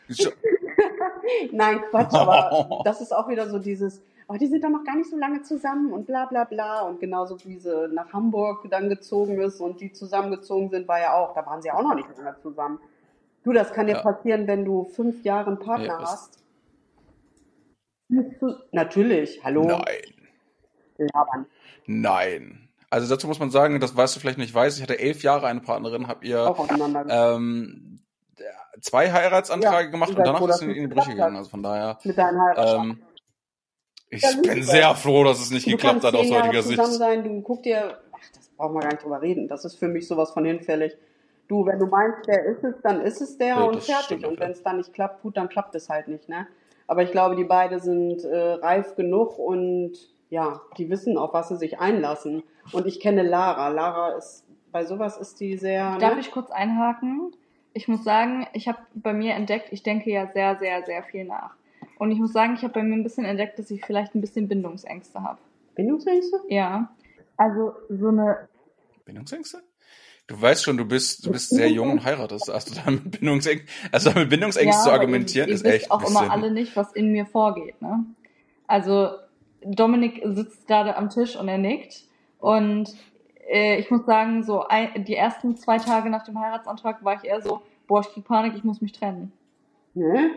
Nein, 1.52 1.80
Quatsch, 1.90 2.14
aber 2.14 2.82
das 2.84 3.00
ist 3.00 3.14
auch 3.14 3.28
wieder 3.28 3.48
so 3.48 3.58
dieses, 3.58 4.02
oh, 4.28 4.34
die 4.34 4.46
sind 4.46 4.62
doch 4.62 4.68
noch 4.68 4.84
gar 4.84 4.96
nicht 4.96 5.10
so 5.10 5.16
lange 5.16 5.42
zusammen 5.42 5.92
und 5.92 6.06
bla 6.06 6.26
bla 6.26 6.44
bla. 6.44 6.82
Und 6.82 7.00
genauso 7.00 7.38
wie 7.44 7.58
sie 7.58 7.88
nach 7.88 8.12
Hamburg 8.12 8.68
dann 8.70 8.88
gezogen 8.88 9.40
ist 9.40 9.60
und 9.60 9.80
die 9.80 9.92
zusammengezogen 9.92 10.70
sind, 10.70 10.88
war 10.88 11.00
ja 11.00 11.14
auch, 11.14 11.34
da 11.34 11.44
waren 11.46 11.62
sie 11.62 11.68
ja 11.68 11.74
auch 11.74 11.82
noch 11.82 11.94
nicht 11.94 12.08
lange 12.16 12.36
zusammen. 12.42 12.78
Du, 13.44 13.52
das 13.52 13.72
kann 13.72 13.86
dir 13.86 13.94
Ja. 13.94 14.02
passieren, 14.02 14.46
wenn 14.46 14.64
du 14.64 14.84
fünf 14.84 15.22
Jahre 15.22 15.48
einen 15.48 15.58
Partner 15.58 15.84
Ja, 15.88 16.00
hast. 16.00 16.38
Natürlich, 18.72 19.44
hallo. 19.44 19.64
Nein, 19.64 19.84
Labern. 20.98 21.46
nein. 21.86 22.68
Also 22.90 23.08
dazu 23.12 23.26
muss 23.26 23.38
man 23.38 23.50
sagen, 23.50 23.80
das 23.80 23.96
weißt 23.96 24.16
du 24.16 24.20
vielleicht 24.20 24.38
nicht 24.38 24.54
weiß, 24.54 24.76
ich 24.76 24.82
hatte 24.82 24.98
elf 24.98 25.22
Jahre 25.22 25.46
eine 25.46 25.60
Partnerin, 25.60 26.06
hab 26.06 26.24
ihr 26.24 26.54
ähm, 27.08 28.00
zwei 28.80 29.12
Heiratsanträge 29.12 29.72
Ja, 29.74 29.82
gemacht 29.82 30.10
und 30.10 30.18
danach 30.24 30.38
froh, 30.40 30.46
ist 30.46 30.58
sie 30.58 30.66
in 30.66 30.88
die 30.88 30.94
Brüche 30.94 31.10
gegangen. 31.10 31.36
Also 31.36 31.50
von 31.50 31.62
daher, 31.62 31.98
mit 32.04 32.16
deinen 32.16 32.40
ähm, 32.56 33.02
ich 34.10 34.22
Ja, 34.22 34.30
bin 34.42 34.62
sehr 34.62 34.94
froh, 34.94 35.24
dass 35.24 35.40
es 35.40 35.50
nicht 35.50 35.66
Du 35.66 35.72
geklappt 35.72 36.04
hat 36.04 36.14
aus 36.14 36.30
heutiger 36.30 36.62
Sicht. 36.62 36.84
sein, 36.84 37.24
du 37.24 37.42
guck 37.42 37.62
dir, 37.64 37.98
ach, 38.12 38.18
das 38.34 38.48
brauchen 38.56 38.74
wir 38.74 38.80
gar 38.82 38.92
nicht 38.92 39.02
drüber 39.02 39.20
reden. 39.20 39.48
Das 39.48 39.64
ist 39.64 39.76
für 39.76 39.88
mich 39.88 40.06
sowas 40.06 40.30
von 40.30 40.44
hinfällig. 40.44 40.96
Du, 41.48 41.66
wenn 41.66 41.78
du 41.78 41.86
meinst, 41.86 42.26
der 42.26 42.44
ist 42.44 42.64
es, 42.64 42.74
dann 42.82 43.00
ist 43.00 43.20
es 43.20 43.36
der 43.36 43.56
Ja, 43.56 43.64
und 43.64 43.82
fertig. 43.82 44.26
Und 44.26 44.40
wenn 44.40 44.50
es 44.50 44.62
dann 44.62 44.78
nicht 44.78 44.92
klappt, 44.94 45.22
gut, 45.22 45.36
dann 45.36 45.48
klappt 45.48 45.74
es 45.74 45.88
halt 45.88 46.08
nicht, 46.08 46.28
ne? 46.28 46.46
Aber 46.86 47.02
ich 47.02 47.10
glaube, 47.10 47.36
die 47.36 47.44
beiden 47.44 47.80
sind 47.80 48.24
äh, 48.24 48.52
reif 48.54 48.94
genug 48.94 49.38
und 49.38 49.92
ja, 50.30 50.60
die 50.78 50.90
wissen, 50.90 51.16
auf 51.16 51.32
was 51.32 51.48
sie 51.48 51.56
sich 51.56 51.78
einlassen. 51.78 52.42
Und 52.72 52.86
ich 52.86 53.00
kenne 53.00 53.22
Lara. 53.22 53.68
Lara 53.68 54.16
ist, 54.16 54.44
bei 54.72 54.84
sowas 54.84 55.16
ist 55.16 55.40
die 55.40 55.56
sehr. 55.56 55.98
Darf 55.98 56.14
ne? 56.14 56.20
ich 56.20 56.30
kurz 56.30 56.50
einhaken? 56.50 57.32
Ich 57.72 57.88
muss 57.88 58.04
sagen, 58.04 58.46
ich 58.52 58.68
habe 58.68 58.78
bei 58.94 59.12
mir 59.12 59.34
entdeckt, 59.34 59.68
ich 59.70 59.82
denke 59.82 60.10
ja 60.10 60.28
sehr, 60.32 60.56
sehr, 60.56 60.84
sehr 60.84 61.02
viel 61.02 61.24
nach. 61.24 61.54
Und 61.98 62.10
ich 62.10 62.18
muss 62.18 62.32
sagen, 62.32 62.54
ich 62.54 62.62
habe 62.62 62.74
bei 62.74 62.82
mir 62.82 62.94
ein 62.94 63.02
bisschen 63.02 63.24
entdeckt, 63.24 63.58
dass 63.58 63.70
ich 63.70 63.84
vielleicht 63.84 64.14
ein 64.14 64.20
bisschen 64.20 64.48
Bindungsängste 64.48 65.22
habe. 65.22 65.38
Bindungsängste? 65.74 66.40
Ja. 66.48 66.90
Also 67.36 67.74
so 67.88 68.08
eine 68.08 68.48
Bindungsängste? 69.04 69.62
Du 70.26 70.40
weißt 70.40 70.64
schon, 70.64 70.78
du 70.78 70.86
bist, 70.86 71.26
du 71.26 71.32
bist 71.32 71.50
sehr 71.50 71.70
jung 71.70 71.92
und 71.92 72.04
heiratest. 72.04 72.50
Hast 72.52 72.70
du 72.70 72.80
da 72.80 72.90
mit 72.90 73.10
Bindungsängsten, 73.10 73.68
also 73.92 74.10
mit 74.12 74.30
Bindungsängsten 74.30 74.82
zu 74.82 74.90
aber 74.90 75.00
argumentieren, 75.00 75.48
ihr, 75.48 75.54
ist 75.54 75.64
ihr 75.64 75.74
echt 75.74 75.82
wisst 75.82 75.90
auch 75.90 76.08
immer 76.08 76.30
alle 76.30 76.50
nicht, 76.50 76.76
was 76.76 76.92
in 76.94 77.12
mir 77.12 77.26
vorgeht. 77.26 77.80
Ne? 77.82 78.06
Also 78.66 79.10
Dominik 79.62 80.22
sitzt 80.24 80.66
gerade 80.66 80.96
am 80.96 81.10
Tisch 81.10 81.36
und 81.36 81.48
er 81.48 81.58
nickt. 81.58 82.04
Und 82.38 82.94
äh, 83.50 83.78
ich 83.78 83.90
muss 83.90 84.06
sagen, 84.06 84.42
so 84.44 84.62
ein, 84.62 85.04
die 85.04 85.14
ersten 85.14 85.56
zwei 85.56 85.76
Tage 85.78 86.08
nach 86.08 86.24
dem 86.24 86.38
Heiratsantrag 86.38 87.04
war 87.04 87.16
ich 87.16 87.28
eher 87.28 87.42
so, 87.42 87.60
boah, 87.86 88.00
ich 88.00 88.08
krieg 88.08 88.24
Panik, 88.24 88.54
ich 88.56 88.64
muss 88.64 88.80
mich 88.80 88.92
trennen. 88.92 89.30
Ne? 89.92 90.30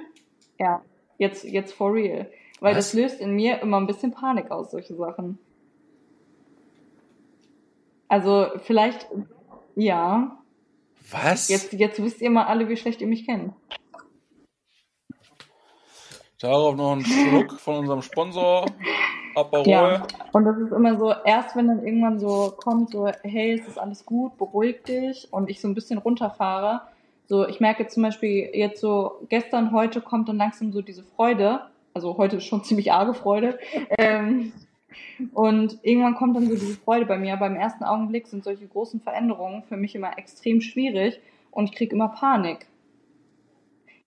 Ja, 0.59 0.81
jetzt, 1.17 1.45
jetzt 1.45 1.73
for 1.73 1.93
real. 1.93 2.29
Weil 2.59 2.75
Was? 2.75 2.91
das 2.91 2.93
löst 2.93 3.21
in 3.21 3.35
mir 3.35 3.61
immer 3.61 3.79
ein 3.79 3.87
bisschen 3.87 4.11
Panik 4.11 4.51
aus, 4.51 4.71
solche 4.71 4.95
Sachen. 4.95 5.37
Also 8.09 8.47
vielleicht, 8.63 9.07
ja, 9.77 10.37
Was? 11.11 11.49
jetzt, 11.49 11.73
jetzt 11.73 12.01
wisst 12.01 12.21
ihr 12.21 12.29
mal 12.29 12.45
alle, 12.45 12.67
wie 12.67 12.77
schlecht 12.77 12.99
ihr 13.01 13.07
mich 13.07 13.25
kennt. 13.25 13.53
Darauf 16.39 16.75
noch 16.75 16.93
ein 16.93 17.05
Schluck 17.05 17.59
von 17.59 17.77
unserem 17.77 18.01
Sponsor, 18.01 18.65
Aperol. 19.35 19.67
Ja, 19.67 20.07
und 20.33 20.45
das 20.45 20.57
ist 20.57 20.71
immer 20.71 20.97
so, 20.97 21.13
erst 21.25 21.55
wenn 21.55 21.67
dann 21.67 21.85
irgendwann 21.85 22.19
so 22.19 22.53
kommt, 22.57 22.91
so, 22.91 23.07
hey, 23.23 23.53
es 23.53 23.67
ist 23.67 23.79
alles 23.79 24.05
gut, 24.05 24.37
beruhig 24.37 24.83
dich 24.83 25.27
und 25.31 25.49
ich 25.49 25.61
so 25.61 25.67
ein 25.67 25.73
bisschen 25.73 25.97
runterfahre. 25.97 26.81
So, 27.27 27.47
ich 27.47 27.59
merke 27.59 27.87
zum 27.87 28.03
Beispiel 28.03 28.49
jetzt 28.53 28.81
so, 28.81 29.19
gestern, 29.29 29.71
heute 29.71 30.01
kommt 30.01 30.29
dann 30.29 30.37
langsam 30.37 30.71
so 30.71 30.81
diese 30.81 31.03
Freude, 31.03 31.61
also 31.93 32.17
heute 32.17 32.37
ist 32.37 32.45
schon 32.45 32.63
ziemlich 32.63 32.91
arge 32.91 33.13
Freude, 33.13 33.59
ähm, 33.97 34.53
und 35.33 35.79
irgendwann 35.83 36.15
kommt 36.15 36.35
dann 36.35 36.47
so 36.47 36.53
diese 36.53 36.77
Freude 36.77 37.05
bei 37.05 37.17
mir, 37.17 37.33
aber 37.33 37.47
im 37.47 37.55
ersten 37.55 37.83
Augenblick 37.83 38.27
sind 38.27 38.43
solche 38.43 38.67
großen 38.67 38.99
Veränderungen 38.99 39.63
für 39.63 39.77
mich 39.77 39.95
immer 39.95 40.17
extrem 40.17 40.61
schwierig 40.61 41.19
und 41.51 41.65
ich 41.69 41.75
kriege 41.75 41.95
immer 41.95 42.09
Panik. 42.09 42.67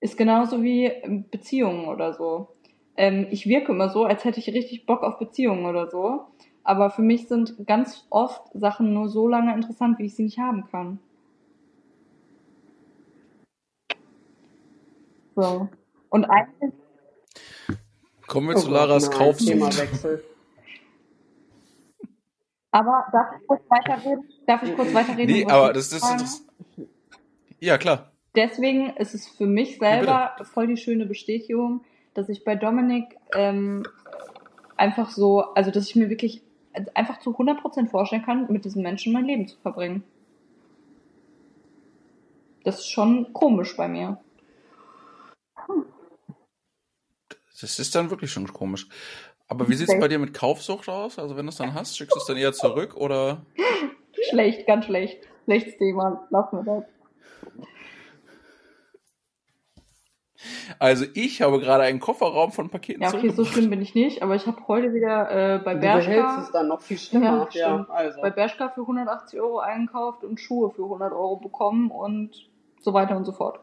Ist 0.01 0.17
genauso 0.17 0.63
wie 0.63 0.87
ähm, 0.87 1.25
Beziehungen 1.31 1.87
oder 1.87 2.15
so. 2.15 2.49
Ähm, 2.97 3.27
ich 3.31 3.47
wirke 3.47 3.73
immer 3.73 3.89
so, 3.91 4.05
als 4.05 4.25
hätte 4.25 4.41
ich 4.41 4.49
richtig 4.49 4.87
Bock 4.87 5.03
auf 5.03 5.19
Beziehungen 5.19 5.67
oder 5.67 5.91
so. 5.91 6.27
Aber 6.63 6.91
für 6.91 7.03
mich 7.03 7.29
sind 7.29 7.67
ganz 7.67 8.07
oft 8.11 8.43
Sachen 8.55 8.93
nur 8.95 9.09
so 9.09 9.29
lange 9.29 9.55
interessant, 9.55 9.99
wie 9.99 10.05
ich 10.07 10.15
sie 10.15 10.25
nicht 10.25 10.39
haben 10.39 10.67
kann. 10.71 10.99
So. 15.35 15.69
Und 16.11 16.25
eigentlich, 16.27 16.73
Kommen 18.27 18.49
wir 18.49 18.57
Oh 18.57 18.61
zu 18.61 18.71
Laras 18.71 19.11
Kaufsucht. 19.11 19.49
Themawechsel. 19.49 20.23
Aber 22.71 23.07
darf 23.13 23.29
ich 23.41 23.47
kurz 23.47 23.63
weiterreden? 23.69 24.29
Darf 24.47 24.63
ich 24.63 24.77
kurz 24.77 24.95
weiterreden? 24.95 25.35
Nee, 25.35 25.47
aber 25.47 25.73
das, 25.73 25.91
das 25.91 26.23
ist. 26.23 26.47
Ja, 27.59 27.77
klar. 27.79 28.11
deswegen 28.35 28.91
ist 28.97 29.15
es 29.15 29.29
für 29.29 29.47
mich 29.47 29.79
selber 29.79 30.37
voll 30.43 30.67
die 30.67 30.77
schöne 30.77 31.07
Bestätigung, 31.07 31.85
dass 32.15 32.29
ich 32.29 32.45
bei 32.45 32.57
Dominik 32.57 33.17
ähm, 33.35 33.85
einfach 34.77 35.11
so, 35.11 35.41
also 35.55 35.71
dass 35.71 35.89
ich 35.89 35.97
mir 35.97 36.09
wirklich 36.09 36.43
einfach 36.95 37.21
zu 37.21 37.31
100% 37.31 37.89
vorstellen 37.89 38.25
kann, 38.25 38.51
mit 38.51 38.65
diesem 38.65 38.83
Menschen 38.83 39.13
mein 39.13 39.25
Leben 39.27 39.47
zu 39.47 39.59
verbringen. 39.59 40.05
Das 42.65 42.79
ist 42.81 42.91
schon 42.91 43.33
komisch 43.33 43.77
bei 43.77 43.89
mir. 43.89 44.19
Das 47.61 47.79
ist 47.79 47.95
dann 47.95 48.11
wirklich 48.11 48.33
schon 48.33 48.51
komisch. 48.51 48.89
Aber 49.51 49.69
wie 49.69 49.75
sieht's 49.75 49.99
bei 49.99 50.07
dir 50.07 50.21
mit 50.21 50.33
Kaufsucht 50.33 50.89
aus? 50.89 51.19
Also 51.19 51.37
wenn 51.37 51.45
du 51.45 51.51
es 51.51 51.57
dann 51.57 51.75
hast, 51.75 51.99
schickst 51.99 52.15
du 52.15 52.21
es 52.21 52.27
dann 52.27 52.37
eher 52.37 52.53
zurück 52.53 52.97
oder? 52.97 53.43
Schlecht, 54.31 54.65
ganz 54.67 54.85
schlecht. 54.85 55.27
Schlechtes 55.45 55.77
Thema. 55.77 56.25
Lassen 56.31 56.65
wir 56.65 56.65
das. 56.73 56.85
Also 60.79 61.05
ich 61.15 61.43
habe 61.43 61.59
gerade 61.59 61.83
einen 61.83 61.99
Kofferraum 61.99 62.53
von 62.53 62.71
Paketen 62.71 63.03
Ja, 63.03 63.13
okay, 63.13 63.31
so 63.31 63.45
schlimm 63.45 63.71
bin 63.71 63.83
ich 63.83 63.95
nicht, 63.97 64.23
aber 64.23 64.37
ich 64.37 64.47
habe 64.47 64.69
heute 64.69 64.95
wieder 64.95 65.57
äh, 65.57 65.59
bei 65.59 65.75
Du 65.75 65.81
behältst 65.81 66.09
Bershka, 66.09 66.43
es 66.43 66.53
dann 66.53 66.69
noch 66.69 66.81
viel 66.81 66.97
schlimmer. 66.97 67.49
Ja, 67.53 67.77
Ja, 67.77 67.87
also. 67.91 68.23
bei 68.23 68.31
Bershka 68.31 68.69
für 68.69 68.83
180 68.83 69.41
Euro 69.41 69.59
eingekauft 69.59 70.23
und 70.23 70.39
Schuhe 70.39 70.71
für 70.71 70.85
100 70.85 71.13
Euro 71.13 71.37
bekommen 71.37 71.91
und 71.91 72.31
so 72.81 72.95
weiter 72.95 73.17
und 73.17 73.25
so 73.25 73.33
fort. 73.33 73.59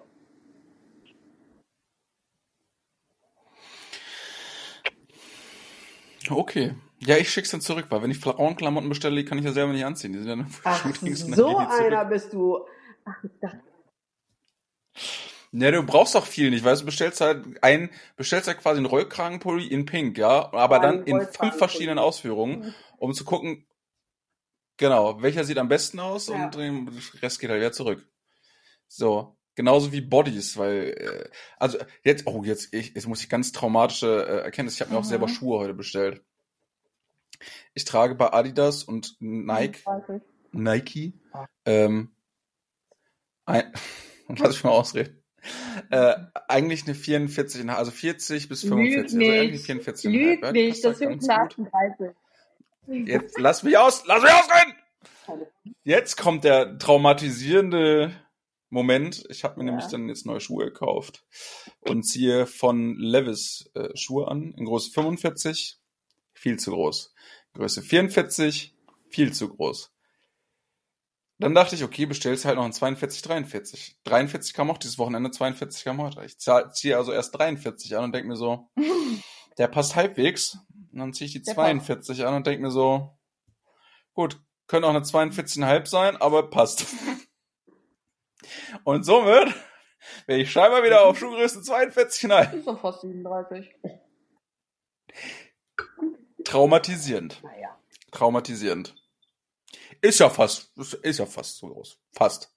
Okay. 6.30 6.76
Ja, 7.00 7.18
ich 7.18 7.30
schick's 7.30 7.52
dann 7.52 7.62
zurück, 7.62 7.86
weil 7.90 8.02
wenn 8.02 8.12
ich 8.12 8.20
Frauenklamotten 8.20 8.90
bestelle, 8.90 9.16
die 9.16 9.26
kann 9.26 9.38
ich 9.38 9.46
ja 9.46 9.52
selber 9.52 9.72
nicht 9.74 9.86
anziehen. 9.86 10.14
Die 10.14 10.20
sind 10.20 10.28
dann 10.30 10.56
Ach, 10.64 10.84
dann 10.84 11.16
so 11.16 11.58
einer 11.58 12.06
bist 12.06 12.34
du. 12.34 12.66
Ach, 13.06 13.24
ich 13.24 13.32
dachte, 13.40 13.62
Ja, 15.52 15.72
du 15.72 15.84
brauchst 15.84 16.16
doch 16.16 16.26
viel 16.26 16.50
nicht, 16.50 16.66
weißt 16.66 16.82
du, 16.82 16.86
bestellst 16.86 17.22
halt 17.22 17.64
ein, 17.64 17.90
bestellst 18.16 18.48
halt 18.48 18.60
quasi 18.60 18.78
einen 18.78 18.86
Rollkragenpulli 18.88 19.68
in 19.68 19.86
Pink, 19.86 20.18
ja, 20.18 20.52
aber 20.54 20.80
dann 20.80 21.04
in 21.04 21.22
fünf 21.22 21.56
verschiedenen 21.58 22.00
Ausführungen, 22.00 22.74
um 22.98 23.14
zu 23.14 23.24
gucken, 23.24 23.66
genau, 24.76 25.22
welcher 25.22 25.46
sieht 25.46 25.58
am 25.58 25.70
besten 25.70 26.00
aus 26.00 26.28
Ja. 26.28 26.46
und 26.46 26.56
der 26.56 26.74
Rest 27.22 27.40
geht 27.40 27.50
halt 27.50 27.62
wieder 27.62 27.72
zurück. 27.72 28.06
So. 28.88 29.37
Genauso 29.58 29.92
wie 29.92 30.02
Bodies, 30.02 30.56
weil, 30.58 30.90
äh, 30.90 31.30
also 31.58 31.80
jetzt, 32.04 32.28
oh, 32.28 32.44
jetzt, 32.44 32.72
ich, 32.76 32.94
jetzt 32.94 33.08
muss 33.08 33.22
ich 33.24 33.28
ganz 33.28 33.52
traumatische 33.52 34.06
äh, 34.06 34.44
Erkenntnis, 34.44 34.76
ich 34.76 34.82
habe 34.82 34.92
mir 34.92 35.00
auch 35.00 35.04
Mhm. 35.04 35.08
selber 35.08 35.28
Schuhe 35.28 35.58
heute 35.58 35.74
bestellt. 35.74 36.22
Ich 37.74 37.84
trage 37.84 38.14
bei 38.14 38.32
Adidas 38.32 38.84
und 38.84 39.16
Nike. 39.20 39.84
Nike. 40.52 41.14
Ähm, 41.66 42.12
ein, 43.48 43.74
lass 44.38 44.58
ich 44.58 44.64
mal 44.64 44.70
ausreden. 44.70 45.24
Äh, 45.90 46.14
eigentlich 46.48 46.86
eine 46.86 46.94
44, 46.94 47.68
also 47.68 47.90
40 47.90 48.50
bis 48.50 48.62
45. 48.62 49.18
Lüg 49.18 49.28
also 49.28 49.42
eigentlich 49.42 49.52
nicht. 49.54 49.66
44 49.66 50.12
Lüg 50.12 50.42
die 50.54 50.68
nicht, 50.68 50.86
das 50.86 51.00
sind 51.00 51.20
gut. 51.20 51.30
38. 51.32 52.10
Jetzt 53.08 53.40
lass 53.40 53.64
mich 53.64 53.76
aus, 53.76 54.04
lass 54.06 54.22
mich 54.22 54.32
ausreden! 54.32 54.76
Jetzt 55.84 56.16
kommt 56.16 56.44
der 56.44 56.78
traumatisierende 56.78 58.14
Moment. 58.70 59.24
Ich 59.30 59.44
habe 59.44 59.60
mir 59.60 59.66
Ja. 59.66 59.72
nämlich 59.72 59.90
dann 59.90 60.10
jetzt 60.10 60.26
neue 60.26 60.42
Schuhe 60.42 60.66
gekauft 60.66 61.24
und 61.82 62.04
ziehe 62.04 62.46
von 62.48 62.96
Levis 62.98 63.70
äh, 63.76 63.96
Schuhe 63.96 64.28
an 64.28 64.54
in 64.58 64.66
Größe 64.66 64.92
45, 64.92 65.80
viel 66.34 66.58
zu 66.60 66.72
groß. 66.72 67.14
Größe 67.54 67.82
44, 67.82 68.76
viel 69.10 69.34
zu 69.34 69.50
groß. 69.50 69.92
Dann 71.40 71.54
dachte 71.54 71.76
ich, 71.76 71.84
okay, 71.84 72.08
bestellst 72.08 72.46
halt 72.46 72.56
noch 72.58 72.66
ein 72.66 72.74
42, 72.74 73.22
43. 73.22 73.98
43 74.06 74.54
kam 74.56 74.72
auch 74.72 74.80
dieses 74.80 74.98
Wochenende, 74.98 75.30
42 75.30 75.84
kam 75.84 76.02
heute. 76.02 76.26
Ich 76.26 76.40
ziehe 76.40 76.98
also 76.98 77.12
erst 77.12 77.38
43 77.38 77.96
an 77.96 78.06
und 78.06 78.16
denke 78.16 78.28
mir 78.28 78.36
so, 78.38 78.70
der 79.60 79.68
passt 79.68 79.96
halbwegs. 79.96 80.58
Und 80.92 81.00
dann 81.00 81.14
ziehe 81.14 81.28
ich 81.28 81.34
die 81.34 81.44
Der 81.44 81.54
42 81.54 82.26
an 82.26 82.34
und 82.34 82.48
denke 82.48 82.64
mir 82.64 82.72
so, 82.72 83.16
gut, 84.14 84.42
könnte 84.66 84.88
auch 84.88 84.96
eine 84.96 85.02
42,5 85.06 85.86
sein, 85.86 86.18
aber 86.18 86.50
passt. 86.50 86.86
Und 88.84 89.04
somit 89.04 89.54
wäre 90.26 90.40
ich 90.40 90.52
scheinbar 90.52 90.84
wieder 90.84 91.06
auf 91.06 91.18
Schuhgröße 91.18 91.60
42,5. 91.60 92.54
Ist 92.54 92.68
doch 92.68 92.80
fast 92.80 93.02
37. 93.02 93.76
Traumatisierend. 96.44 97.42
naja. 97.44 97.78
Traumatisierend. 98.12 98.96
Ist 100.02 100.20
ja 100.20 100.30
fast, 100.30 100.72
ist 100.78 101.20
ja 101.20 101.26
fast 101.26 101.58
so 101.58 101.68
groß. 101.68 102.00
Fast. 102.12 102.54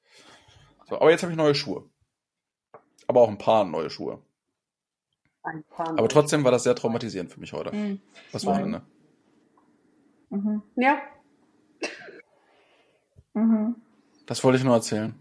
So, 0.88 0.97
aber 0.97 1.11
jetzt 1.11 1.22
habe 1.22 1.32
ich 1.32 1.38
neue 1.38 1.55
Schuhe. 1.55 1.88
Aber 3.07 3.22
auch 3.22 3.28
ein 3.28 3.38
paar 3.38 3.64
neue 3.64 3.91
Schuhe. 3.91 4.22
Ein 5.43 5.64
paar 5.64 5.88
Aber 5.99 6.09
trotzdem 6.09 6.45
war 6.45 6.53
das 6.53 6.64
sehr 6.64 6.74
traumatisierend 6.74 7.32
für 7.32 7.41
mich 7.41 7.53
heute. 7.53 7.74
Mhm. 7.74 8.01
Das 8.30 8.45
Wochenende. 8.45 8.82
Mhm. 10.28 10.62
Ja. 10.76 11.01
Mhm. 13.32 13.76
Das 14.26 14.45
wollte 14.45 14.59
ich 14.59 14.64
nur 14.64 14.74
erzählen. 14.74 15.14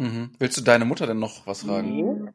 Mhm. 0.00 0.30
Willst 0.38 0.56
du 0.56 0.62
deine 0.62 0.84
Mutter 0.84 1.06
denn 1.06 1.18
noch 1.18 1.46
was 1.46 1.62
fragen? 1.62 1.88
Nee. 1.94 2.30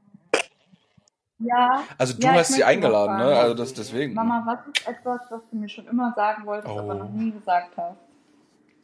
Ja, 1.40 1.84
Also 1.98 2.14
du 2.14 2.22
Ja, 2.26 2.34
hast 2.34 2.54
sie 2.54 2.64
eingeladen, 2.64 3.18
ne? 3.18 3.26
Also 3.38 3.54
das 3.56 3.74
deswegen. 3.74 4.14
Mama, 4.14 4.44
was 4.46 4.60
ist 4.74 4.88
etwas, 4.88 5.20
was 5.30 5.42
du 5.52 5.58
mir 5.58 5.68
schon 5.68 5.86
immer 5.88 6.14
sagen 6.16 6.46
wolltest, 6.46 6.74
Oh. 6.74 6.80
aber 6.80 6.94
noch 6.96 7.10
nie 7.10 7.32
gesagt 7.32 7.76
hast? 7.76 7.98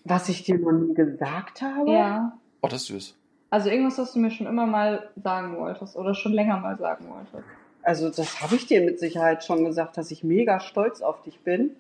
Was 0.04 0.28
ich 0.30 0.44
dir 0.44 0.58
noch 0.60 0.72
nie 0.74 0.94
gesagt 0.94 1.62
habe? 1.62 1.90
Ja. 1.92 2.38
Oh, 2.62 2.68
das 2.68 2.82
ist 2.82 2.88
süß. 2.88 3.16
Also 3.52 3.70
irgendwas, 3.70 3.98
was 3.98 4.14
du 4.14 4.20
mir 4.20 4.32
schon 4.32 4.48
immer 4.48 4.66
mal 4.66 5.10
sagen 5.24 5.58
wolltest 5.58 5.96
oder 5.96 6.14
schon 6.16 6.34
länger 6.34 6.58
mal 6.58 6.78
sagen 6.78 7.06
wolltest. 7.10 7.48
also 7.84 8.10
das 8.10 8.42
habe 8.42 8.56
ich 8.56 8.66
dir 8.68 8.82
mit 8.82 9.00
Sicherheit 9.00 9.44
schon 9.44 9.64
gesagt, 9.66 9.98
dass 9.98 10.12
ich 10.12 10.24
mega 10.24 10.60
stolz 10.60 11.02
auf 11.02 11.22
dich 11.24 11.40
bin. 11.42 11.72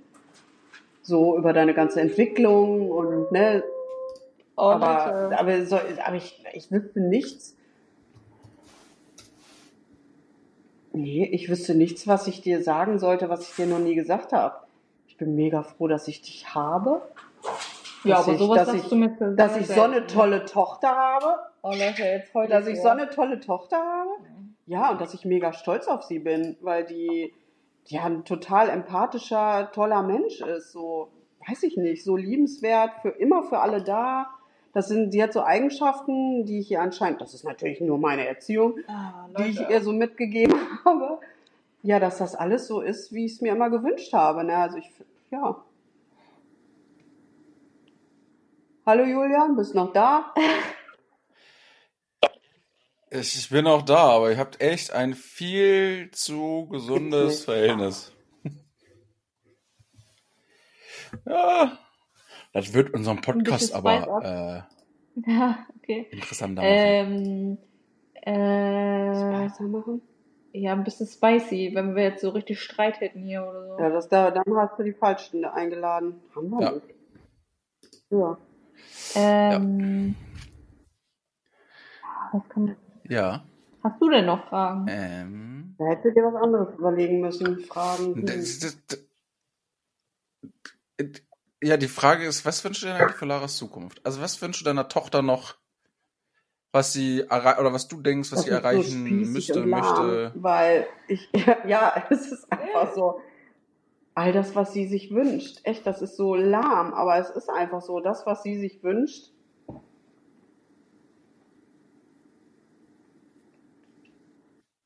So 1.04 1.38
über 1.38 1.52
deine 1.54 1.74
ganze 1.74 1.99
Entwicklung 2.02 2.89
und 2.91 3.32
ne, 3.32 3.64
Oh, 4.62 4.70
aber, 4.70 5.12
Leute. 5.24 5.39
aber, 5.39 5.66
so, 5.66 5.76
aber 6.05 6.16
ich, 6.18 6.43
ich 6.53 6.72
wüsste 6.72 6.99
nichts. 6.99 7.57
Nee, 10.93 11.26
ich 11.32 11.49
wüsste 11.49 11.74
nichts, 11.74 12.07
was 12.07 12.28
ich 12.28 12.41
dir 12.41 12.62
sagen 12.62 12.99
sollte, 12.99 13.28
was 13.30 13.49
ich 13.49 13.55
dir 13.55 13.66
noch 13.66 13.80
nie 13.80 13.95
gesagt 13.95 14.34
habe. 14.34 14.55
Ich 15.07 15.18
bin 15.18 15.36
mega 15.36 15.64
froh, 15.64 15.88
dass 15.88 16.07
ich 16.07 16.22
dich 16.22 16.53
habe. 16.53 17.01
Ja, 18.03 18.18
dass 18.18 18.26
aber 18.26 18.34
ich- 18.34 18.39
sowas 18.39 18.57
dass 18.66 18.74
ich- 18.76 18.88
du 18.89 18.95
mir 18.95 19.09
Dass 19.36 19.57
ich 19.57 19.68
so 19.68 19.82
eine 19.82 20.05
tolle 20.05 20.45
Tochter 20.45 20.89
habe. 20.89 21.38
Oh 21.64 21.70
Leute, 21.72 22.03
jetzt 22.03 22.34
heute 22.36 22.51
Dass 22.51 22.68
ich 22.68 22.80
so 22.80 22.89
eine 22.89 23.09
tolle 23.09 23.39
Tochter 23.39 23.78
habe. 23.78 24.09
Ja, 24.68 24.91
und 24.91 25.01
dass 25.01 25.14
ich 25.16 25.26
mega 25.26 25.53
stolz 25.53 25.88
auf 25.88 26.03
sie 26.03 26.20
bin, 26.20 26.55
weil 26.62 26.86
die, 26.86 27.34
die 27.89 27.95
ja 27.95 28.03
ein 28.03 28.26
total 28.26 28.70
empathischer, 28.70 29.72
toller 29.74 30.03
Mensch 30.03 30.41
ist. 30.41 30.72
So, 30.72 31.09
weiß 31.47 31.64
ich 31.64 31.78
nicht, 31.78 32.03
so 32.03 32.16
liebenswert, 32.16 32.91
für 33.01 33.09
immer 33.09 33.41
für 33.43 33.59
alle 33.59 33.82
da. 33.84 34.28
Das 34.74 34.88
sind, 34.88 35.11
die 35.11 35.22
hat 35.22 35.34
so 35.34 35.43
Eigenschaften, 35.43 36.45
die 36.45 36.59
ich 36.59 36.72
ihr 36.72 36.82
anscheinend, 36.82 37.19
das 37.19 37.34
ist 37.34 37.43
natürlich 37.43 37.82
nur 37.82 37.97
meine 37.97 38.26
Erziehung, 38.26 38.76
Ah, 38.88 39.28
die 39.38 39.43
ich 39.49 39.59
ihr 39.59 39.82
so 39.82 39.91
mitgegeben 39.91 40.55
habe. 40.86 41.19
Ja, 41.84 41.99
dass 41.99 42.19
das 42.19 42.36
alles 42.36 42.67
so 42.67 42.80
ist, 42.82 43.11
wie 43.11 43.26
ich 43.26 43.34
es 43.34 43.41
mir 43.41 43.53
immer 43.53 43.69
gewünscht 43.69 44.13
habe. 44.13 44.43
Ne? 44.43 44.55
Also 44.55 44.78
ich, 44.78 44.89
ja. 45.32 45.61
Hallo 48.86 49.03
Julian, 49.03 49.55
bist 49.55 49.76
noch 49.76 49.91
da? 49.93 50.34
Ich, 53.13 53.36
ich 53.38 53.49
bin 53.49 53.67
auch 53.67 53.82
da, 53.82 53.97
aber 54.11 54.32
ihr 54.32 54.38
habt 54.38 54.61
echt 54.61 54.93
ein 54.93 55.15
viel 55.15 56.11
zu 56.11 56.67
gesundes. 56.72 57.43
Verhältnis. 57.43 58.13
ja. 61.26 61.78
Das 62.54 62.74
wird 62.74 62.93
unseren 62.93 63.22
bisschen 63.22 63.43
Podcast 63.43 63.74
aber 63.74 64.68
Ja, 65.26 65.66
okay. 65.78 66.08
äh, 66.10 66.16
interessanter 66.16 66.62
machen. 66.62 66.74
Ähm, 66.74 67.58
äh, 68.24 69.64
machen? 69.64 70.02
ja, 70.54 70.74
ein 70.74 70.84
bisschen 70.84 71.08
spicy, 71.08 71.72
wenn 71.74 71.95
wir 71.95 72.04
jetzt 72.04 72.22
so 72.22 72.30
richtig 72.30 72.60
Streit 72.60 72.99
hätten 72.99 73.22
hier 73.24 73.43
oder 73.43 73.68
so. 73.68 73.80
Ja, 73.80 73.89
das, 73.89 74.10
da, 74.10 74.32
dann 74.32 74.43
hast 74.56 74.78
du 74.78 74.84
die 74.84 74.93
Falschen 74.93 75.45
eingeladen. 75.45 76.22
Haben 76.36 76.49
wir 76.49 76.62
Ja. 76.62 76.72
nicht. 76.72 76.95
Ja. 78.10 78.38
Ähm, 79.16 80.16
was 82.34 82.49
kann, 82.49 82.76
ja. 83.08 83.43
hast 83.84 84.02
du 84.02 84.10
denn 84.10 84.26
noch 84.26 84.47
Fragen? 84.49 84.86
Ähm. 84.89 85.76
Da 85.78 85.86
hättet 85.86 86.16
ihr 86.16 86.24
was 86.24 86.36
anderes 86.36 86.76
überlegen 86.78 87.22
müssen, 87.22 87.60
fragen. 87.62 88.26
Das, 88.26 88.60
das, 88.60 88.78
das, 90.97 91.22
ja, 91.64 91.78
die 91.78 91.88
Frage 91.88 92.26
ist, 92.26 92.45
was 92.45 92.64
wünschst 92.64 92.84
du 92.84 92.88
dir 92.88 92.95
eigentlich 92.95 93.18
für 93.18 93.26
Laras 93.26 93.57
Zukunft? 93.57 94.01
Also 94.03 94.22
was 94.22 94.41
wünschst 94.41 94.62
du 94.62 94.66
deiner 94.66 94.88
Tochter 94.88 95.22
noch, 95.22 95.55
was 96.72 96.93
sie 96.93 97.24
oder 97.24 97.74
was 97.74 97.88
du 97.88 98.01
denkst, 98.01 98.32
was 98.32 98.39
Das 98.39 98.45
sie 98.45 98.51
so 98.51 98.55
erreichen 98.55 99.05
spießig 99.07 99.34
müsste, 99.34 99.59
lahm, 99.59 99.70
möchte? 99.70 100.32
Weil 100.36 100.88
ich, 101.07 101.30
ja, 101.68 102.05
es 102.09 102.32
ist 102.32 102.51
einfach 102.51 102.93
so. 102.93 103.22
All 104.14 104.34
das, 104.34 104.55
was 104.55 104.74
sie 104.74 104.88
sich 104.88 105.12
wünscht. 105.12 105.59
Echt, 105.64 105.88
das 105.88 106.01
ist 106.01 106.18
so 106.18 106.36
lahm, 106.36 106.93
aber 106.93 107.18
es 107.18 107.30
ist 107.30 107.49
einfach 107.49 107.82
so. 107.82 107.99
Das, 108.01 108.26
was 108.26 108.43
sie 108.43 108.57
sich 108.57 108.84
wünscht. 108.84 109.32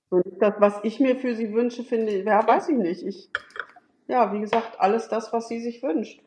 Und 0.09 0.23
das, 0.39 0.53
was 0.59 0.80
ich 0.84 0.99
mir 0.99 1.15
für 1.15 1.36
sie 1.36 1.53
wünsche, 1.53 1.84
finde 1.84 2.11
ich, 2.11 2.26
ja, 2.26 2.45
weiß 2.45 2.69
ich 2.69 2.78
nicht. 2.78 3.03
Ich, 3.03 3.30
ja, 4.07 4.32
wie 4.32 4.39
gesagt, 4.39 4.80
alles 4.80 5.07
das, 5.09 5.34
was 5.34 5.47
sie 5.47 5.59
sich 5.59 5.82
wünscht. 5.82 6.21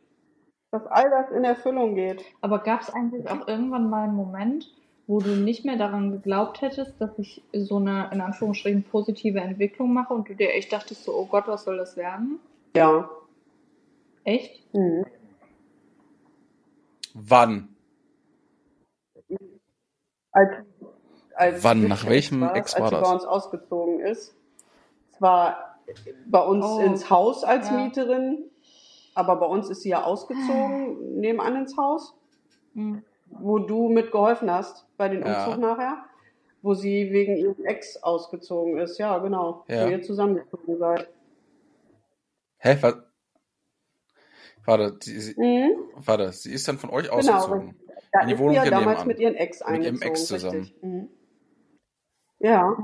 Dass 0.70 0.86
all 0.86 1.08
das 1.10 1.30
in 1.30 1.44
Erfüllung 1.44 1.94
geht. 1.94 2.24
Aber 2.40 2.58
gab 2.60 2.82
es 2.82 2.90
eigentlich 2.90 3.28
auch 3.28 3.48
irgendwann 3.48 3.88
mal 3.88 4.04
einen 4.04 4.14
Moment, 4.14 4.70
wo 5.06 5.20
du 5.20 5.30
nicht 5.30 5.64
mehr 5.64 5.76
daran 5.76 6.10
geglaubt 6.12 6.60
hättest, 6.60 7.00
dass 7.00 7.18
ich 7.18 7.42
so 7.54 7.76
eine, 7.76 8.10
in 8.12 8.20
Anführungsstrichen, 8.20 8.84
positive 8.84 9.40
Entwicklung 9.40 9.94
mache 9.94 10.12
und 10.12 10.28
du 10.28 10.34
dir 10.34 10.52
echt 10.52 10.72
dachtest 10.72 11.04
so, 11.04 11.14
oh 11.14 11.26
Gott, 11.26 11.46
was 11.46 11.64
soll 11.64 11.78
das 11.78 11.96
werden? 11.96 12.38
Ja. 12.76 13.08
Echt? 14.24 14.74
Mhm. 14.74 15.06
Wann? 17.14 17.68
als, 20.32 20.50
als 21.34 21.64
Wann? 21.64 21.88
Nach 21.88 22.06
welchem 22.06 22.40
war, 22.40 22.56
Ex 22.56 22.74
als 22.74 22.82
war 22.82 22.88
sie 22.88 22.94
das? 22.96 23.08
bei 23.08 23.14
uns 23.14 23.24
ausgezogen 23.24 24.00
ist. 24.00 24.34
Zwar 25.16 25.78
bei 26.26 26.40
uns 26.40 26.64
Oh, 26.66 26.80
ins 26.80 27.10
Haus 27.10 27.44
als 27.44 27.70
ja. 27.70 27.76
Mieterin, 27.76 28.44
aber 29.18 29.36
bei 29.36 29.46
uns 29.46 29.68
ist 29.68 29.82
sie 29.82 29.90
ja 29.90 30.04
ausgezogen, 30.04 31.18
nebenan 31.20 31.56
ins 31.56 31.76
Haus, 31.76 32.14
Hm. 32.74 33.02
wo 33.26 33.58
du 33.58 33.88
mitgeholfen 33.88 34.50
hast 34.50 34.86
bei 34.96 35.08
den 35.08 35.24
Ja. 35.26 35.44
Umzug 35.46 35.60
nachher, 35.60 36.04
wo 36.62 36.74
sie 36.74 37.10
wegen 37.12 37.36
ihrem 37.36 37.64
Ex 37.64 38.02
ausgezogen 38.02 38.78
ist. 38.78 38.98
Ja, 38.98 39.18
genau. 39.18 39.64
Ja. 39.68 39.84
Wo 39.86 39.90
ihr 39.90 40.02
zusammengezogen 40.02 40.78
seid. 40.78 41.08
Hä? 42.58 42.76
Was? 42.80 42.94
Warte, 44.64 44.96
sie, 45.02 45.20
sie, 45.20 45.34
Mhm. 45.40 45.70
warte, 45.96 46.32
sie 46.32 46.52
ist 46.52 46.68
dann 46.68 46.78
von 46.78 46.90
euch 46.90 47.04
Genau. 47.08 47.16
ausgezogen. 47.16 47.74
Da 48.12 48.20
In 48.22 48.28
die 48.28 48.34
ist 48.34 48.40
Wohnung 48.40 48.54
sie 48.54 48.56
ja 48.58 48.64
damals 48.70 48.86
nebenan. 49.04 49.06
mit 49.08 49.18
ihrem 49.20 49.34
Ex 49.34 49.60
Mit 49.60 49.68
ihrem 49.68 49.76
eingezogen. 49.86 50.08
Ex 50.10 50.26
zusammen. 50.26 50.70
Mhm. 50.82 51.08
Ja. 52.38 52.76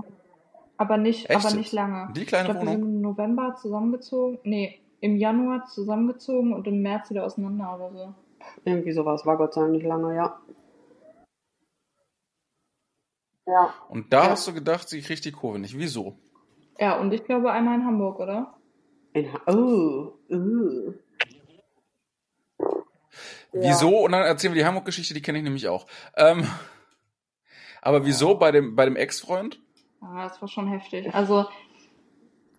Aber 0.76 0.96
nicht, 0.96 1.30
Echt 1.30 1.44
aber 1.46 1.54
nicht 1.54 1.72
lange. 1.72 2.12
Die 2.14 2.22
Ich 2.22 2.26
kleine 2.26 2.46
glaube, 2.50 2.60
wir 2.66 2.72
sind 2.72 2.80
Wohnung? 2.82 2.94
im 2.96 3.00
November 3.02 3.54
zusammengezogen. 3.60 4.38
Nee, 4.42 4.80
im 5.04 5.16
Januar 5.16 5.66
zusammengezogen 5.66 6.54
und 6.54 6.66
im 6.66 6.80
März 6.80 7.10
wieder 7.10 7.24
auseinander 7.26 7.74
oder 7.76 7.92
so. 7.92 8.14
Irgendwie 8.64 8.92
sowas. 8.92 9.26
War 9.26 9.36
Gott 9.36 9.52
sei 9.52 9.60
Dank 9.60 9.72
nicht 9.72 9.84
lange, 9.86 10.16
ja. 10.16 10.40
Ja. 13.46 13.74
Und 13.90 14.12
da 14.12 14.24
Ja. 14.24 14.30
hast 14.30 14.48
du 14.48 14.54
gedacht, 14.54 14.88
sie 14.88 15.02
kriegt 15.02 15.24
die 15.26 15.32
Kurve 15.32 15.58
nicht. 15.58 15.76
Wieso? 15.78 16.16
Ja, 16.78 16.98
und 16.98 17.12
ich 17.12 17.24
glaube 17.24 17.52
einmal 17.52 17.78
in 17.78 17.84
Hamburg, 17.84 18.18
oder? 18.18 18.54
In, 19.12 19.30
Ha- 19.32 19.42
oh, 19.52 20.12
oh. 20.30 20.94
Wieso? 23.52 23.98
Und 24.04 24.12
dann 24.12 24.22
erzählen 24.22 24.54
wir 24.54 24.62
die 24.62 24.66
Hamburg-Geschichte, 24.66 25.12
die 25.14 25.22
kenne 25.22 25.38
ich 25.38 25.44
nämlich 25.44 25.68
auch. 25.68 25.86
Ähm, 26.16 26.46
aber 27.82 28.06
wieso 28.06 28.36
bei 28.36 28.50
dem, 28.52 28.74
bei 28.74 28.86
dem 28.86 28.96
Ex-Freund? 28.96 29.60
Ah, 30.00 30.24
das 30.28 30.40
war 30.40 30.48
schon 30.48 30.68
heftig. 30.68 31.14
Also 31.14 31.46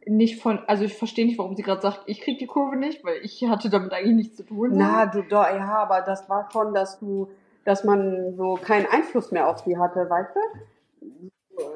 nicht 0.08 0.41
von, 0.41 0.60
also 0.68 0.84
ich 0.84 0.93
verstehe 0.93 1.26
nicht, 1.26 1.38
warum 1.38 1.56
sie 1.56 1.64
gerade 1.64 1.82
sagt, 1.82 2.01
ich 2.06 2.22
krieg 2.22 2.38
die 2.39 2.47
Kurve 2.47 2.76
nicht, 2.76 3.03
weil 3.03 3.18
ich 3.24 3.43
hatte 3.47 3.70
damit 3.70 3.93
eigentlich 3.93 4.16
nichts 4.16 4.38
zu 4.38 4.43
tun. 4.43 4.72
Na, 4.74 5.06
du, 5.06 5.22
doch, 5.24 5.47
ja, 5.49 5.78
aber 5.78 6.01
das 6.01 6.30
war 6.30 6.49
schon, 6.51 6.74
dass 6.74 6.99
du, 6.99 7.30
dass 7.64 7.84
man 7.84 8.36
so 8.36 8.56
keinen 8.56 8.86
Einfluss 8.86 9.32
mehr 9.32 9.47
auf 9.47 9.60
sie 9.60 9.78
hatte, 9.78 10.10
weißt 10.10 10.36
du? 10.36 11.30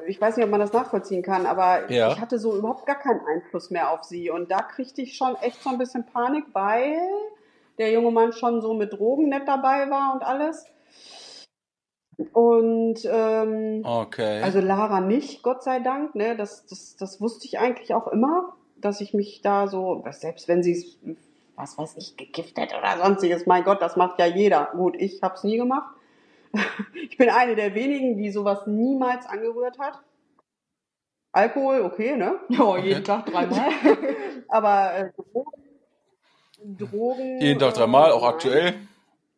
Ich 0.06 0.20
weiß 0.20 0.36
nicht, 0.36 0.44
ob 0.44 0.50
man 0.50 0.60
das 0.60 0.72
nachvollziehen 0.72 1.22
kann, 1.22 1.46
aber 1.46 1.90
Ja. 1.90 2.12
ich 2.12 2.20
hatte 2.20 2.38
so 2.38 2.56
überhaupt 2.56 2.86
gar 2.86 2.98
keinen 2.98 3.20
Einfluss 3.26 3.70
mehr 3.70 3.90
auf 3.90 4.04
sie. 4.04 4.30
Und 4.30 4.50
da 4.50 4.58
kriegte 4.58 5.00
ich 5.02 5.16
schon 5.16 5.36
echt 5.36 5.62
so 5.62 5.70
ein 5.70 5.78
bisschen 5.78 6.04
Panik, 6.04 6.44
weil 6.52 6.98
der 7.78 7.90
junge 7.90 8.10
Mann 8.10 8.32
schon 8.32 8.60
so 8.60 8.74
mit 8.74 8.92
Drogen 8.92 9.28
nett 9.30 9.48
dabei 9.48 9.88
war 9.90 10.12
und 10.14 10.22
alles. 10.22 10.66
Und 12.32 13.00
ähm, 13.04 13.82
Okay. 13.84 14.42
Also 14.42 14.60
Lara 14.60 15.00
nicht, 15.00 15.42
Gott 15.42 15.62
sei 15.62 15.80
Dank. 15.80 16.14
Ne? 16.14 16.36
Das, 16.36 16.66
das, 16.66 16.96
das 16.96 17.20
wusste 17.20 17.46
ich 17.46 17.58
eigentlich 17.58 17.94
auch 17.94 18.08
immer, 18.08 18.54
dass 18.76 19.00
ich 19.00 19.14
mich 19.14 19.40
da 19.42 19.68
so, 19.68 20.04
selbst 20.10 20.48
wenn 20.48 20.62
sie 20.62 20.72
es, 20.72 20.98
was 21.56 21.78
weiß 21.78 21.96
ich, 21.96 22.16
gekifft 22.16 22.58
hätte 22.58 22.76
oder 22.76 22.98
sonstiges, 23.02 23.46
mein 23.46 23.64
Gott, 23.64 23.82
das 23.82 23.96
macht 23.96 24.18
ja 24.18 24.26
jeder. 24.26 24.68
Gut, 24.72 24.96
ich 24.98 25.22
habe 25.22 25.34
es 25.34 25.44
nie 25.44 25.56
gemacht. 25.56 25.94
Ich 26.94 27.16
bin 27.18 27.28
eine 27.28 27.54
der 27.54 27.74
wenigen, 27.74 28.16
die 28.16 28.30
sowas 28.30 28.66
niemals 28.66 29.26
angerührt 29.26 29.78
hat. 29.78 30.00
Alkohol, 31.32 31.82
okay, 31.82 32.16
ne? 32.16 32.40
Ja, 32.48 32.78
jeden 32.78 33.04
Tag 33.04 33.26
dreimal. 33.26 33.68
Aber 34.48 34.94
äh, 34.94 35.10
Drogen. 36.64 37.40
Jeden 37.40 37.58
Tag 37.58 37.72
äh, 37.72 37.78
dreimal, 37.78 38.12
auch 38.12 38.22
nein. 38.22 38.32
aktuell. 38.32 38.74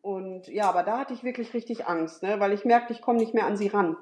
Und 0.03 0.49
ja, 0.49 0.69
aber 0.69 0.83
da 0.83 0.99
hatte 0.99 1.13
ich 1.13 1.23
wirklich 1.23 1.53
richtig 1.53 1.87
Angst, 1.87 2.23
ne? 2.23 2.37
weil 2.41 2.51
ich 2.51 2.65
merkte, 2.65 2.91
ich 2.91 3.01
komme 3.01 3.19
nicht 3.19 3.33
mehr 3.33 3.45
an 3.45 3.55
sie 3.55 3.69
ran. 3.69 3.95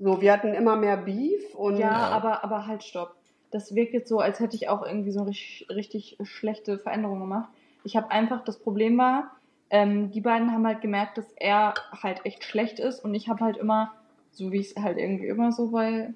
So, 0.00 0.20
wir 0.20 0.32
hatten 0.32 0.54
immer 0.54 0.74
mehr 0.74 0.96
Beef 0.96 1.54
und 1.54 1.78
ja, 1.78 1.92
Ja. 1.92 2.08
aber, 2.10 2.42
aber 2.42 2.66
halt, 2.66 2.82
stopp. 2.82 3.14
Das 3.52 3.74
wirkt 3.76 3.94
jetzt 3.94 4.08
so, 4.08 4.18
als 4.18 4.40
hätte 4.40 4.56
ich 4.56 4.68
auch 4.68 4.84
irgendwie 4.84 5.12
so 5.12 5.22
richtig, 5.22 5.68
richtig 5.70 6.18
schlechte 6.24 6.78
Veränderungen 6.78 7.20
gemacht. 7.20 7.48
Ich 7.84 7.96
habe 7.96 8.10
einfach, 8.10 8.44
das 8.44 8.58
Problem 8.58 8.98
war, 8.98 9.30
ähm, 9.70 10.10
die 10.10 10.20
beiden 10.20 10.52
haben 10.52 10.66
halt 10.66 10.80
gemerkt, 10.80 11.16
dass 11.16 11.30
er 11.36 11.74
halt 12.02 12.26
echt 12.26 12.42
schlecht 12.42 12.80
ist 12.80 13.04
und 13.04 13.14
ich 13.14 13.28
habe 13.28 13.44
halt 13.44 13.56
immer, 13.56 13.94
so 14.32 14.50
wie 14.50 14.58
ich 14.58 14.72
es 14.76 14.82
halt 14.82 14.98
irgendwie 14.98 15.28
immer 15.28 15.52
so, 15.52 15.72
weil, 15.72 16.14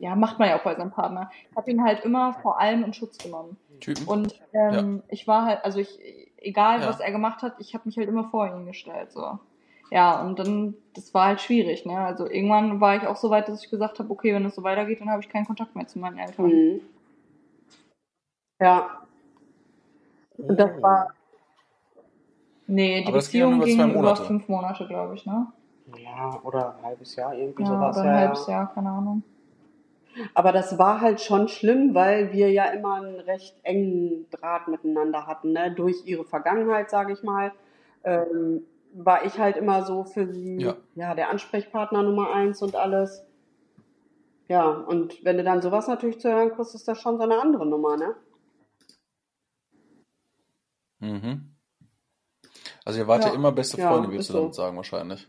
ja, 0.00 0.16
macht 0.16 0.38
man 0.38 0.48
ja 0.48 0.58
auch 0.58 0.64
bei 0.64 0.74
seinem 0.74 0.90
Partner. 0.90 1.30
Ich 1.50 1.56
habe 1.56 1.70
ihn 1.70 1.84
halt 1.84 2.04
immer 2.04 2.32
vor 2.42 2.58
allem 2.58 2.82
in 2.84 2.92
Schutz 2.92 3.18
genommen. 3.18 3.56
Typen. 3.80 4.06
Und 4.06 4.34
ähm, 4.52 5.02
ich 5.08 5.28
war 5.28 5.44
halt, 5.44 5.64
also 5.64 5.78
ich, 5.78 5.88
egal 6.38 6.80
Ja. 6.80 6.88
was 6.88 7.00
er 7.00 7.12
gemacht 7.12 7.42
hat, 7.42 7.54
ich 7.58 7.74
habe 7.74 7.84
mich 7.86 7.96
halt 7.96 8.08
immer 8.08 8.24
vor 8.30 8.46
ihn 8.48 8.66
gestellt. 8.66 9.12
So. 9.12 9.38
Ja, 9.90 10.20
und 10.22 10.38
dann, 10.38 10.74
das 10.94 11.14
war 11.14 11.26
halt 11.26 11.40
schwierig, 11.40 11.86
ne? 11.86 11.98
Also 11.98 12.28
irgendwann 12.28 12.80
war 12.80 12.96
ich 12.96 13.06
auch 13.06 13.16
so 13.16 13.30
weit, 13.30 13.48
dass 13.48 13.62
ich 13.62 13.70
gesagt 13.70 13.98
habe, 13.98 14.10
okay, 14.10 14.34
wenn 14.34 14.44
es 14.44 14.54
so 14.54 14.62
weitergeht, 14.62 15.00
dann 15.00 15.10
habe 15.10 15.22
ich 15.22 15.28
keinen 15.28 15.46
Kontakt 15.46 15.76
mehr 15.76 15.86
zu 15.86 15.98
meinen 15.98 16.18
Eltern. 16.18 16.46
Mhm. 16.46 16.80
Ja. 18.60 19.02
Und 20.36 20.56
das 20.58 20.82
war, 20.82 21.14
Nee, 22.70 23.00
die 23.02 23.08
Aber 23.08 23.16
Beziehung 23.16 23.56
über 23.56 23.64
ging 23.64 23.90
über 23.90 24.14
fünf 24.14 24.46
Monate, 24.46 24.86
glaube 24.86 25.16
ich, 25.16 25.26
ne? 25.26 25.48
ja, 25.98 26.38
oder 26.44 26.76
ein 26.76 26.84
halbes 26.84 27.16
Jahr, 27.16 27.34
irgendwie 27.34 27.64
Ja, 27.64 27.68
sowas. 27.68 27.96
oder 27.96 28.06
ein 28.06 28.14
ja, 28.14 28.20
halbes 28.20 28.46
ja. 28.46 28.52
Jahr, 28.52 28.72
keine 28.72 28.90
Ahnung. 28.90 29.24
Aber 30.34 30.52
das 30.52 30.78
war 30.78 31.00
halt 31.00 31.20
schon 31.20 31.48
schlimm, 31.48 31.94
weil 31.94 32.32
wir 32.32 32.50
ja 32.50 32.64
immer 32.66 32.94
einen 32.96 33.20
recht 33.20 33.56
engen 33.62 34.28
Draht 34.30 34.68
miteinander 34.68 35.26
hatten, 35.26 35.52
ne? 35.52 35.72
Durch 35.72 36.04
ihre 36.04 36.24
Vergangenheit, 36.24 36.90
sage 36.90 37.12
ich 37.12 37.22
mal. 37.22 37.52
Ähm, 38.04 38.66
war 38.92 39.24
ich 39.24 39.38
halt 39.38 39.56
immer 39.56 39.82
so 39.84 40.04
für 40.04 40.26
sie, 40.26 40.56
Ja. 40.58 40.76
ja, 40.94 41.14
der 41.14 41.30
Ansprechpartner 41.30 42.02
Nummer 42.02 42.32
eins 42.32 42.60
und 42.62 42.74
alles. 42.74 43.24
Ja, 44.48 44.68
und 44.68 45.24
wenn 45.24 45.36
du 45.36 45.44
dann 45.44 45.62
sowas 45.62 45.86
natürlich 45.86 46.18
zu 46.20 46.28
hören 46.28 46.50
kriegst, 46.50 46.74
ist 46.74 46.88
das 46.88 47.00
schon 47.00 47.16
so 47.18 47.22
eine 47.22 47.40
andere 47.40 47.66
Nummer, 47.66 47.96
ne? 47.96 48.16
Mhm. 50.98 51.54
Also 52.84 52.98
ihr 52.98 53.06
wart 53.06 53.22
ja, 53.24 53.30
Ja. 53.30 53.34
immer 53.36 53.52
beste 53.52 53.78
Ja, 53.78 53.88
Freunde, 53.88 54.08
würdest 54.08 54.30
ist 54.30 54.34
du 54.34 54.40
damit 54.40 54.54
so. 54.54 54.62
sagen, 54.62 54.76
wahrscheinlich. 54.76 55.28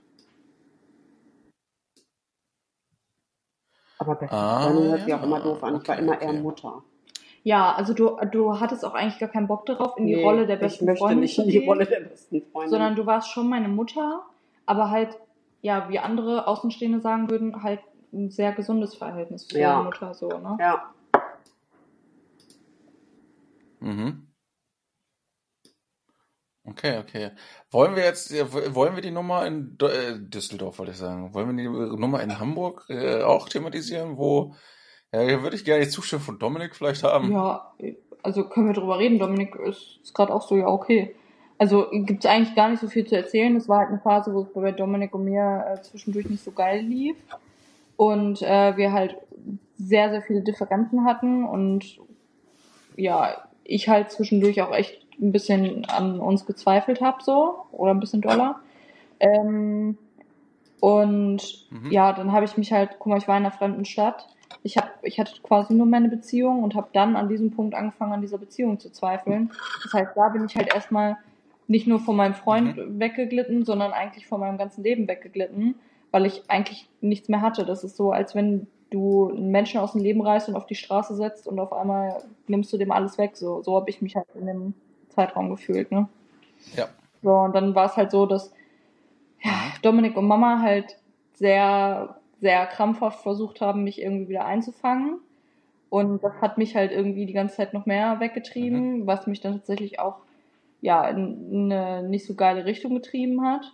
Aber 4.01 4.15
beste 4.15 4.35
Ah, 4.35 4.61
Freundin 4.63 4.89
hört 4.89 4.99
sich 5.01 5.09
ja. 5.09 5.19
auch 5.19 5.23
immer 5.23 5.39
doof 5.39 5.63
an. 5.63 5.75
Ich 5.79 5.87
war 5.87 5.95
Okay, 5.95 6.03
immer 6.03 6.19
eher 6.19 6.29
okay. 6.29 6.39
Mutter. 6.41 6.83
Ja, 7.43 7.71
also 7.73 7.93
du, 7.93 8.17
du 8.31 8.59
hattest 8.59 8.83
auch 8.83 8.95
eigentlich 8.95 9.19
gar 9.19 9.29
keinen 9.29 9.45
Bock 9.47 9.67
darauf, 9.67 9.95
in 9.95 10.07
die 10.07 10.15
Nee, 10.15 10.23
Rolle 10.23 10.47
der 10.47 10.55
ich 10.55 10.61
besten 10.61 10.85
möchte 10.85 10.99
Freundin 10.99 11.19
nicht 11.19 11.35
zu 11.35 11.43
in 11.43 11.49
die 11.49 11.59
gehen, 11.59 11.69
Rolle 11.69 11.85
der 11.85 11.99
besten 11.99 12.41
Freundin. 12.51 12.69
sondern 12.71 12.95
du 12.95 13.05
warst 13.05 13.29
schon 13.31 13.47
meine 13.47 13.67
Mutter, 13.67 14.23
aber 14.65 14.89
halt, 14.89 15.17
ja, 15.61 15.87
wie 15.89 15.99
andere 15.99 16.47
Außenstehende 16.47 16.99
sagen 16.99 17.29
würden, 17.29 17.61
halt 17.61 17.79
ein 18.11 18.31
sehr 18.31 18.53
gesundes 18.53 18.95
Verhältnis 18.95 19.47
zu 19.47 19.59
Ja. 19.59 19.75
der 19.75 19.83
Mutter, 19.83 20.13
so, 20.15 20.29
ne? 20.29 20.57
ja, 20.59 20.83
Mhm. 23.79 24.27
Okay, 26.71 26.99
okay. 26.99 27.31
Wollen 27.69 27.95
wir 27.95 28.03
jetzt, 28.03 28.31
äh, 28.33 28.75
wollen 28.75 28.95
wir 28.95 29.01
die 29.01 29.11
Nummer 29.11 29.45
in 29.45 29.77
äh, 29.81 30.17
Düsseldorf, 30.17 30.79
wollte 30.79 30.91
ich 30.93 30.97
sagen, 30.97 31.33
wollen 31.33 31.55
wir 31.55 31.63
die 31.63 31.97
Nummer 31.97 32.21
in 32.21 32.39
Hamburg 32.39 32.85
äh, 32.89 33.21
auch 33.21 33.49
thematisieren, 33.49 34.17
wo, 34.17 34.55
ja, 35.13 35.21
hier 35.21 35.43
würde 35.43 35.55
ich 35.55 35.65
gerne 35.65 35.83
die 35.83 35.89
Zustimmung 35.89 36.23
von 36.23 36.39
Dominik 36.39 36.75
vielleicht 36.75 37.03
haben. 37.03 37.31
Ja, 37.31 37.73
also 38.23 38.47
können 38.47 38.67
wir 38.67 38.73
drüber 38.73 38.99
reden. 38.99 39.19
Dominik 39.19 39.55
ist, 39.55 39.99
ist 40.01 40.13
gerade 40.13 40.33
auch 40.33 40.47
so, 40.47 40.55
ja, 40.55 40.67
okay. 40.67 41.15
Also 41.57 41.87
gibt 41.91 42.25
es 42.25 42.29
eigentlich 42.29 42.55
gar 42.55 42.69
nicht 42.69 42.79
so 42.79 42.87
viel 42.87 43.05
zu 43.05 43.15
erzählen. 43.15 43.55
Es 43.55 43.69
war 43.69 43.79
halt 43.79 43.89
eine 43.89 43.99
Phase, 43.99 44.33
wo 44.33 44.41
es 44.41 44.53
bei 44.53 44.71
Dominik 44.71 45.13
und 45.13 45.25
mir 45.25 45.65
äh, 45.67 45.81
zwischendurch 45.81 46.27
nicht 46.27 46.43
so 46.43 46.51
geil 46.51 46.81
lief. 46.81 47.17
Und 47.97 48.41
äh, 48.41 48.75
wir 48.77 48.93
halt 48.93 49.17
sehr, 49.77 50.09
sehr 50.09 50.21
viele 50.21 50.41
Differenzen 50.41 51.05
hatten. 51.05 51.45
Und 51.45 51.99
ja, 52.95 53.47
ich 53.63 53.89
halt 53.89 54.11
zwischendurch 54.11 54.61
auch 54.61 54.73
echt 54.73 55.05
ein 55.21 55.31
bisschen 55.31 55.85
an 55.85 56.19
uns 56.19 56.45
gezweifelt 56.45 57.01
habe, 57.01 57.23
so. 57.23 57.65
Oder 57.71 57.91
ein 57.91 57.99
bisschen 57.99 58.21
doller. 58.21 58.59
Ähm, 59.19 59.97
und 60.79 61.67
Mhm. 61.69 61.91
ja, 61.91 62.11
dann 62.11 62.31
habe 62.31 62.45
ich 62.45 62.57
mich 62.57 62.73
halt, 62.73 62.91
guck 62.99 63.07
mal, 63.07 63.17
ich 63.17 63.27
war 63.27 63.37
in 63.37 63.45
einer 63.45 63.53
fremden 63.53 63.85
Stadt. 63.85 64.27
Ich 64.63 64.77
hab, 64.77 64.91
ich 65.03 65.19
hatte 65.19 65.33
quasi 65.41 65.73
nur 65.73 65.85
meine 65.85 66.09
Beziehung 66.09 66.63
und 66.63 66.75
habe 66.75 66.89
dann 66.93 67.15
an 67.15 67.29
diesem 67.29 67.51
Punkt 67.51 67.73
angefangen, 67.75 68.13
an 68.13 68.21
dieser 68.21 68.37
Beziehung 68.37 68.79
zu 68.79 68.91
zweifeln. 68.91 69.51
Das 69.83 69.93
heißt, 69.93 70.11
da 70.15 70.29
bin 70.29 70.45
ich 70.45 70.55
halt 70.55 70.73
erstmal 70.73 71.17
nicht 71.67 71.87
nur 71.87 71.99
von 71.99 72.15
meinem 72.15 72.33
Freund 72.33 72.75
weggeglitten, 72.99 73.63
sondern 73.63 73.93
eigentlich 73.93 74.27
von 74.27 74.39
meinem 74.39 74.57
ganzen 74.57 74.83
Leben 74.83 75.07
weggeglitten, 75.07 75.75
weil 76.11 76.25
ich 76.25 76.43
eigentlich 76.49 76.89
nichts 76.99 77.29
mehr 77.29 77.41
hatte. 77.41 77.65
Das 77.65 77.83
ist 77.83 77.95
so, 77.95 78.11
als 78.11 78.35
wenn 78.35 78.67
du 78.89 79.29
einen 79.29 79.51
Menschen 79.51 79.79
aus 79.79 79.93
dem 79.93 80.01
Leben 80.01 80.21
reißt 80.21 80.49
und 80.49 80.55
auf 80.55 80.65
die 80.65 80.75
Straße 80.75 81.15
setzt 81.15 81.47
und 81.47 81.59
auf 81.59 81.71
einmal 81.71 82.17
nimmst 82.47 82.73
du 82.73 82.77
dem 82.77 82.91
alles 82.91 83.17
weg. 83.17 83.37
So, 83.37 83.61
so 83.61 83.75
habe 83.77 83.89
ich 83.89 84.01
mich 84.01 84.15
halt 84.15 84.27
in 84.35 84.47
dem 84.47 84.73
Zeitraum 85.11 85.49
gefühlt, 85.49 85.91
ne? 85.91 86.07
Ja. 86.75 86.87
So, 87.21 87.31
und 87.31 87.53
dann 87.53 87.75
war 87.75 87.85
es 87.85 87.97
halt 87.97 88.11
so, 88.11 88.25
dass 88.25 88.51
ja, 89.43 89.51
Dominik 89.81 90.17
und 90.17 90.27
Mama 90.27 90.59
halt 90.61 90.97
sehr, 91.33 92.19
sehr 92.39 92.65
krampfhaft 92.67 93.21
versucht 93.21 93.61
haben, 93.61 93.83
mich 93.83 94.01
irgendwie 94.01 94.29
wieder 94.29 94.45
einzufangen. 94.45 95.19
Und 95.89 96.23
das 96.23 96.33
hat 96.41 96.57
mich 96.57 96.75
halt 96.75 96.91
irgendwie 96.91 97.25
die 97.25 97.33
ganze 97.33 97.57
Zeit 97.57 97.73
noch 97.73 97.85
mehr 97.85 98.19
weggetrieben, 98.19 99.07
was 99.07 99.27
mich 99.27 99.41
dann 99.41 99.53
tatsächlich 99.53 99.99
auch 99.99 100.17
ja, 100.79 101.07
in 101.07 101.71
eine 101.71 102.07
nicht 102.07 102.25
so 102.25 102.33
geile 102.33 102.65
Richtung 102.65 102.95
getrieben 102.95 103.43
hat. 103.45 103.71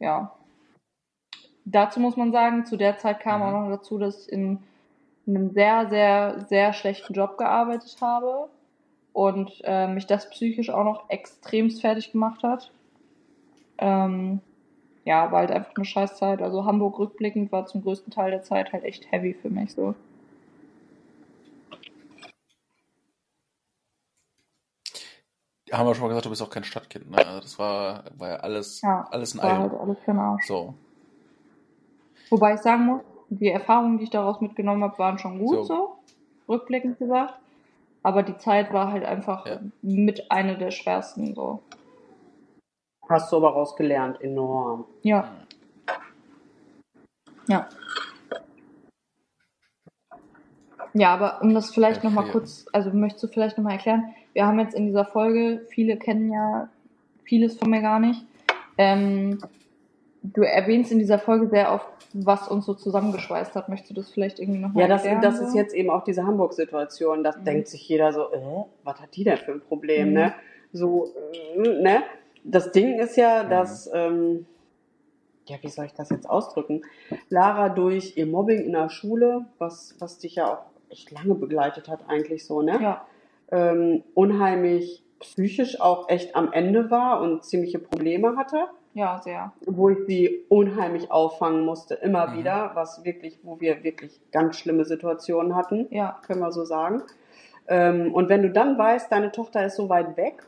Ja. 0.00 0.32
Dazu 1.64 2.00
muss 2.00 2.16
man 2.16 2.32
sagen, 2.32 2.64
zu 2.64 2.76
der 2.76 2.96
Zeit 2.98 3.20
kam 3.20 3.40
Mhm. 3.40 3.46
auch 3.46 3.52
noch 3.60 3.70
dazu, 3.76 3.98
dass 3.98 4.26
ich 4.26 4.32
in 4.32 4.58
einem 5.26 5.50
sehr, 5.50 5.88
sehr, 5.88 6.46
sehr 6.48 6.72
schlechten 6.72 7.12
Job 7.12 7.36
gearbeitet 7.36 7.96
habe 8.00 8.48
und 9.12 9.60
äh, 9.64 9.88
mich 9.88 10.06
das 10.06 10.30
psychisch 10.30 10.70
auch 10.70 10.84
noch 10.84 11.10
extremst 11.10 11.80
fertig 11.80 12.12
gemacht 12.12 12.42
hat. 12.42 12.70
Ähm, 13.78 14.40
ja, 15.04 15.32
war 15.32 15.40
halt 15.40 15.50
einfach 15.50 15.74
eine 15.74 15.84
Scheißzeit. 15.84 16.42
Also 16.42 16.64
Hamburg 16.64 16.98
rückblickend 16.98 17.50
war 17.50 17.66
zum 17.66 17.82
größten 17.82 18.12
Teil 18.12 18.30
der 18.30 18.42
Zeit 18.42 18.72
halt 18.72 18.84
echt 18.84 19.10
heavy 19.10 19.34
für 19.34 19.48
mich 19.48 19.72
so. 19.72 19.94
Haben 25.72 25.86
wir 25.86 25.94
schon 25.94 26.02
mal 26.02 26.08
gesagt, 26.08 26.26
du 26.26 26.30
bist 26.30 26.42
auch 26.42 26.50
kein 26.50 26.64
Stadtkind, 26.64 27.10
ne? 27.10 27.18
Also 27.18 27.40
das 27.40 27.58
war, 27.58 28.04
war 28.16 28.28
ja 28.28 28.36
alles, 28.36 28.80
Ja, 28.82 29.06
alles 29.10 29.34
ein 29.34 29.42
war 29.42 29.58
halt 29.58 29.74
alles 29.74 29.98
für 30.00 30.12
den 30.12 30.18
Arsch. 30.18 30.46
So. 30.46 30.74
Wobei 32.30 32.54
ich 32.54 32.60
sagen 32.60 32.86
muss, 32.86 33.02
die 33.28 33.48
Erfahrungen, 33.48 33.98
die 33.98 34.04
ich 34.04 34.10
daraus 34.10 34.40
mitgenommen 34.40 34.82
habe, 34.82 34.98
waren 34.98 35.18
schon 35.18 35.38
gut 35.38 35.56
So. 35.56 35.64
so, 35.64 35.98
rückblickend 36.48 36.98
gesagt. 36.98 37.38
Aber 38.02 38.22
die 38.22 38.36
Zeit 38.38 38.72
war 38.72 38.92
halt 38.92 39.04
einfach 39.04 39.46
Ja. 39.46 39.60
mit 39.82 40.30
einer 40.30 40.54
der 40.54 40.70
schwersten 40.70 41.34
so. 41.34 41.62
hast 43.08 43.32
du 43.32 43.36
aber 43.38 43.50
rausgelernt, 43.50 44.20
enorm. 44.20 44.84
Ja. 45.02 45.34
Ja. 47.48 47.68
Ja, 50.94 51.14
aber 51.14 51.40
um 51.42 51.54
das 51.54 51.70
vielleicht 51.72 51.98
Okay. 51.98 52.06
nochmal 52.08 52.30
kurz, 52.30 52.66
also 52.72 52.90
möchtest 52.90 53.24
du 53.24 53.28
vielleicht 53.28 53.56
nochmal 53.56 53.74
erklären, 53.74 54.14
wir 54.32 54.46
haben 54.46 54.58
jetzt 54.58 54.74
in 54.74 54.86
dieser 54.86 55.04
Folge, 55.04 55.66
viele 55.70 55.96
kennen 55.96 56.30
ja 56.30 56.68
vieles 57.24 57.58
von 57.58 57.70
mir 57.70 57.80
gar 57.82 57.98
nicht. 58.00 58.24
Ähm, 58.76 59.38
du 60.22 60.42
erwähnst 60.42 60.92
in 60.92 60.98
dieser 60.98 61.18
Folge 61.18 61.48
sehr 61.48 61.72
oft, 61.72 61.86
was 62.14 62.48
uns 62.48 62.66
so 62.66 62.74
zusammengeschweißt 62.74 63.54
hat. 63.54 63.68
Möchtest 63.68 63.90
du 63.90 63.94
das 63.94 64.10
vielleicht 64.10 64.38
irgendwie 64.38 64.60
nochmal 64.60 64.82
Ja, 64.82 64.88
das, 64.88 65.04
erklären? 65.04 65.22
das 65.22 65.40
ist 65.40 65.54
jetzt 65.54 65.74
eben 65.74 65.90
auch 65.90 66.04
diese 66.04 66.26
Hamburg-Situation. 66.26 67.22
Das 67.22 67.36
Mhm. 67.38 67.44
denkt 67.44 67.68
sich 67.68 67.88
jeder 67.88 68.12
so, 68.12 68.30
äh, 68.32 68.64
was 68.84 69.00
hat 69.00 69.14
die 69.14 69.24
denn 69.24 69.36
für 69.38 69.52
ein 69.52 69.60
Problem, 69.60 70.08
Mhm. 70.08 70.14
ne? 70.14 70.34
So, 70.72 71.08
äh, 71.56 71.58
ne? 71.82 72.02
Das 72.44 72.72
Ding 72.72 72.98
ist 72.98 73.16
ja, 73.16 73.44
Mhm. 73.44 73.50
dass, 73.50 73.90
ähm, 73.92 74.46
ja, 75.46 75.56
wie 75.62 75.68
soll 75.68 75.86
ich 75.86 75.94
das 75.94 76.10
jetzt 76.10 76.28
ausdrücken? 76.28 76.82
Lara 77.30 77.68
durch 77.70 78.16
ihr 78.16 78.26
Mobbing 78.26 78.60
in 78.60 78.72
der 78.72 78.88
Schule, 78.90 79.46
was, 79.58 79.94
was 79.98 80.18
dich 80.18 80.34
ja 80.36 80.46
auch 80.52 80.64
echt 80.90 81.10
lange 81.10 81.34
begleitet 81.34 81.88
hat, 81.88 82.00
eigentlich 82.08 82.44
so, 82.46 82.62
ne? 82.62 82.78
Ja, 82.82 83.06
Ähm, 83.50 84.04
unheimlich 84.12 85.02
psychisch 85.20 85.80
auch 85.80 86.10
echt 86.10 86.36
am 86.36 86.52
Ende 86.52 86.90
war 86.90 87.22
und 87.22 87.44
ziemliche 87.44 87.78
Probleme 87.78 88.36
hatte 88.36 88.66
ja, 88.94 89.20
sehr. 89.22 89.52
wo 89.66 89.90
ich 89.90 89.98
sie 90.06 90.44
unheimlich 90.48 91.10
auffangen 91.10 91.64
musste, 91.64 91.94
immer 91.94 92.28
Mhm. 92.28 92.38
wieder, 92.38 92.70
was 92.74 93.04
wirklich, 93.04 93.38
wo 93.42 93.60
wir 93.60 93.82
wirklich 93.84 94.20
ganz 94.32 94.56
schlimme 94.58 94.84
Situationen 94.84 95.54
hatten, 95.54 95.86
Ja, 95.90 96.18
können 96.26 96.40
wir 96.40 96.52
so 96.52 96.64
sagen. 96.64 97.02
Ähm, 97.68 98.14
und 98.14 98.28
wenn 98.28 98.42
du 98.42 98.50
dann 98.50 98.78
weißt, 98.78 99.12
deine 99.12 99.30
Tochter 99.30 99.64
ist 99.66 99.76
so 99.76 99.88
weit 99.88 100.16
weg, 100.16 100.42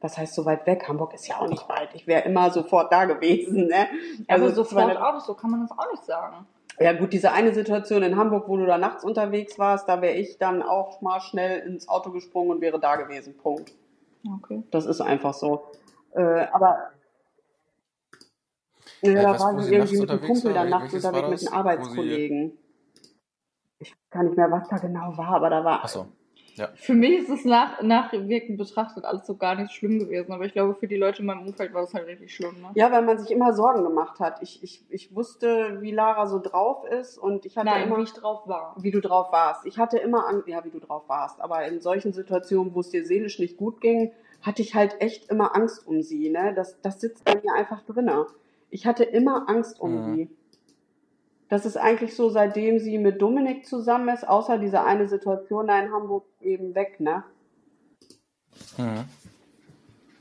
was 0.00 0.16
heißt 0.16 0.34
so 0.34 0.44
weit 0.44 0.66
weg? 0.66 0.86
Hamburg 0.88 1.14
ist 1.14 1.26
ja 1.26 1.36
auch 1.40 1.48
nicht 1.48 1.68
weit. 1.68 1.88
Ich 1.94 2.06
wäre 2.06 2.22
immer 2.22 2.50
sofort 2.50 2.92
da 2.92 3.04
gewesen. 3.04 3.66
Ne? 3.66 3.86
aber 4.28 4.42
Also 4.44 4.54
sofort 4.62 4.86
meine- 4.86 5.04
Autos, 5.04 5.26
so 5.26 5.34
kann 5.34 5.50
man 5.50 5.60
das 5.62 5.72
auch 5.76 5.90
nicht 5.90 6.04
sagen. 6.04 6.46
ja 6.78 6.92
gut, 6.92 7.12
diese 7.12 7.32
eine 7.32 7.52
Situation 7.52 8.02
in 8.04 8.16
Hamburg, 8.16 8.48
wo 8.48 8.56
du 8.56 8.66
da 8.66 8.78
nachts 8.78 9.02
unterwegs 9.04 9.58
warst, 9.58 9.88
da 9.88 10.00
wäre 10.00 10.14
ich 10.14 10.38
dann 10.38 10.62
auch 10.62 11.00
mal 11.00 11.20
schnell 11.20 11.60
ins 11.66 11.88
Auto 11.88 12.10
gesprungen 12.10 12.50
und 12.52 12.60
wäre 12.60 12.78
da 12.78 12.94
gewesen. 12.96 13.36
Punkt. 13.36 13.72
Okay. 14.42 14.62
Das 14.70 14.86
ist 14.86 15.00
einfach 15.00 15.34
so. 15.34 15.62
Äh, 16.14 16.46
aber 16.52 16.78
ja, 19.02 19.10
Ja, 19.12 19.22
da 19.22 19.30
was, 19.32 19.40
war 19.42 19.54
wo 19.56 19.60
sie 19.60 19.74
irgendwie 19.74 19.98
mit 20.00 20.10
dem 20.10 20.20
Kumpel 20.20 20.52
dann 20.54 20.70
nachts 20.70 20.94
unterwegs 20.94 21.14
mit 21.14 21.24
einem 21.24 21.36
sie- 21.38 21.48
Arbeitskollegen. 21.48 22.58
Ich 23.80 23.90
weiß 23.92 23.98
gar 24.10 24.22
nicht 24.24 24.36
mehr, 24.36 24.50
was 24.50 24.68
da 24.68 24.76
genau 24.78 25.16
war, 25.16 25.28
aber 25.28 25.50
da 25.50 25.64
war. 25.64 25.84
Achso. 25.84 26.06
Für 26.74 26.94
mich 26.94 27.18
ist 27.20 27.28
es 27.28 27.44
nach, 27.44 27.80
nachwirkend 27.82 28.58
betrachtet 28.58 29.04
alles 29.04 29.24
so 29.28 29.36
gar 29.36 29.54
nicht 29.54 29.70
schlimm 29.70 30.00
gewesen, 30.00 30.32
aber 30.32 30.44
ich 30.44 30.52
glaube, 30.52 30.74
für 30.74 30.88
die 30.88 30.96
Leute 30.96 31.20
in 31.20 31.26
meinem 31.26 31.46
Umfeld 31.46 31.72
war 31.72 31.82
das 31.82 31.94
halt 31.94 32.08
richtig 32.08 32.34
schlimm. 32.34 32.60
Ne? 32.60 32.70
Ja, 32.74 32.90
weil 32.90 33.02
man 33.02 33.16
sich 33.16 33.30
immer 33.30 33.52
Sorgen 33.52 33.84
gemacht 33.84 34.18
hat. 34.18 34.42
Ich, 34.42 34.60
ich, 34.64 34.84
ich 34.88 35.14
wusste, 35.14 35.80
wie 35.82 35.92
Lara 35.92 36.26
so 36.26 36.40
drauf 36.40 36.84
ist 36.84 37.16
und 37.16 37.46
ich 37.46 37.56
hatte 37.56 37.66
Nein, 37.66 37.84
immer. 37.86 37.98
wie 37.98 38.02
ich 38.02 38.12
drauf 38.12 38.40
war. 38.48 38.74
wie 38.80 38.90
du 38.90 39.00
drauf 39.00 39.30
warst. 39.30 39.66
Ich 39.66 39.78
hatte 39.78 39.98
immer 39.98 40.26
Angst, 40.26 40.48
ja, 40.48 40.64
wie 40.64 40.70
du 40.70 40.80
drauf 40.80 41.04
warst, 41.08 41.40
aber 41.40 41.64
in 41.64 41.80
solchen 41.80 42.12
Situationen, 42.12 42.74
wo 42.74 42.80
es 42.80 42.90
dir 42.90 43.04
seelisch 43.06 43.38
nicht 43.38 43.56
gut 43.56 43.80
ging, 43.80 44.10
hatte 44.42 44.60
ich 44.62 44.74
halt 44.74 45.00
echt 45.00 45.30
immer 45.30 45.54
Angst 45.54 45.86
um 45.86 46.02
sie, 46.02 46.28
ne? 46.28 46.54
Das, 46.56 46.80
das 46.80 47.00
sitzt 47.00 47.24
bei 47.24 47.36
mir 47.36 47.54
einfach 47.56 47.82
drinne. 47.82 48.26
Ich 48.70 48.86
hatte 48.86 49.04
immer 49.04 49.48
Angst 49.48 49.80
um 49.80 49.92
Mhm. 49.92 50.16
die. 50.16 50.30
Das 51.48 51.64
ist 51.64 51.78
eigentlich 51.78 52.14
so, 52.14 52.28
seitdem 52.28 52.78
sie 52.78 52.98
mit 52.98 53.22
Dominik 53.22 53.66
zusammen 53.66 54.08
ist, 54.10 54.28
außer 54.28 54.58
dieser 54.58 54.84
eine 54.84 55.08
Situation 55.08 55.66
da 55.66 55.80
in 55.80 55.90
Hamburg 55.92 56.26
eben 56.42 56.74
weg, 56.74 57.00
ne? 57.00 57.24
Mhm. 58.76 59.04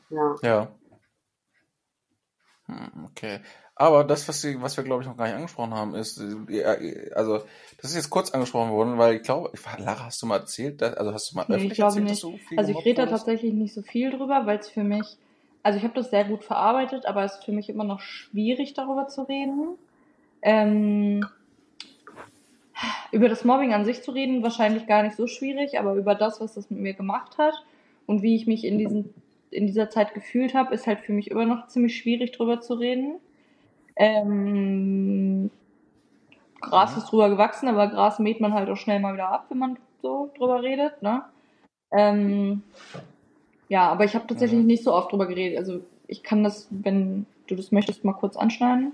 Ja. 0.10 0.36
Ja. 0.42 0.68
Hm, 2.68 3.06
Okay. 3.08 3.40
Aber 3.80 4.04
das, 4.04 4.28
was, 4.28 4.42
sie, 4.42 4.60
was 4.60 4.76
wir, 4.76 4.84
glaube 4.84 5.04
ich, 5.04 5.08
noch 5.08 5.18
gar 5.18 5.26
nicht 5.28 5.36
angesprochen 5.36 5.76
haben, 5.76 5.94
ist, 5.94 6.20
äh, 6.20 7.12
also, 7.14 7.44
das 7.80 7.92
ist 7.92 7.96
jetzt 7.96 8.10
kurz 8.10 8.32
angesprochen 8.32 8.72
worden, 8.72 8.98
weil 8.98 9.18
ich 9.18 9.22
glaube, 9.22 9.52
Lara, 9.78 10.06
hast 10.06 10.20
du 10.22 10.26
mal 10.26 10.38
erzählt, 10.40 10.82
dass, 10.82 10.96
also 10.96 11.14
hast 11.14 11.32
du 11.32 11.36
mal 11.36 11.46
Nee, 11.48 11.56
öffentlich 11.58 11.74
ich 11.74 11.78
glaube 11.78 11.94
erzählt, 11.94 12.10
nicht. 12.10 12.24
dass 12.24 12.32
du 12.32 12.38
viel 12.38 12.58
Also 12.58 12.72
ich 12.72 12.86
rede 12.86 13.06
da 13.06 13.08
tatsächlich 13.08 13.54
nicht 13.54 13.76
so 13.76 13.84
viel 13.84 14.10
drüber, 14.10 14.48
weil 14.48 14.58
es 14.58 14.70
für 14.70 14.84
mich, 14.84 15.06
also 15.68 15.80
ich 15.80 15.84
habe 15.84 15.96
das 15.96 16.12
sehr 16.12 16.24
gut 16.24 16.46
verarbeitet, 16.46 17.06
aber 17.06 17.26
es 17.26 17.34
ist 17.34 17.44
für 17.44 17.52
mich 17.52 17.68
immer 17.68 17.84
noch 17.84 18.00
schwierig, 18.00 18.74
darüber 18.74 19.10
zu 19.10 19.24
reden. 19.24 19.78
Ähm, 20.42 21.28
über 23.12 23.28
das 23.28 23.44
Mobbing 23.44 23.74
an 23.74 23.84
sich 23.84 24.02
zu 24.02 24.12
reden, 24.12 24.44
wahrscheinlich 24.44 24.88
gar 24.88 25.04
nicht 25.04 25.18
so 25.18 25.28
schwierig, 25.28 25.78
aber 25.78 25.96
über 25.96 26.16
das, 26.16 26.40
was 26.40 26.54
das 26.54 26.70
mit 26.70 26.80
mir 26.80 26.94
gemacht 26.94 27.38
hat 27.38 27.54
und 28.06 28.22
wie 28.22 28.34
ich 28.34 28.48
mich 28.48 28.64
in, 28.64 28.78
diesen, 28.78 29.14
in 29.52 29.68
dieser 29.68 29.90
Zeit 29.90 30.14
gefühlt 30.14 30.54
habe, 30.54 30.74
ist 30.74 30.88
halt 30.88 31.02
für 31.02 31.12
mich 31.12 31.30
immer 31.32 31.46
noch 31.46 31.68
ziemlich 31.68 31.98
schwierig, 31.98 32.32
drüber 32.32 32.62
zu 32.62 32.76
reden. 32.76 33.16
Ähm, 33.98 35.52
Gras 36.62 36.94
Mhm. 36.94 36.98
ist 37.00 37.12
drüber 37.12 37.30
gewachsen, 37.30 37.68
aber 37.68 37.88
Gras 37.88 38.20
mäht 38.20 38.40
man 38.40 38.54
halt 38.54 38.70
auch 38.70 38.78
schnell 38.78 39.02
mal 39.02 39.16
wieder 39.16 39.28
ab, 39.28 39.48
wenn 39.50 39.58
man 39.58 39.78
so 40.02 40.32
drüber 40.38 40.64
redet, 40.64 41.02
ne? 41.02 41.24
Ähm, 41.92 42.64
ja, 43.70 43.90
aber 43.90 44.06
ich 44.06 44.16
habe 44.16 44.28
tatsächlich 44.28 44.62
Mhm. 44.62 44.68
nicht 44.68 44.84
so 44.84 44.94
oft 44.94 45.12
drüber 45.12 45.28
geredet. 45.28 45.58
Also 45.60 45.82
ich 46.08 46.24
kann 46.24 46.44
das, 46.44 46.68
wenn 46.70 47.26
du 47.48 47.56
das 47.56 47.72
möchtest, 47.72 48.04
mal 48.04 48.14
kurz 48.14 48.38
anschneiden. 48.38 48.94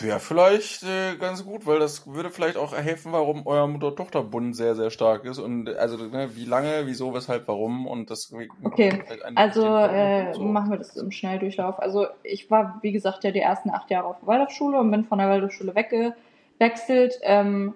Ja, 0.00 0.18
vielleicht 0.18 0.84
äh, 0.84 1.16
ganz 1.16 1.44
gut, 1.44 1.66
weil 1.66 1.78
das 1.78 2.06
würde 2.06 2.30
vielleicht 2.30 2.56
auch 2.56 2.74
helfen, 2.74 3.12
warum 3.12 3.46
euer 3.46 3.68
Mutter-Tochter-Bund 3.68 4.56
sehr, 4.56 4.74
sehr 4.74 4.90
stark 4.90 5.24
ist 5.26 5.38
und 5.38 5.68
also 5.68 5.98
ne, 5.98 6.34
wie 6.34 6.46
lange, 6.46 6.86
wieso, 6.86 7.12
weshalb, 7.12 7.46
warum 7.46 7.86
und 7.86 8.10
das 8.10 8.32
Okay, 8.64 9.02
einen 9.24 9.36
Also 9.36 9.66
äh, 9.66 10.32
so. 10.32 10.40
machen 10.40 10.70
wir 10.70 10.78
das 10.78 10.96
im 10.96 11.10
Schnelldurchlauf. 11.10 11.78
Also 11.78 12.06
ich 12.22 12.50
war, 12.50 12.78
wie 12.82 12.92
gesagt, 12.92 13.22
ja 13.24 13.30
die 13.32 13.40
ersten 13.40 13.70
acht 13.70 13.90
Jahre 13.90 14.06
auf 14.06 14.18
der 14.20 14.28
Waldorfschule 14.28 14.78
und 14.78 14.90
bin 14.90 15.04
von 15.04 15.18
der 15.18 15.28
Waldorfschule 15.28 15.74
weggewechselt. 15.74 17.18
Ähm, 17.22 17.74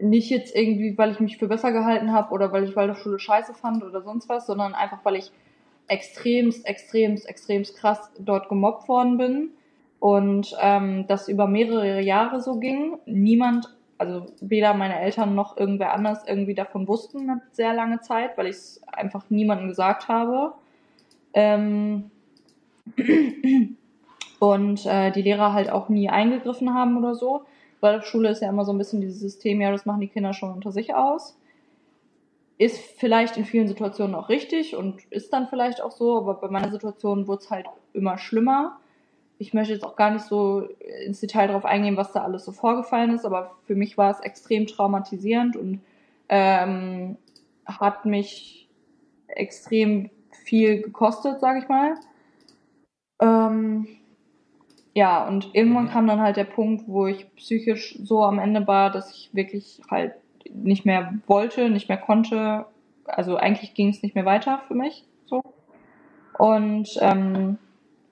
nicht 0.00 0.30
jetzt 0.30 0.54
irgendwie, 0.54 0.96
weil 0.96 1.12
ich 1.12 1.20
mich 1.20 1.38
für 1.38 1.48
besser 1.48 1.72
gehalten 1.72 2.12
habe 2.12 2.32
oder 2.32 2.52
weil 2.52 2.64
ich 2.64 2.76
Waldorfschule 2.76 3.18
scheiße 3.18 3.54
fand 3.54 3.82
oder 3.82 4.02
sonst 4.02 4.28
was, 4.28 4.46
sondern 4.46 4.74
einfach, 4.74 5.04
weil 5.04 5.16
ich 5.16 5.32
extremst, 5.88 6.66
extremst, 6.66 7.28
extremst 7.28 7.76
krass 7.76 8.10
dort 8.18 8.48
gemobbt 8.48 8.88
worden 8.88 9.18
bin 9.18 9.50
und 10.00 10.54
ähm, 10.60 11.06
das 11.08 11.28
über 11.28 11.46
mehrere 11.46 12.00
Jahre 12.00 12.40
so 12.40 12.58
ging. 12.58 12.98
Niemand, 13.06 13.74
also 13.98 14.26
weder 14.40 14.74
meine 14.74 15.00
Eltern 15.00 15.34
noch 15.34 15.56
irgendwer 15.56 15.92
anders 15.92 16.26
irgendwie 16.26 16.54
davon 16.54 16.88
wussten 16.88 17.30
eine 17.30 17.42
sehr 17.52 17.74
lange 17.74 18.00
Zeit, 18.00 18.36
weil 18.36 18.46
ich 18.46 18.56
es 18.56 18.82
einfach 18.86 19.24
niemandem 19.28 19.68
gesagt 19.68 20.08
habe. 20.08 20.54
Ähm, 21.32 22.10
und 24.38 24.86
äh, 24.86 25.10
die 25.10 25.22
Lehrer 25.22 25.52
halt 25.52 25.70
auch 25.70 25.88
nie 25.88 26.08
eingegriffen 26.08 26.74
haben 26.74 26.96
oder 26.96 27.14
so. 27.14 27.44
Weil 27.84 27.98
auf 27.98 28.06
Schule 28.06 28.30
ist 28.30 28.40
ja 28.40 28.48
immer 28.48 28.64
so 28.64 28.72
ein 28.72 28.78
bisschen 28.78 29.02
dieses 29.02 29.20
System, 29.20 29.60
ja, 29.60 29.70
das 29.70 29.84
machen 29.84 30.00
die 30.00 30.08
Kinder 30.08 30.32
schon 30.32 30.50
unter 30.50 30.72
sich 30.72 30.94
aus. 30.94 31.36
Ist 32.56 32.78
vielleicht 32.78 33.36
in 33.36 33.44
vielen 33.44 33.68
Situationen 33.68 34.14
auch 34.14 34.30
richtig 34.30 34.74
und 34.74 35.04
ist 35.10 35.34
dann 35.34 35.48
vielleicht 35.48 35.82
auch 35.82 35.90
so, 35.90 36.16
aber 36.16 36.32
bei 36.32 36.48
meiner 36.48 36.70
Situation 36.70 37.26
wurde 37.26 37.42
es 37.42 37.50
halt 37.50 37.66
immer 37.92 38.16
schlimmer. 38.16 38.80
Ich 39.36 39.52
möchte 39.52 39.74
jetzt 39.74 39.84
auch 39.84 39.96
gar 39.96 40.10
nicht 40.12 40.24
so 40.24 40.66
ins 41.04 41.20
Detail 41.20 41.48
darauf 41.48 41.66
eingehen, 41.66 41.98
was 41.98 42.12
da 42.12 42.22
alles 42.22 42.46
so 42.46 42.52
vorgefallen 42.52 43.10
ist, 43.14 43.26
aber 43.26 43.54
für 43.66 43.74
mich 43.74 43.98
war 43.98 44.10
es 44.12 44.20
extrem 44.20 44.66
traumatisierend 44.66 45.54
und 45.54 45.82
ähm, 46.30 47.18
hat 47.66 48.06
mich 48.06 48.66
extrem 49.26 50.08
viel 50.30 50.80
gekostet, 50.80 51.38
sage 51.38 51.58
ich 51.58 51.68
mal. 51.68 51.96
Ähm, 53.20 53.88
ja, 54.94 55.26
und 55.26 55.54
irgendwann 55.54 55.84
Mhm. 55.86 55.90
kam 55.90 56.06
dann 56.06 56.20
halt 56.20 56.36
der 56.36 56.44
Punkt, 56.44 56.84
wo 56.86 57.06
ich 57.06 57.34
psychisch 57.36 57.98
so 58.02 58.22
am 58.24 58.38
Ende 58.38 58.66
war, 58.66 58.90
dass 58.90 59.10
ich 59.10 59.30
wirklich 59.32 59.82
halt 59.90 60.14
nicht 60.50 60.86
mehr 60.86 61.14
wollte, 61.26 61.68
nicht 61.68 61.88
mehr 61.88 61.98
konnte. 61.98 62.66
Also 63.04 63.36
eigentlich 63.36 63.74
ging 63.74 63.88
es 63.88 64.02
nicht 64.02 64.14
mehr 64.14 64.24
weiter 64.24 64.60
für 64.68 64.74
mich. 64.74 65.04
So. 65.26 65.42
Und 66.38 66.88
ähm, 67.00 67.58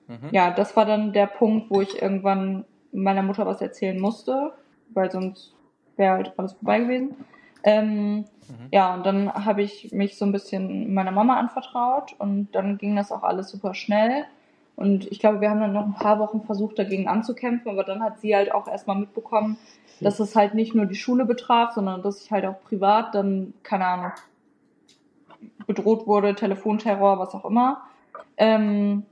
Mhm. 0.07 0.27
ja, 0.31 0.51
das 0.51 0.75
war 0.75 0.85
dann 0.85 1.13
der 1.13 1.27
Punkt, 1.27 1.71
wo 1.71 1.79
ich 1.79 2.01
irgendwann 2.01 2.65
meiner 2.91 3.23
Mutter 3.23 3.45
was 3.45 3.61
erzählen 3.61 3.97
musste, 3.97 4.51
weil 4.89 5.09
sonst 5.09 5.53
wäre 5.95 6.15
halt 6.15 6.33
alles 6.37 6.53
vorbei 6.53 6.79
gewesen. 6.79 7.15
Ähm, 7.63 8.15
Mhm. 8.17 8.25
ja, 8.71 8.93
und 8.93 9.05
dann 9.05 9.33
habe 9.45 9.61
ich 9.63 9.93
mich 9.93 10.17
so 10.17 10.25
ein 10.25 10.33
bisschen 10.33 10.93
meiner 10.93 11.11
Mama 11.11 11.37
anvertraut 11.37 12.13
und 12.19 12.49
dann 12.51 12.77
ging 12.77 12.97
das 12.97 13.11
auch 13.13 13.23
alles 13.23 13.49
super 13.49 13.73
schnell. 13.73 14.25
Und 14.75 15.11
ich 15.11 15.19
glaube, 15.19 15.39
wir 15.41 15.49
haben 15.49 15.59
dann 15.59 15.73
noch 15.73 15.85
ein 15.85 15.93
paar 15.93 16.19
Wochen 16.19 16.41
versucht, 16.41 16.79
dagegen 16.79 17.07
anzukämpfen, 17.07 17.71
aber 17.71 17.83
dann 17.83 18.01
hat 18.01 18.19
sie 18.19 18.35
halt 18.35 18.51
auch 18.51 18.67
erstmal 18.67 18.97
mitbekommen, 18.97 19.57
dass 20.01 20.19
es 20.19 20.35
halt 20.35 20.55
nicht 20.55 20.73
nur 20.73 20.85
die 20.85 20.95
Schule 20.95 21.25
betraf, 21.25 21.73
sondern 21.73 22.01
dass 22.01 22.23
ich 22.23 22.31
halt 22.31 22.45
auch 22.45 22.61
privat 22.63 23.13
dann, 23.13 23.53
keine 23.63 23.85
Ahnung, 23.85 24.11
bedroht 25.67 26.07
wurde, 26.07 26.35
Telefonterror, 26.35 27.19
was 27.19 27.33
auch 27.33 27.45
immer. 27.45 27.83
Ähm, 28.37 29.03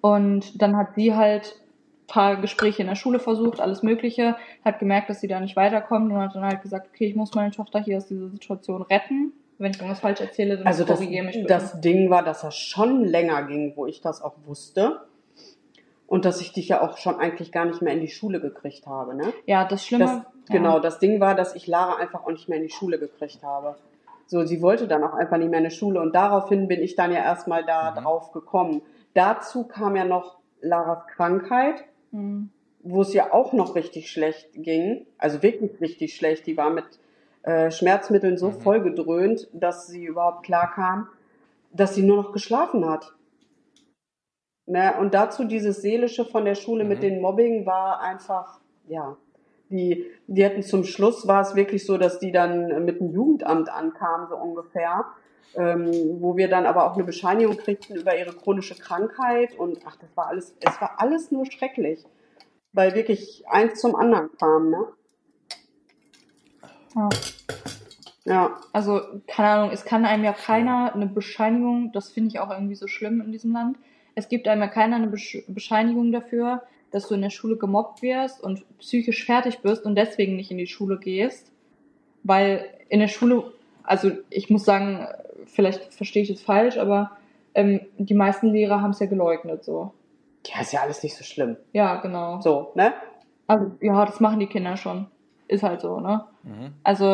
und 0.00 0.60
dann 0.60 0.76
hat 0.76 0.94
sie 0.94 1.14
halt 1.14 1.56
ein 2.02 2.06
paar 2.08 2.36
Gespräche 2.36 2.82
in 2.82 2.88
der 2.88 2.96
Schule 2.96 3.20
versucht, 3.20 3.60
alles 3.60 3.82
Mögliche, 3.82 4.36
hat 4.64 4.78
gemerkt, 4.78 5.08
dass 5.08 5.20
sie 5.20 5.28
da 5.28 5.40
nicht 5.40 5.56
weiterkommt 5.56 6.12
und 6.12 6.18
hat 6.18 6.34
dann 6.34 6.44
halt 6.44 6.62
gesagt, 6.62 6.88
okay, 6.92 7.06
ich 7.06 7.16
muss 7.16 7.34
meine 7.34 7.52
Tochter 7.52 7.80
hier 7.80 7.96
aus 7.96 8.08
dieser 8.08 8.28
Situation 8.28 8.82
retten. 8.82 9.32
Wenn 9.58 9.70
ich 9.70 9.78
irgendwas 9.78 10.00
falsch 10.00 10.20
erzähle, 10.20 10.56
dann 10.58 10.66
Also 10.66 10.84
das, 10.84 10.98
korrigiere 10.98 11.24
mich 11.24 11.36
bitte. 11.36 11.46
das 11.48 11.80
Ding 11.80 12.10
war, 12.10 12.22
dass 12.24 12.40
das 12.42 12.56
schon 12.56 13.04
länger 13.04 13.42
ging, 13.44 13.72
wo 13.76 13.86
ich 13.86 14.00
das 14.00 14.20
auch 14.22 14.34
wusste. 14.46 15.00
Und 16.06 16.24
dass 16.24 16.40
ich 16.40 16.52
dich 16.52 16.68
ja 16.68 16.82
auch 16.82 16.98
schon 16.98 17.16
eigentlich 17.18 17.50
gar 17.50 17.64
nicht 17.64 17.80
mehr 17.80 17.92
in 17.94 18.00
die 18.00 18.08
Schule 18.08 18.40
gekriegt 18.40 18.86
habe, 18.86 19.14
ne? 19.14 19.32
ja, 19.46 19.64
das 19.64 19.86
Schlimme. 19.86 20.04
Das, 20.04 20.12
ja. 20.16 20.24
Genau, 20.58 20.78
das 20.78 20.98
Ding 20.98 21.18
war, 21.20 21.34
dass 21.34 21.54
ich 21.54 21.66
Lara 21.66 21.96
einfach 21.96 22.24
auch 22.24 22.30
nicht 22.30 22.48
mehr 22.48 22.58
in 22.58 22.64
die 22.64 22.70
Schule 22.72 22.98
gekriegt 22.98 23.42
habe. 23.42 23.76
So, 24.26 24.44
sie 24.44 24.60
wollte 24.60 24.86
dann 24.86 25.02
auch 25.02 25.14
einfach 25.14 25.38
nicht 25.38 25.50
mehr 25.50 25.58
in 25.60 25.64
die 25.68 25.74
Schule 25.74 26.00
und 26.00 26.14
daraufhin 26.14 26.68
bin 26.68 26.82
ich 26.82 26.94
dann 26.94 27.10
ja 27.12 27.18
erstmal 27.20 27.64
da 27.64 27.90
Mhm. 27.92 28.02
drauf 28.02 28.32
gekommen. 28.32 28.82
Dazu 29.14 29.64
kam 29.64 29.96
ja 29.96 30.04
noch 30.04 30.38
Laras 30.60 31.06
Krankheit, 31.14 31.84
Hm. 32.10 32.50
wo 32.82 33.00
es 33.02 33.12
ja 33.14 33.32
auch 33.32 33.52
noch 33.54 33.74
richtig 33.74 34.10
schlecht 34.10 34.48
ging. 34.54 35.06
Also 35.18 35.42
wirklich 35.42 35.80
richtig 35.80 36.14
schlecht. 36.16 36.46
Die 36.46 36.56
war 36.56 36.70
mit 36.70 36.84
äh, 37.44 37.70
Schmerzmitteln 37.70 38.36
so 38.36 38.48
Mhm. 38.48 38.60
vollgedröhnt, 38.60 39.48
dass 39.52 39.86
sie 39.86 40.04
überhaupt 40.04 40.44
klar 40.44 40.72
kam, 40.74 41.08
dass 41.72 41.94
sie 41.94 42.02
nur 42.02 42.16
noch 42.16 42.32
geschlafen 42.32 42.88
hat. 42.88 43.14
Ne? 44.66 44.94
Und 44.98 45.14
dazu 45.14 45.44
dieses 45.44 45.82
Seelische 45.82 46.24
von 46.24 46.44
der 46.44 46.54
Schule 46.54 46.84
mit 46.84 46.98
Mhm. 46.98 47.02
dem 47.02 47.20
Mobbing 47.20 47.66
war 47.66 48.00
einfach, 48.00 48.60
ja, 48.88 49.16
die, 49.70 50.06
die 50.26 50.44
hatten 50.44 50.62
zum 50.62 50.84
Schluss 50.84 51.26
war 51.26 51.42
es 51.42 51.54
wirklich 51.54 51.84
so, 51.84 51.98
dass 51.98 52.18
die 52.18 52.32
dann 52.32 52.84
mit 52.84 53.00
dem 53.00 53.12
Jugendamt 53.12 53.68
ankamen, 53.68 54.28
so 54.28 54.36
ungefähr, 54.36 55.04
ähm, 55.54 55.90
wo 56.20 56.36
wir 56.36 56.48
dann 56.48 56.66
aber 56.66 56.84
auch 56.84 56.94
eine 56.94 57.04
Bescheinigung 57.04 57.56
kriegten 57.56 57.96
über 57.96 58.16
ihre 58.16 58.32
chronische 58.32 58.74
Krankheit 58.74 59.54
und 59.58 59.78
ach, 59.86 59.96
das 59.96 60.16
war 60.16 60.28
alles, 60.28 60.54
es 60.60 60.80
war 60.80 60.94
alles 60.98 61.30
nur 61.30 61.46
schrecklich, 61.46 62.04
weil 62.72 62.94
wirklich 62.94 63.44
eins 63.48 63.80
zum 63.80 63.94
anderen 63.96 64.30
kam, 64.38 64.70
ne? 64.70 64.86
Ja. 66.94 67.08
Ja, 68.26 68.56
Also, 68.72 69.02
keine 69.26 69.48
Ahnung, 69.48 69.70
es 69.72 69.84
kann 69.84 70.06
einem 70.06 70.24
ja 70.24 70.32
keiner 70.32 70.94
eine 70.94 71.06
Bescheinigung, 71.06 71.92
das 71.92 72.10
finde 72.10 72.28
ich 72.28 72.40
auch 72.40 72.50
irgendwie 72.50 72.74
so 72.74 72.86
schlimm 72.86 73.20
in 73.20 73.32
diesem 73.32 73.52
Land. 73.52 73.76
Es 74.14 74.28
gibt 74.28 74.48
einem 74.48 74.62
ja 74.62 74.68
keiner 74.68 74.96
eine 74.96 75.08
Besch 75.08 75.42
Bescheinigung 75.46 76.10
dafür, 76.10 76.62
dass 76.90 77.08
du 77.08 77.14
in 77.14 77.22
der 77.22 77.30
Schule 77.30 77.56
gemobbt 77.56 78.00
wirst 78.00 78.42
und 78.42 78.64
psychisch 78.78 79.26
fertig 79.26 79.58
bist 79.58 79.84
und 79.84 79.94
deswegen 79.96 80.36
nicht 80.36 80.50
in 80.50 80.58
die 80.58 80.66
Schule 80.66 80.98
gehst. 80.98 81.52
Weil 82.22 82.64
in 82.88 83.00
der 83.00 83.08
Schule, 83.08 83.52
also 83.82 84.10
ich 84.30 84.48
muss 84.48 84.64
sagen, 84.64 85.06
vielleicht 85.44 85.92
verstehe 85.92 86.22
ich 86.22 86.30
es 86.30 86.40
falsch, 86.40 86.78
aber 86.78 87.10
ähm, 87.54 87.80
die 87.98 88.14
meisten 88.14 88.52
Lehrer 88.52 88.80
haben 88.80 88.92
es 88.92 89.00
ja 89.00 89.06
geleugnet, 89.06 89.64
so. 89.64 89.92
ja, 90.46 90.60
ist 90.60 90.72
ja 90.72 90.80
alles 90.80 91.02
nicht 91.02 91.16
so 91.16 91.24
schlimm. 91.24 91.56
Ja, 91.72 91.96
genau. 91.96 92.40
So, 92.40 92.72
ne? 92.74 92.94
Also, 93.48 93.72
ja, 93.80 94.06
das 94.06 94.20
machen 94.20 94.40
die 94.40 94.46
Kinder 94.46 94.76
schon. 94.76 95.08
Ist 95.54 95.62
halt 95.62 95.80
so, 95.80 96.00
ne? 96.00 96.24
Mhm. 96.42 96.72
Also, 96.82 97.04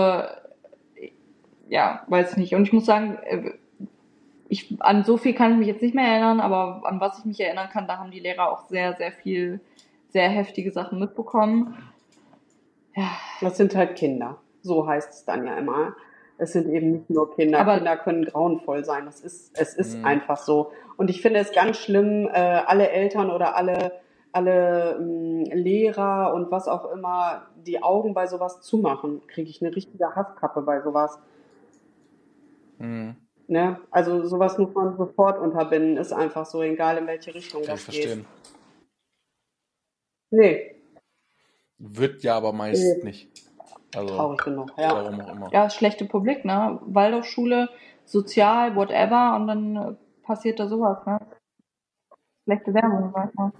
ja, 1.68 2.03
weiß 2.09 2.36
nicht. 2.36 2.55
Und 2.55 2.62
ich 2.64 2.72
muss 2.72 2.86
sagen, 2.86 3.18
äh, 3.24 3.53
ich, 4.49 4.76
an 4.80 5.05
so 5.05 5.16
viel 5.16 5.34
kann 5.34 5.53
ich 5.53 5.59
mich 5.59 5.66
jetzt 5.68 5.82
nicht 5.82 5.95
mehr 5.95 6.07
erinnern, 6.09 6.41
aber 6.41 6.82
an 6.84 7.01
was 7.01 7.18
ich 7.20 7.24
mich 7.24 7.41
erinnern 7.41 7.68
kann, 7.72 7.86
da 7.86 7.99
haben 7.99 8.11
die 8.11 8.18
Lehrer 8.20 8.51
auch 8.51 8.66
sehr, 8.68 8.95
sehr 8.97 9.12
viel, 9.12 9.61
sehr 10.09 10.28
heftige 10.28 10.72
Sachen 10.72 10.99
mitbekommen. 10.99 11.76
Ja, 12.97 13.09
Das 13.41 13.57
sind 13.57 13.74
halt 13.76 13.97
Kinder. 13.97 14.38
So 14.62 14.86
heißt 14.86 15.11
es 15.12 15.24
dann 15.24 15.47
ja 15.47 15.57
immer. 15.57 15.95
es 16.43 16.53
sind 16.55 16.70
eben 16.70 16.93
nicht 16.93 17.11
nur 17.11 17.34
Kinder. 17.34 17.61
Aber- 17.61 17.76
Kinder 17.76 17.99
können 17.99 18.24
grauenvoll 18.24 18.82
sein. 18.82 19.05
Das 19.05 19.20
ist, 19.20 19.53
es 19.61 19.74
ist 19.74 19.99
Mhm. 19.99 20.07
einfach 20.07 20.38
so. 20.38 20.72
Und 20.97 21.11
ich 21.11 21.20
finde 21.20 21.38
es 21.41 21.53
ganz 21.53 21.76
schlimm, 21.76 22.28
äh, 22.32 22.38
alle 22.38 22.88
Eltern 22.91 23.30
oder 23.30 23.57
alle, 23.57 23.93
alle 24.33 24.97
ähm, 24.97 25.45
Lehrer 25.45 26.33
und 26.35 26.51
was 26.51 26.68
auch 26.68 26.91
immer 26.93 27.47
die 27.57 27.83
Augen 27.83 28.14
bei 28.14 28.26
sowas 28.26 28.61
zumachen. 28.61 29.26
Kriege 29.26 29.51
ich 29.51 29.62
eine 29.62 29.74
richtige 29.74 30.14
Hasskappe 30.14 30.62
bei 30.62 30.81
sowas. 30.83 31.18
Hm, 32.78 33.16
Ne? 33.49 33.81
Also 33.91 34.24
sowas 34.26 34.59
muss 34.59 34.72
man 34.74 34.97
sofort 34.97 35.39
unterbinden. 35.41 35.97
Ist 35.97 36.12
einfach 36.12 36.47
so, 36.47 36.62
egal 36.62 36.99
in 36.99 37.09
welche 37.09 37.35
Richtung 37.35 37.62
kann 37.64 37.74
ich 37.74 37.85
das 37.87 37.95
geht. 37.95 38.05
verstehen. 38.05 38.26
Nee, 40.31 40.76
Wird 41.78 42.22
ja 42.22 42.37
aber 42.37 42.53
meist 42.53 42.99
Nee. 42.99 43.05
nicht. 43.05 43.28
Also, 43.97 44.14
traurig 44.14 44.45
genug. 44.45 44.70
Ja. 44.78 44.95
warum 44.95 45.20
auch 45.20 45.33
immer. 45.33 45.53
Ja, 45.53 45.68
schlechte 45.68 46.05
Publik, 46.05 46.45
ne? 46.45 46.78
Waldorfschule, 46.83 47.68
sozial, 48.05 48.76
whatever, 48.76 49.35
und 49.35 49.49
dann 49.49 49.99
passiert 50.22 50.61
da 50.61 50.68
sowas, 50.68 51.05
ne? 51.07 51.18
Schlechte 52.45 52.72
Werbung, 52.72 53.11
sag 53.12 53.31
ich 53.31 53.35
mal. 53.35 53.53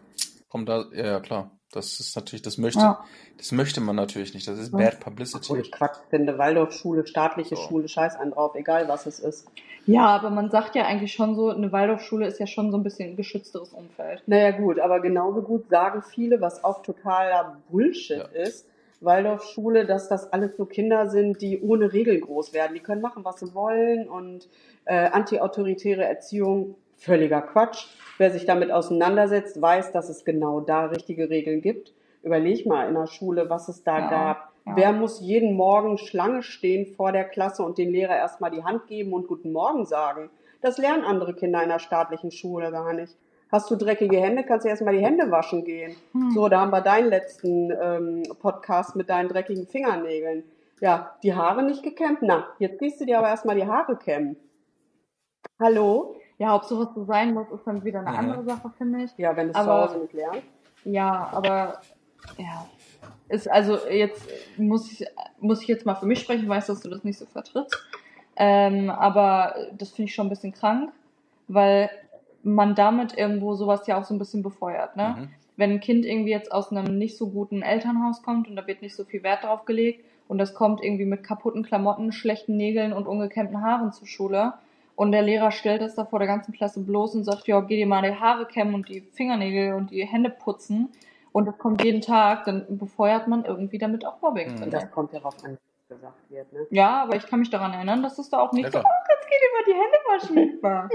Kommt 0.51 0.69
da, 0.69 0.85
ja, 0.93 1.07
ja, 1.07 1.21
klar. 1.21 1.53
Das 1.73 2.01
ist 2.01 2.17
natürlich, 2.17 2.43
das 2.43 2.59
möchte, 2.59 2.81
Ja. 2.81 3.05
das 3.39 3.53
möchte 3.53 3.81
man 3.81 3.95
natürlich 3.95 4.35
nicht. 4.35 4.47
Das 4.49 4.59
ist 4.59 4.73
bad 4.73 4.95
Obwohl 4.97 5.05
Publicity. 5.05 5.61
ich 5.61 5.71
Quatsch 5.71 5.97
finde, 6.11 6.37
Waldorfschule, 6.37 7.07
staatliche 7.07 7.55
So. 7.55 7.63
Schule, 7.63 7.89
scheiß 7.89 8.17
einen 8.17 8.33
drauf, 8.33 8.57
egal 8.57 8.89
was 8.89 9.07
es 9.07 9.21
ist. 9.21 9.47
Ja, 9.87 10.07
aber 10.09 10.31
man 10.31 10.51
sagt 10.51 10.75
ja 10.75 10.85
eigentlich 10.85 11.13
schon 11.13 11.37
so, 11.37 11.49
eine 11.51 11.71
Waldorfschule 11.71 12.27
ist 12.27 12.41
ja 12.41 12.49
schon 12.49 12.73
so 12.73 12.77
ein 12.77 12.83
bisschen 12.83 13.11
ein 13.11 13.17
geschützteres 13.17 13.73
Umfeld. 13.73 14.23
Naja 14.27 14.51
gut, 14.51 14.81
aber 14.81 14.99
genauso 15.01 15.43
gut 15.43 15.71
sagen 15.71 16.03
viele, 16.03 16.41
was 16.41 16.65
auch 16.65 16.83
totaler 16.83 17.59
Bullshit 17.71 18.19
Ja. 18.19 18.25
ist, 18.43 18.67
Waldorfschule, 19.01 19.87
dass 19.87 20.09
das 20.09 20.33
alles 20.33 20.57
so 20.57 20.67
Kinder 20.67 21.09
sind, 21.09 21.41
die 21.41 21.61
ohne 21.63 21.93
Regeln 21.93 22.21
groß 22.21 22.53
werden. 22.53 22.75
Die 22.75 22.81
können 22.81 23.01
machen, 23.01 23.25
was 23.25 23.41
sie 23.41 23.55
wollen 23.55 24.09
und 24.09 24.49
äh, 24.85 25.07
antiautoritäre 25.09 26.05
Erziehung, 26.05 26.75
völliger 26.99 27.41
Quatsch. 27.43 27.87
Wer 28.21 28.31
sich 28.31 28.45
damit 28.45 28.71
auseinandersetzt, 28.71 29.63
weiß, 29.63 29.93
dass 29.93 30.11
es 30.11 30.27
genau 30.27 30.61
da 30.61 30.85
richtige 30.85 31.31
Regeln 31.31 31.63
gibt. 31.63 31.95
Überleg 32.23 32.67
mal 32.67 32.87
in 32.87 32.95
der 32.95 33.07
Schule, 33.07 33.49
was 33.49 33.71
es 33.71 33.83
da 33.83 33.99
Ja, 33.99 34.11
gab. 34.11 34.53
ja. 34.67 34.77
Wer 34.77 34.93
muss 34.93 35.23
jeden 35.23 35.55
Morgen 35.55 35.97
Schlange 35.97 36.43
stehen 36.43 36.85
vor 36.85 37.13
der 37.13 37.25
Klasse 37.25 37.63
und 37.63 37.79
den 37.79 37.91
Lehrer 37.91 38.15
erstmal 38.15 38.51
die 38.51 38.63
Hand 38.63 38.89
geben 38.89 39.15
und 39.15 39.27
Guten 39.27 39.53
Morgen 39.53 39.87
sagen? 39.87 40.29
Das 40.61 40.77
lernen 40.77 41.03
andere 41.05 41.33
Kinder 41.33 41.63
in 41.63 41.71
der 41.71 41.79
staatlichen 41.79 42.31
Schule 42.31 42.71
gar 42.71 42.93
nicht. 42.93 43.17
Hast 43.51 43.71
du 43.71 43.77
dreckige 43.77 44.19
Hände, 44.19 44.45
kannst 44.45 44.67
du 44.67 44.69
erstmal 44.69 44.95
die 44.95 45.03
Hände 45.03 45.31
waschen 45.31 45.65
gehen. 45.65 45.97
Hm. 46.13 46.31
So, 46.33 46.51
da 46.51 46.61
haben 46.61 46.73
wir 46.73 46.83
deinen 46.83 47.09
letzten 47.09 47.71
ähm, 47.71 48.23
Podcast 48.39 48.97
mit 48.97 49.09
deinen 49.09 49.31
dreckigen 49.31 49.67
Fingernägeln. 49.67 50.45
Ja, 50.83 51.17
die 51.23 51.33
Haare 51.35 51.63
nicht 51.63 51.83
gekämmt? 51.83 52.19
Na, 52.21 52.49
jetzt 52.59 52.79
gehst 52.81 53.01
du 53.01 53.07
dir 53.07 53.17
aber 53.17 53.29
erstmal 53.29 53.57
die 53.57 53.67
Haare 53.67 53.97
kämmen. 53.97 54.37
Hallo? 55.59 56.17
Ja, 56.41 56.55
ob 56.57 56.65
sowas 56.65 56.89
so 56.95 57.05
sein 57.05 57.35
muss, 57.35 57.51
ist 57.51 57.67
dann 57.67 57.85
wieder 57.85 58.01
eine 58.01 58.13
Mhm. 58.13 58.17
andere 58.19 58.45
Sache, 58.45 58.71
finde 58.79 59.05
ich. 59.05 59.11
Ja, 59.19 59.37
wenn 59.37 59.49
du 59.49 59.53
es 59.53 59.63
zu 59.63 59.71
Hause 59.71 59.99
nicht 59.99 60.15
lernst. 60.15 60.43
Ja, 60.85 61.29
aber 61.35 61.83
ja. 62.39 62.67
Ist 63.29 63.49
also 63.49 63.77
jetzt 63.91 64.27
muss 64.57 64.91
ich 64.91 65.07
muss 65.39 65.61
ich 65.61 65.69
jetzt 65.69 65.85
mal 65.85 65.97
für 65.97 66.07
mich 66.07 66.19
sprechen, 66.21 66.45
ich 66.45 66.49
weiß, 66.49 66.69
dass 66.69 66.81
du 66.81 66.89
das 66.89 67.05
nicht 67.05 67.19
so 67.19 67.27
vertrittst. 67.27 67.77
Ähm, 68.37 68.89
aber 68.89 69.55
das 69.77 69.91
finde 69.91 70.09
ich 70.09 70.15
schon 70.15 70.27
ein 70.29 70.31
bisschen 70.31 70.53
krank, 70.55 70.93
weil 71.47 71.91
man 72.43 72.75
damit 72.75 73.19
irgendwo 73.19 73.55
sowas 73.55 73.87
ja 73.87 74.01
auch 74.01 74.05
so 74.05 74.15
ein 74.15 74.19
bisschen 74.19 74.43
befeuert, 74.43 74.97
ne? 74.97 75.17
Mhm. 75.19 75.29
Wenn 75.59 75.73
ein 75.73 75.81
Kind 75.81 76.07
irgendwie 76.07 76.31
jetzt 76.31 76.51
aus 76.53 76.71
einem 76.73 76.97
nicht 76.97 77.19
so 77.19 77.29
guten 77.29 77.61
Elternhaus 77.61 78.23
kommt 78.23 78.49
und 78.49 78.57
da 78.57 78.67
wird 78.67 78.81
nicht 78.81 78.97
so 78.97 79.05
viel 79.05 79.23
Wert 79.23 79.45
drauf 79.45 79.67
gelegt 79.67 80.03
und 80.27 80.39
das 80.39 80.55
kommt 80.55 80.83
irgendwie 80.83 81.05
mit 81.05 81.23
kaputten 81.23 81.65
Klamotten, 81.65 82.13
schlechten 82.13 82.57
Nägeln 82.57 82.95
und 82.95 83.07
ungekämmten 83.07 83.61
Haaren 83.63 83.93
zur 83.93 84.07
Schule 84.07 84.55
und 85.01 85.13
der 85.13 85.23
Lehrer 85.23 85.51
stellt 85.51 85.81
das 85.81 85.95
da 85.95 86.05
vor 86.05 86.19
der 86.19 86.29
ganzen 86.29 86.53
Klasse 86.53 86.81
bloß 86.81 87.15
und 87.15 87.25
sagt, 87.25 87.49
ja, 87.49 87.59
geh 87.63 87.77
dir 87.77 87.87
mal 87.87 88.03
die 88.03 88.15
Haare 88.15 88.45
kämmen 88.45 88.75
und 88.75 88.87
die 88.87 89.01
Fingernägel 89.01 89.73
und 89.73 89.91
die 89.91 90.05
Hände 90.05 90.29
putzen 90.29 90.91
und 91.33 91.47
das 91.47 91.57
kommt 91.57 91.83
jeden 91.83 92.03
Tag, 92.03 92.45
dann 92.45 92.77
befeuert 92.77 93.27
man 93.27 93.47
irgendwie 93.47 93.79
damit 93.79 94.05
auch 94.05 94.21
Mobbing. 94.21 94.57
Mhm. 94.57 94.65
ich. 94.65 94.69
Das 94.69 94.91
kommt 94.91 95.15
darauf 95.15 95.43
an, 95.43 95.57
was 95.57 95.97
gesagt 95.97 96.31
wird. 96.31 96.53
Ne? 96.53 96.67
Ja, 96.69 97.05
aber 97.05 97.17
ich 97.17 97.27
kann 97.27 97.41
mich 97.41 97.49
daran 97.49 97.73
erinnern, 97.73 98.03
dass 98.03 98.19
es 98.19 98.29
da 98.29 98.41
auch 98.41 98.53
nicht 98.53 98.71
so, 98.71 98.79
oh, 98.79 98.83
jetzt 98.83 99.27
geht 99.31 99.41
über 99.49 99.65
die 99.67 99.79
Hände 99.81 99.99
waschen 100.07 100.63
war. 100.63 100.91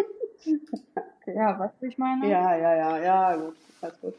ja, 1.26 1.58
weißt 1.58 1.74
du, 1.82 1.86
wie 1.88 1.90
ich 1.90 1.98
meine? 1.98 2.30
Ja, 2.30 2.56
ja, 2.56 2.76
ja, 2.76 2.98
ja, 3.00 3.36
gut. 3.38 3.56
Alles 3.82 4.02
gut. 4.02 4.14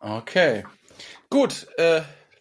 Okay. 0.00 0.64
Gut, 1.28 1.68
äh, 1.76 2.00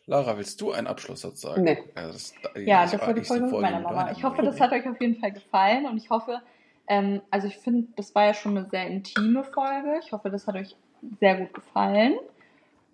Lara, 0.09 0.37
willst 0.37 0.59
du 0.59 0.71
einen 0.71 0.87
Abschlusssatz 0.87 1.41
sagen? 1.41 1.63
Nee. 1.63 1.77
Also 1.93 2.13
das, 2.13 2.33
Ja, 2.55 2.81
das 2.81 2.91
das 2.93 3.01
war 3.01 3.13
die 3.13 3.21
Folge 3.23 3.45
mit 3.45 3.61
meiner 3.61 3.79
Mama. 3.79 4.11
Ich 4.11 4.23
hoffe, 4.23 4.41
das 4.41 4.59
hat 4.59 4.71
euch 4.71 4.87
auf 4.89 4.99
jeden 4.99 5.19
Fall 5.19 5.31
gefallen 5.31 5.85
und 5.85 5.97
ich 5.97 6.09
hoffe, 6.09 6.41
ähm, 6.87 7.21
also 7.29 7.47
ich 7.47 7.57
finde, 7.57 7.87
das 7.95 8.15
war 8.15 8.25
ja 8.25 8.33
schon 8.33 8.57
eine 8.57 8.67
sehr 8.69 8.87
intime 8.87 9.43
Folge. 9.43 9.99
Ich 10.03 10.11
hoffe, 10.11 10.31
das 10.31 10.47
hat 10.47 10.55
euch 10.55 10.75
sehr 11.19 11.35
gut 11.37 11.53
gefallen. 11.53 12.17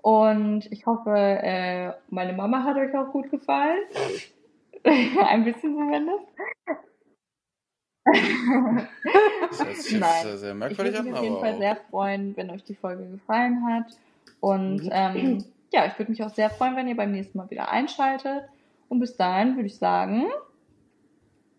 Und 0.02 0.70
ich 0.72 0.86
hoffe, 0.86 1.10
äh, 1.16 1.94
meine 2.10 2.34
Mama 2.34 2.64
hat 2.66 2.76
euch 2.76 2.94
auch 2.96 3.12
gut 3.14 3.32
gefallen. 3.32 3.80
Ein 4.84 5.46
bisschen 5.46 5.74
zumindest. 5.74 6.26
Das 8.06 9.66
hört 9.66 9.76
sich 9.78 9.92
jetzt 9.94 10.02
Nein. 10.02 10.24
sehr, 10.24 10.38
sehr 10.38 10.52
Ich 10.52 10.58
merkwürdig 10.58 10.94
würde 10.94 11.04
mich 11.10 11.14
auf 11.18 11.24
jeden 11.24 11.36
aber 11.38 11.46
Fall 11.46 11.54
auch- 11.56 11.60
sehr 11.60 11.76
freuen, 11.90 12.38
wenn 12.38 12.50
euch 12.52 12.64
die 12.66 12.76
Folge 12.76 13.06
gefallen 13.10 13.66
hat. 13.66 13.86
Und 14.42 14.84
Mhm. 14.84 14.90
ähm, 14.92 15.46
ja, 15.74 15.86
ich 15.86 15.98
würde 15.98 16.12
mich 16.12 16.24
auch 16.24 16.34
sehr 16.34 16.50
freuen, 16.50 16.76
wenn 16.76 16.88
ihr 16.88 16.96
beim 16.96 17.12
nächsten 17.12 17.38
Mal 17.38 17.50
wieder 17.50 17.70
einschaltet. 17.70 18.44
Und 18.88 19.00
bis 19.00 19.18
dahin 19.18 19.56
würde 19.56 19.68
ich 19.68 19.78
sagen, 19.78 20.26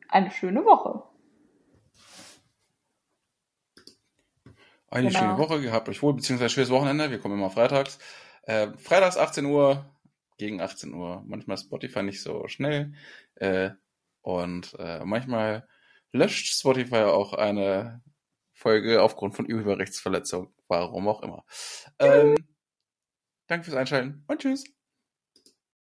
eine 0.09 0.31
schöne 0.31 0.65
Woche. 0.65 1.03
Eine 4.89 5.09
Genau. 5.09 5.19
schöne 5.19 5.39
Woche, 5.39 5.61
gehabt 5.61 5.89
euch 5.89 6.03
wohl, 6.03 6.15
beziehungsweise 6.15 6.51
schönes 6.51 6.71
Wochenende. 6.71 7.11
Wir 7.11 7.19
kommen 7.19 7.35
immer 7.35 7.51
freitags. 7.51 7.99
Äh, 8.43 8.69
freitags 8.79 9.17
18 9.17 9.45
Uhr, 9.45 9.85
gegen 10.39 10.61
18 10.61 10.95
Uhr. 10.95 11.23
Manchmal 11.27 11.59
Spotify 11.59 12.03
nicht 12.03 12.23
so 12.23 12.47
schnell. 12.49 12.95
Äh, 13.35 13.71
und 14.23 14.75
äh, 14.79 15.05
manchmal 15.05 15.69
löscht 16.13 16.53
Spotify 16.53 17.03
auch 17.05 17.33
eine 17.33 18.03
Folge 18.53 19.03
aufgrund 19.03 19.35
von 19.35 19.51
Urheberrechtsverletzung. 19.53 20.53
Warum 20.69 21.09
auch 21.09 21.23
immer. 21.23 21.45
Ähm, 21.99 22.37
danke 23.47 23.65
fürs 23.67 23.77
Einschalten 23.77 24.25
und 24.29 24.41
tschüss. 24.41 24.76